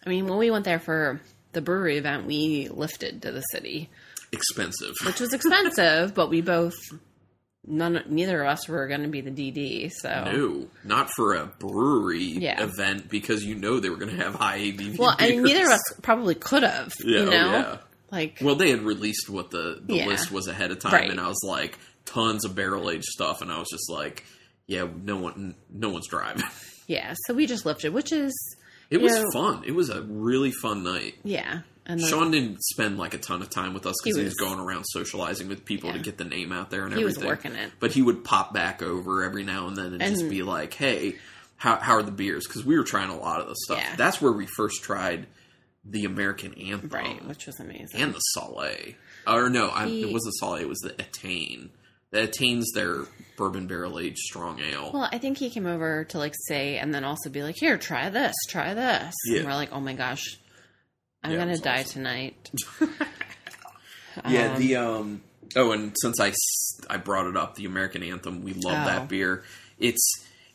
I 0.06 0.08
mean, 0.08 0.26
when 0.26 0.38
we 0.38 0.50
went 0.50 0.64
there 0.64 0.80
for 0.80 1.20
the 1.52 1.60
Bruery 1.60 1.96
event, 1.98 2.26
we 2.26 2.68
lifted 2.70 3.20
to 3.22 3.30
the 3.32 3.42
city, 3.42 3.90
Expensive. 4.32 4.94
which 5.04 5.20
was 5.20 5.34
expensive, 5.34 6.14
but 6.14 6.30
we 6.30 6.40
both 6.40 6.72
none 7.66 8.02
neither 8.08 8.42
of 8.42 8.48
us 8.48 8.68
were 8.68 8.88
going 8.88 9.02
to 9.02 9.08
be 9.08 9.20
the 9.20 9.30
DD. 9.30 9.90
So 9.92 10.08
No, 10.32 10.66
not 10.82 11.10
for 11.14 11.34
a 11.34 11.46
brewery 11.46 12.22
Yeah. 12.24 12.62
event 12.62 13.08
because 13.08 13.44
you 13.44 13.54
know 13.54 13.78
they 13.80 13.90
were 13.90 13.96
going 13.96 14.16
to 14.16 14.24
have 14.24 14.34
high 14.34 14.58
ABV. 14.58 14.98
well, 14.98 15.14
beers. 15.16 15.42
neither 15.44 15.66
of 15.66 15.72
us 15.72 15.92
probably 16.02 16.34
could 16.34 16.62
have. 16.64 16.92
Yeah, 17.04 17.20
you 17.20 17.26
oh, 17.26 17.30
know, 17.30 17.52
yeah. 17.52 17.76
like 18.10 18.38
Well, 18.40 18.56
they 18.56 18.70
had 18.70 18.80
released 18.82 19.28
what 19.30 19.50
the, 19.50 19.80
the 19.84 19.94
Yeah. 19.96 20.06
list 20.06 20.32
was 20.32 20.48
ahead 20.48 20.70
of 20.72 20.80
time, 20.80 20.92
Right. 20.92 21.10
and 21.10 21.20
I 21.20 21.28
was 21.28 21.40
like, 21.46 21.78
tons 22.04 22.44
of 22.44 22.54
barrel 22.54 22.90
aged 22.90 23.04
stuff, 23.04 23.42
and 23.42 23.50
I 23.52 23.58
was 23.58 23.68
just 23.70 23.90
like, 23.90 24.24
yeah, 24.66 24.86
no 25.02 25.16
one, 25.16 25.54
no 25.70 25.88
one's 25.90 26.08
driving. 26.08 26.44
yeah. 26.86 27.14
So 27.26 27.34
we 27.34 27.46
just 27.46 27.66
lifted, 27.66 27.92
which 27.92 28.12
is 28.12 28.32
It 28.90 29.00
was 29.00 29.12
Yeah. 29.16 29.24
fun. 29.32 29.64
It 29.66 29.72
was 29.72 29.88
a 29.90 30.02
really 30.02 30.52
fun 30.52 30.82
night. 30.82 31.14
Yeah. 31.24 31.60
And 31.86 31.98
then 31.98 32.08
Sean 32.08 32.30
didn't 32.30 32.62
spend 32.62 32.96
like 32.98 33.12
a 33.14 33.18
ton 33.18 33.42
of 33.42 33.50
time 33.50 33.74
with 33.74 33.86
us 33.86 33.96
because 34.02 34.16
He 34.16 34.22
he, 34.22 34.24
was 34.26 34.34
was- 34.38 34.48
going 34.48 34.60
around 34.60 34.84
socializing 34.84 35.48
with 35.48 35.64
people 35.64 35.92
to 35.92 35.98
get 35.98 36.16
the 36.18 36.24
name 36.24 36.52
out 36.52 36.70
there 36.70 36.84
and 36.84 36.94
he 36.94 37.02
was 37.02 37.16
everything. 37.16 37.28
working 37.28 37.52
it. 37.54 37.72
But 37.80 37.90
he 37.92 38.02
would 38.02 38.22
pop 38.22 38.52
back 38.54 38.82
over 38.82 39.24
every 39.24 39.42
now 39.42 39.66
and 39.66 39.76
then 39.76 39.94
and, 40.00 40.14
just 40.16 40.28
be 40.30 40.42
like, 40.42 40.74
"Hey, 40.74 41.16
how 41.56 41.76
how 41.76 41.94
are 41.94 42.02
the 42.04 42.12
beers?" 42.12 42.46
Because 42.46 42.64
we 42.64 42.76
were 42.78 42.84
trying 42.84 43.10
a 43.10 43.16
lot 43.18 43.40
of 43.40 43.48
the 43.48 43.56
stuff. 43.64 43.78
Yeah. 43.78 43.96
That's 43.96 44.20
where 44.20 44.30
we 44.32 44.46
first 44.46 44.82
tried 44.84 45.26
the 45.84 46.04
American 46.04 46.54
Anthem 46.54 46.90
Right, 46.90 47.26
which 47.26 47.46
was 47.46 47.58
amazing. 47.58 48.00
and 48.00 48.14
the 48.14 48.20
Soleil. 48.20 48.94
Or 49.26 49.50
no, 49.50 49.68
I, 49.68 49.86
it 49.86 50.12
was 50.12 50.22
the 50.22 50.30
Soleil. 50.32 50.62
It 50.62 50.68
was 50.68 50.78
the 50.80 50.92
Attain. 51.00 51.70
The 52.12 52.24
Attain's 52.24 52.70
their 52.72 53.04
bourbon 53.36 53.66
barrel 53.66 53.98
aged 53.98 54.18
strong 54.18 54.60
ale. 54.60 54.90
well, 54.92 55.08
I 55.10 55.18
think 55.18 55.38
he 55.38 55.50
came 55.50 55.66
over 55.66 56.04
to 56.04 56.18
like 56.18 56.34
say 56.46 56.78
and 56.78 56.94
then 56.94 57.02
also 57.04 57.28
be 57.30 57.42
like, 57.42 57.56
"Here, 57.56 57.76
try 57.78 58.08
this, 58.10 58.34
try 58.48 58.74
this." 58.74 59.14
Yeah. 59.26 59.38
And 59.38 59.46
we're 59.46 59.54
like, 59.54 59.72
"Oh 59.72 59.80
my 59.80 59.94
gosh, 59.94 60.22
I'm 61.24 61.32
Yeah, 61.32 61.38
gonna 61.38 61.58
die 61.58 61.80
awesome. 61.80 61.92
tonight." 62.04 62.50
Yeah, 64.28 64.52
Um, 64.52 64.58
the 64.60 64.76
um 64.76 65.22
oh, 65.56 65.72
and 65.72 65.94
since 66.02 66.20
I 66.20 66.32
I 66.90 66.98
brought 66.98 67.26
it 67.28 67.36
up, 67.36 67.54
the 67.54 67.64
American 67.64 68.02
Anthem, 68.02 68.42
we 68.42 68.52
love 68.52 68.82
Oh. 68.82 68.84
that 68.84 69.08
beer. 69.08 69.42
It's 69.78 70.06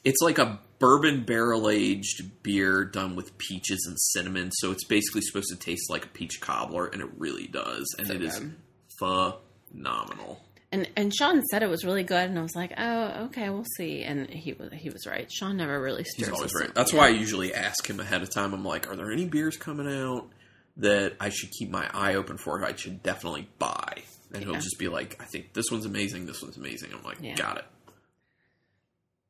it's 0.03 0.21
like 0.21 0.37
a 0.37 0.59
bourbon 0.77 1.23
barrel 1.23 1.67
aged 1.67 2.43
beer 2.43 2.85
done 2.85 3.15
with 3.15 3.35
peaches 3.39 3.83
and 3.87 3.97
cinnamon, 3.99 4.51
so 4.51 4.71
it's 4.71 4.85
basically 4.85 5.21
supposed 5.21 5.49
to 5.49 5.55
taste 5.55 5.89
like 5.89 6.05
a 6.05 6.09
peach 6.09 6.39
cobbler, 6.39 6.85
and 6.85 7.01
it 7.01 7.09
really 7.17 7.47
does, 7.47 7.83
and 7.97 8.07
So 8.07 8.13
it 8.13 8.21
is 8.21 8.37
good. 8.37 8.55
phenomenal. 8.99 10.43
And 10.71 10.89
and 10.97 11.13
Sean 11.15 11.41
said 11.49 11.63
it 11.63 11.69
was 11.69 11.85
really 11.85 12.03
good, 12.03 12.29
and 12.29 12.37
I 12.37 12.41
was 12.41 12.55
like, 12.55 12.73
"Oh, 12.77 13.25
okay, 13.27 13.49
we'll 13.49 13.63
see." 13.77 14.03
And 14.03 14.29
he 14.29 14.51
was 14.53 14.69
he 14.73 14.89
was 14.89 15.05
right. 15.07 15.31
Sean 15.31 15.55
never 15.57 15.81
really 15.81 16.03
stirs. 16.03 16.27
He's 16.27 16.35
always 16.35 16.53
right. 16.53 16.67
up. 16.69 16.75
That's 16.75 16.91
Yeah. 16.91 16.99
why 16.99 17.05
I 17.05 17.09
usually 17.11 17.53
ask 17.53 17.89
him 17.89 17.99
ahead 18.01 18.21
of 18.21 18.29
time. 18.33 18.53
I'm 18.53 18.65
like, 18.65 18.89
are 18.91 18.95
there 18.97 19.11
any 19.11 19.25
beers 19.25 19.55
coming 19.55 19.87
out 19.87 20.27
that 20.75 21.13
I 21.21 21.29
should 21.29 21.51
keep 21.51 21.69
my 21.69 21.89
eye 21.93 22.15
open 22.15 22.37
for? 22.37 22.63
I 22.65 22.75
should 22.75 23.01
definitely 23.01 23.47
buy. 23.59 24.03
And 24.33 24.43
he'll 24.43 24.55
just 24.55 24.77
be 24.77 24.89
like, 24.89 25.15
I 25.21 25.25
think 25.25 25.53
this 25.53 25.71
one's 25.71 25.85
amazing. 25.85 26.25
This 26.25 26.41
one's 26.41 26.57
amazing. 26.57 26.89
I'm 26.93 27.01
like, 27.03 27.19
Yeah. 27.21 27.35
got 27.35 27.59
it. 27.59 27.65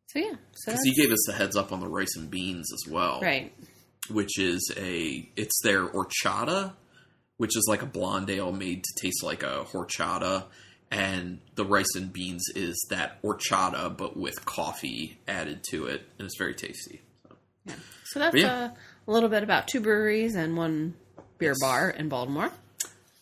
So 0.07 0.19
yeah, 0.19 0.31
so 0.53 0.71
Because 0.71 0.79
that's 0.79 0.83
he 0.85 0.93
gave 0.95 1.11
us 1.11 1.23
the 1.27 1.33
heads 1.33 1.55
up 1.55 1.71
on 1.71 1.81
the 1.81 1.88
rice 1.88 2.15
and 2.15 2.31
beans 2.31 2.71
as 2.73 2.91
well, 2.91 3.19
right. 3.21 3.53
which 4.09 4.39
is 4.39 4.71
a 4.77 5.29
it's 5.35 5.61
their 5.63 5.88
horchata, 5.88 6.73
which 7.35 7.55
is 7.57 7.65
like 7.67 7.81
a 7.81 7.85
blonde 7.85 8.29
ale 8.29 8.51
made 8.51 8.83
to 8.83 9.01
taste 9.01 9.21
like 9.23 9.43
a 9.43 9.65
horchata, 9.65 10.45
and 10.91 11.39
the 11.55 11.65
rice 11.65 11.95
and 11.95 12.11
beans 12.13 12.43
is 12.55 12.88
that 12.89 13.21
horchata 13.21 13.95
but 13.97 14.15
with 14.17 14.45
coffee 14.45 15.19
added 15.27 15.63
to 15.71 15.85
it, 15.88 16.03
and 16.17 16.25
it's 16.25 16.38
very 16.38 16.53
tasty. 16.55 17.01
So, 17.27 17.35
Yeah. 17.65 17.75
So 18.05 18.19
that's 18.19 18.35
yeah. 18.35 18.53
uh, 18.65 18.69
a 19.07 19.11
little 19.11 19.29
bit 19.29 19.43
about 19.43 19.67
two 19.67 19.81
breweries 19.81 20.35
and 20.35 20.55
one 20.57 20.95
beer 21.38 21.55
bar 21.59 21.89
in 21.89 22.09
Baltimore. 22.09 22.51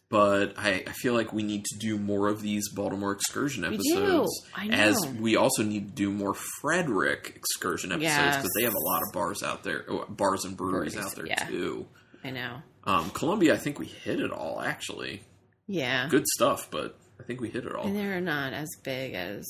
but 0.10 0.54
I, 0.58 0.84
I 0.88 0.92
feel 0.92 1.14
like 1.14 1.34
we 1.34 1.42
need 1.44 1.66
to 1.66 1.78
do 1.80 1.98
more 1.98 2.28
of 2.30 2.42
these 2.42 2.70
Baltimore 2.70 3.12
excursion 3.12 3.64
We 3.68 3.76
episodes. 3.76 4.30
know. 4.58 4.72
As 4.72 5.06
we 5.20 5.36
also 5.36 5.64
need 5.64 5.90
to 5.90 5.94
do 5.94 6.12
more 6.12 6.36
Frederick 6.62 7.34
excursion 7.36 7.92
episodes 7.92 8.14
Yes. 8.16 8.36
because 8.38 8.52
they 8.58 8.64
have 8.64 8.76
a 8.76 8.80
lot 8.86 9.02
of 9.08 9.12
bars 9.14 9.42
out 9.44 9.64
there, 9.64 9.84
oh, 9.90 10.06
bars 10.08 10.46
and 10.46 10.56
breweries 10.56 10.94
Breweries, 10.94 11.12
out 11.12 11.16
there 11.16 11.26
yeah. 11.28 11.46
too. 11.48 11.88
I 12.24 12.30
know. 12.30 12.58
Um, 12.86 13.10
Columbia, 13.10 13.56
I 13.56 13.58
think 13.58 13.80
we 13.80 13.88
hit 13.88 14.20
it 14.20 14.32
all. 14.32 14.62
Actually, 14.62 15.24
Yeah. 15.68 16.08
good 16.10 16.26
stuff, 16.28 16.70
but 16.70 16.98
I 17.20 17.24
think 17.24 17.42
we 17.42 17.50
hit 17.50 17.66
it 17.66 17.74
all 17.76 17.86
And 17.88 17.96
they're 17.96 18.22
not 18.22 18.54
as 18.54 18.70
big 18.84 19.14
as 19.14 19.46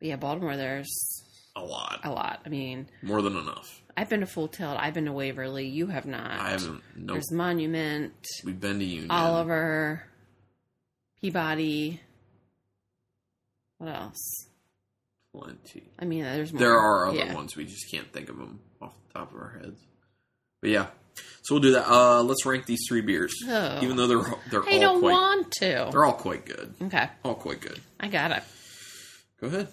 yeah, 0.00 0.16
Baltimore 0.16 0.56
there's 0.56 0.88
a 1.56 1.60
lot, 1.62 2.00
a 2.04 2.10
lot. 2.10 2.40
I 2.44 2.48
mean, 2.48 2.88
more 3.02 3.22
than 3.22 3.36
enough. 3.36 3.82
I've 3.96 4.08
been 4.08 4.20
to 4.20 4.26
Full 4.26 4.48
Tilt, 4.48 4.76
I've 4.78 4.94
been 4.94 5.04
to 5.06 5.12
Waverly, 5.12 5.66
you 5.68 5.88
have 5.88 6.06
not. 6.06 6.30
I 6.40 6.50
haven't. 6.50 6.82
Nope. 6.96 7.14
There's 7.16 7.32
Monument, 7.32 8.14
We've 8.44 8.58
been 8.58 8.78
to 8.78 8.84
Union. 8.84 9.10
Oliver, 9.10 10.04
Peabody. 11.20 12.00
What 13.78 13.94
else? 13.94 14.46
Plenty. 15.34 15.84
I 15.98 16.04
mean, 16.04 16.22
there's 16.24 16.52
more. 16.52 16.60
There 16.60 16.78
are 16.78 17.08
other 17.08 17.18
Yeah. 17.18 17.34
ones 17.34 17.56
we 17.56 17.64
just 17.64 17.90
can't 17.90 18.10
think 18.12 18.28
of 18.28 18.36
them 18.38 18.60
off 18.80 18.92
the 19.08 19.18
top 19.18 19.32
of 19.34 19.38
our 19.40 19.58
heads. 19.60 19.80
But 20.60 20.70
yeah, 20.70 20.86
so 21.42 21.54
we'll 21.54 21.62
do 21.62 21.72
that. 21.72 21.88
Uh, 21.90 22.22
let's 22.22 22.44
rank 22.46 22.66
these 22.66 22.80
three 22.88 23.00
beers, 23.00 23.34
Oh. 23.48 23.78
even 23.82 23.96
though 23.96 24.06
they're 24.06 24.34
they're 24.50 24.62
I 24.68 24.74
all 24.74 24.80
don't 24.80 25.00
quite 25.00 25.12
want 25.12 25.52
to. 25.60 25.88
they're 25.90 26.04
all 26.04 26.12
quite 26.12 26.44
good. 26.46 26.74
Okay, 26.82 27.08
All 27.24 27.34
quite 27.34 27.60
good. 27.60 27.80
I 27.98 28.08
got 28.08 28.30
it. 28.32 28.42
Go 29.40 29.46
ahead. 29.48 29.68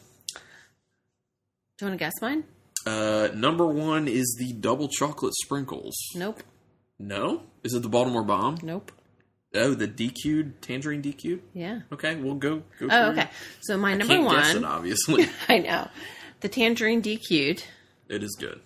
Do 1.77 1.85
you 1.85 1.89
want 1.89 1.99
to 1.99 2.05
guess 2.05 2.13
mine? 2.21 2.43
Uh, 2.85 3.27
number 3.35 3.65
one 3.67 4.07
is 4.07 4.35
the 4.39 4.53
double 4.53 4.87
chocolate 4.87 5.33
sprinkles. 5.35 5.95
Nope. 6.15 6.41
No, 6.99 7.43
is 7.63 7.73
it 7.73 7.83
the 7.83 7.89
Baltimore 7.89 8.23
Bomb? 8.23 8.57
Nope. 8.63 8.91
Oh, 9.53 9.73
the 9.73 9.87
DQ'd 9.87 10.61
tangerine 10.61 11.01
DQ'd. 11.01 11.41
Yeah. 11.53 11.79
Okay, 11.91 12.15
we'll 12.15 12.35
go. 12.35 12.63
go 12.79 12.87
Oh, 12.89 13.11
okay. 13.11 13.27
So 13.61 13.77
my 13.77 13.93
it. 13.93 13.97
number 13.97 14.21
one. 14.21 14.35
guess 14.35 14.55
it, 14.55 14.63
obviously. 14.63 15.27
I 15.49 15.59
know. 15.59 15.87
The 16.41 16.49
tangerine 16.49 17.01
DQ'd, 17.01 17.63
it 18.09 18.23
is 18.23 18.35
good 18.39 18.61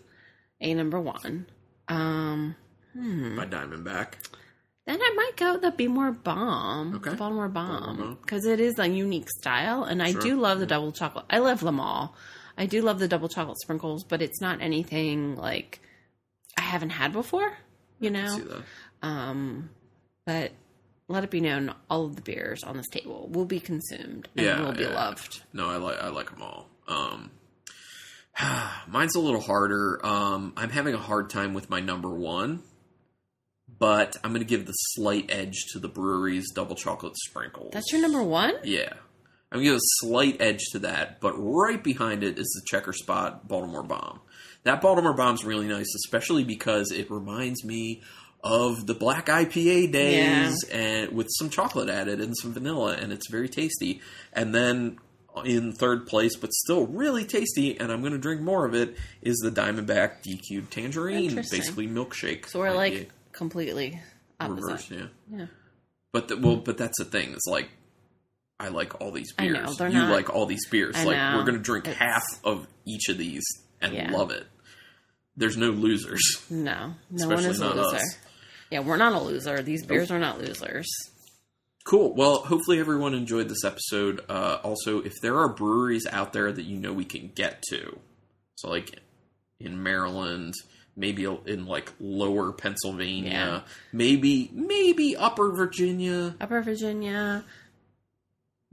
a 0.62 0.74
number 0.74 1.00
one. 1.00 1.48
Um, 1.88 2.56
by 2.94 3.46
Diamondback. 3.46 4.14
then 4.86 5.00
I 5.02 5.14
might 5.16 5.38
go 5.38 5.58
the 5.58 5.72
Be 5.72 5.88
More 5.88 6.12
Bomb. 6.12 6.96
Okay. 6.96 7.12
The 7.12 7.16
Baltimore 7.16 7.48
Bomb. 7.50 8.18
Because 8.22 8.46
it 8.46 8.60
is 8.60 8.78
a 8.80 8.88
unique 8.88 9.30
style, 9.30 9.84
and 9.84 10.02
I 10.02 10.12
Sure. 10.12 10.22
do 10.22 10.40
love 10.40 10.60
the 10.60 10.66
double 10.66 10.92
chocolate. 10.92 11.26
I 11.30 11.38
love 11.40 11.60
them 11.62 11.80
all. 11.80 12.16
I 12.58 12.66
do 12.66 12.82
love 12.82 13.00
the 13.00 13.08
double 13.08 13.30
chocolate 13.30 13.60
sprinkles, 13.62 14.04
but 14.04 14.22
it's 14.22 14.42
not 14.42 14.62
anything 14.62 15.36
like 15.36 15.80
I 16.58 16.62
haven't 16.62 16.90
had 16.92 17.14
before, 17.14 17.58
you 18.00 18.10
know? 18.10 18.36
See 18.38 18.42
that? 18.44 18.64
Um, 19.02 19.70
but 20.26 20.52
let 21.08 21.24
it 21.24 21.30
be 21.32 21.42
known 21.42 21.74
all 21.90 22.06
of 22.06 22.16
the 22.18 22.22
beers 22.22 22.64
on 22.64 22.78
this 22.78 22.88
table 22.90 23.28
will 23.32 23.46
be 23.46 23.60
consumed 23.60 24.28
and 24.36 24.46
Yeah, 24.46 24.62
will 24.62 24.74
be 24.74 24.84
yeah. 24.84 24.94
loved. 24.94 25.42
No, 25.54 25.70
I 25.70 25.78
like 25.78 25.98
I 26.02 26.10
like 26.10 26.30
them 26.30 26.42
all. 26.42 26.70
Um, 26.88 27.32
mine's 28.88 29.16
a 29.16 29.20
little 29.20 29.42
harder. 29.42 30.00
Um, 30.06 30.54
I'm 30.58 30.70
having 30.70 30.94
a 30.94 30.98
hard 31.00 31.30
time 31.30 31.54
with 31.54 31.70
my 31.70 31.80
number 31.80 32.10
one, 32.10 32.64
but 33.82 34.16
I'm 34.24 34.30
going 34.30 34.44
to 34.44 34.48
give 34.48 34.68
the 34.68 34.74
slight 34.74 35.32
edge 35.32 35.66
to 35.72 35.80
the 35.80 35.90
Bruery's 35.90 36.52
double 36.52 36.76
chocolate 36.76 37.18
sprinkles. 37.18 37.72
That's 37.74 37.92
your 37.92 38.00
number 38.00 38.22
one? 38.22 38.54
Yeah. 38.64 38.94
I'm 39.52 39.58
going 39.58 39.66
to 39.66 39.72
give 39.72 39.78
a 39.78 40.06
slight 40.06 40.40
edge 40.40 40.62
to 40.74 40.80
that, 40.80 41.20
but 41.20 41.34
right 41.34 41.84
behind 41.84 42.24
it 42.24 42.38
is 42.38 42.48
the 42.54 42.78
Checkerspot 42.78 43.48
Baltimore 43.48 43.82
Bomb. 43.82 44.20
That 44.66 44.82
Baltimore 44.82 45.16
Bomb's 45.16 45.44
really 45.44 45.68
nice, 45.68 45.92
especially 46.06 46.44
because 46.44 46.92
it 46.92 47.10
reminds 47.10 47.66
me 47.66 48.04
of 48.44 48.86
the 48.86 48.94
black 48.94 49.26
IPA 49.26 49.92
days 49.92 50.64
and 50.72 51.12
with 51.14 51.30
some 51.32 51.50
chocolate 51.50 51.90
added 51.90 52.22
and 52.22 52.38
some 52.38 52.54
vanilla, 52.54 52.94
and 52.94 53.12
it's 53.12 53.32
very 53.32 53.50
tasty. 53.50 54.00
And 54.32 54.54
then 54.54 55.00
in 55.44 55.74
third 55.74 56.06
place, 56.06 56.36
but 56.36 56.54
still 56.54 56.86
really 56.86 57.26
tasty, 57.26 57.80
and 57.80 57.92
I'm 57.92 58.02
going 58.02 58.14
to 58.14 58.20
drink 58.20 58.42
more 58.42 58.64
of 58.64 58.76
it, 58.76 58.96
is 59.24 59.38
the 59.38 59.50
Diamondback 59.50 60.22
DQ 60.24 60.70
Tangerine, 60.70 61.34
basically 61.34 61.88
milkshake. 61.88 62.48
So 62.48 62.60
we're 62.60 62.68
IPA. 62.68 62.76
like 62.76 63.12
completely 63.34 64.00
opposite. 64.40 64.64
reverse, 64.64 64.92
yeah. 64.92 65.06
Yeah. 65.30 65.46
But 66.14 66.28
the, 66.28 66.38
well, 66.38 66.58
but 66.58 66.78
that's 66.78 66.98
the 66.98 67.06
thing. 67.06 67.32
It's 67.34 67.46
like 67.48 67.70
I 68.60 68.68
like 68.70 69.00
all 69.02 69.12
these 69.12 69.34
I 69.40 69.44
beers. 69.48 69.80
know, 69.80 69.86
you 69.88 69.94
not- 70.00 70.12
like 70.12 70.30
all 70.30 70.46
these 70.46 70.68
beers. 70.70 70.96
I 70.96 71.04
like 71.06 71.18
know. 71.18 71.38
we're 71.38 71.46
gonna 71.46 71.58
drink 71.60 71.88
It's- 71.88 72.00
half 72.00 72.24
of 72.44 72.68
each 72.86 73.10
of 73.10 73.18
these 73.18 73.44
and 73.82 73.94
Yeah. 73.94 74.12
love 74.12 74.32
it. 74.32 74.46
There's 75.38 75.58
no 75.58 75.70
losers. 75.72 76.22
No, 76.50 76.94
no 77.10 77.28
one 77.30 77.40
is 77.46 77.60
a 77.62 77.70
loser. 77.74 77.96
us. 77.96 78.18
Yeah, 78.70 78.80
we're 78.82 78.98
not 78.98 79.14
a 79.14 79.20
loser. 79.20 79.62
These 79.62 79.86
beers 79.86 80.12
are 80.12 80.20
not 80.20 80.40
losers. 80.40 80.88
Cool. 81.84 82.14
Well, 82.14 82.38
hopefully 82.44 82.80
everyone 82.80 83.14
enjoyed 83.16 83.50
this 83.50 83.64
episode. 83.66 84.22
Uh, 84.30 84.60
also, 84.64 85.02
if 85.02 85.14
there 85.22 85.40
are 85.40 85.50
breweries 85.50 86.06
out 86.12 86.32
there 86.34 86.52
that 86.52 86.64
you 86.64 86.78
know 86.78 86.94
we 86.94 87.06
can 87.06 87.32
get 87.34 87.64
to, 87.70 87.98
so 88.56 88.70
like 88.70 89.00
in 89.60 89.82
Maryland, 89.82 90.54
maybe 90.96 91.26
in 91.46 91.66
like 91.66 91.92
lower 92.00 92.52
Pennsylvania, 92.52 93.32
Yeah. 93.32 93.62
maybe 93.94 94.50
maybe 94.54 95.16
Upper 95.16 95.52
Virginia, 95.52 96.36
Upper 96.42 96.62
Virginia, 96.62 97.44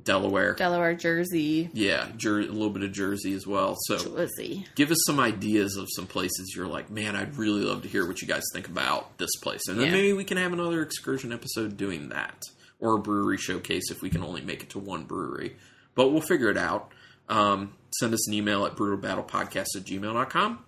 Delaware. 0.03 0.55
Delaware, 0.55 0.95
Jersey, 0.95 1.71
yeah, 1.73 2.09
Jer- 2.17 2.39
a 2.41 2.45
little 2.47 2.71
bit 2.71 2.83
of 2.85 2.93
Jersey 2.93 3.33
as 3.35 3.47
well. 3.47 3.77
So 3.87 3.99
Jersey. 3.99 4.65
give 4.77 4.91
us 4.93 4.99
some 5.07 5.19
ideas 5.19 5.77
of 5.77 5.89
some 5.95 6.07
places 6.07 6.53
you're 6.57 6.69
like, 6.69 6.89
man, 6.89 7.17
I'd 7.17 7.37
really 7.37 7.63
love 7.63 7.83
to 7.83 7.89
hear 7.89 8.07
what 8.07 8.23
you 8.23 8.29
guys 8.29 8.45
think 8.53 8.69
about 8.69 9.19
this 9.19 9.35
place. 9.43 9.63
And 9.69 9.79
then 9.79 9.87
Yeah. 9.87 9.93
maybe 9.93 10.13
we 10.13 10.25
can 10.25 10.37
have 10.37 10.53
another 10.53 10.83
excursion 10.83 11.33
episode 11.33 11.77
doing 11.77 12.11
that. 12.11 12.43
Or 12.81 12.95
a 12.95 12.99
brewery 12.99 13.39
showcase 13.39 13.91
if 13.91 14.03
we 14.03 14.09
can 14.09 14.23
only 14.23 14.41
make 14.41 14.63
it 14.63 14.71
to 14.71 14.79
one 14.79 15.03
brewery. 15.05 15.57
But 15.97 16.11
we'll 16.11 16.21
figure 16.23 16.49
it 16.49 16.57
out. 16.57 16.93
Um, 17.29 17.75
send 17.99 18.15
us 18.15 18.29
an 18.29 18.35
email 18.35 18.65
at 18.67 18.77
brutalbattlepodcast 18.77 19.75
at 19.77 19.83
gmail.com. 19.85 20.61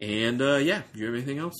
And 0.00 0.40
uh, 0.40 0.56
yeah, 0.56 0.82
do 0.92 1.00
you 1.00 1.06
have 1.06 1.14
anything 1.14 1.38
else? 1.38 1.54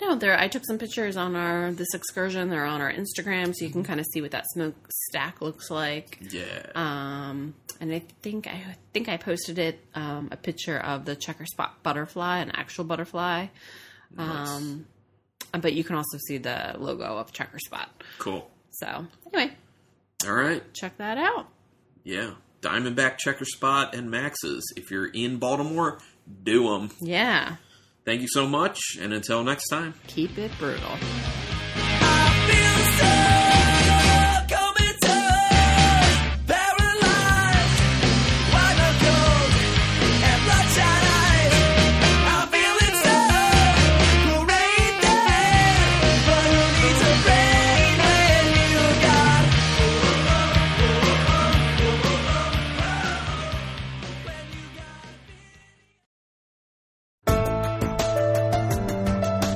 No, 0.00 0.16
there. 0.16 0.38
I 0.38 0.48
took 0.48 0.64
some 0.66 0.78
pictures 0.78 1.16
on 1.16 1.36
our 1.36 1.70
this 1.72 1.94
excursion. 1.94 2.48
They're 2.50 2.64
on 2.64 2.80
our 2.80 2.92
Instagram, 2.92 3.54
so 3.54 3.64
you 3.64 3.70
can 3.70 3.84
kind 3.84 4.00
of 4.00 4.06
see 4.12 4.20
what 4.20 4.32
that 4.32 4.44
smoke 4.52 4.74
stack 5.08 5.40
looks 5.40 5.70
like. 5.70 6.18
Yeah. 6.30 6.66
Um, 6.74 7.54
and 7.80 7.92
I 7.92 8.02
think 8.22 8.46
I 8.48 8.76
think 8.92 9.08
I 9.08 9.16
posted 9.16 9.58
it 9.58 9.78
um, 9.94 10.28
a 10.32 10.36
picture 10.36 10.78
of 10.78 11.04
the 11.04 11.14
checkerspot 11.14 11.70
butterfly, 11.82 12.38
an 12.38 12.50
actual 12.50 12.84
butterfly. 12.84 13.46
Nice. 14.16 14.48
Um, 14.48 14.86
but 15.60 15.74
you 15.74 15.84
can 15.84 15.96
also 15.96 16.18
see 16.26 16.38
the 16.38 16.74
logo 16.78 17.04
of 17.18 17.32
Checkerspot. 17.32 17.86
Cool. 18.18 18.50
So 18.70 19.06
anyway, 19.32 19.52
All 20.26 20.32
right. 20.32 20.62
check 20.72 20.96
that 20.98 21.18
out. 21.18 21.48
Yeah. 22.04 22.32
Diamondback 22.62 23.18
Checkerspot 23.24 23.92
and 23.92 24.10
Max's. 24.10 24.72
If 24.76 24.90
you're 24.90 25.06
in 25.08 25.36
Baltimore, 25.38 25.98
do 26.42 26.70
them. 26.70 26.90
Yeah, 27.00 27.56
Thank 28.04 28.22
you 28.22 28.28
so 28.28 28.48
much, 28.48 28.78
and 29.00 29.12
until 29.12 29.44
next 29.44 29.68
time. 29.68 29.94
keep 30.06 30.36
it 30.38 30.50
brutal. 30.58 30.98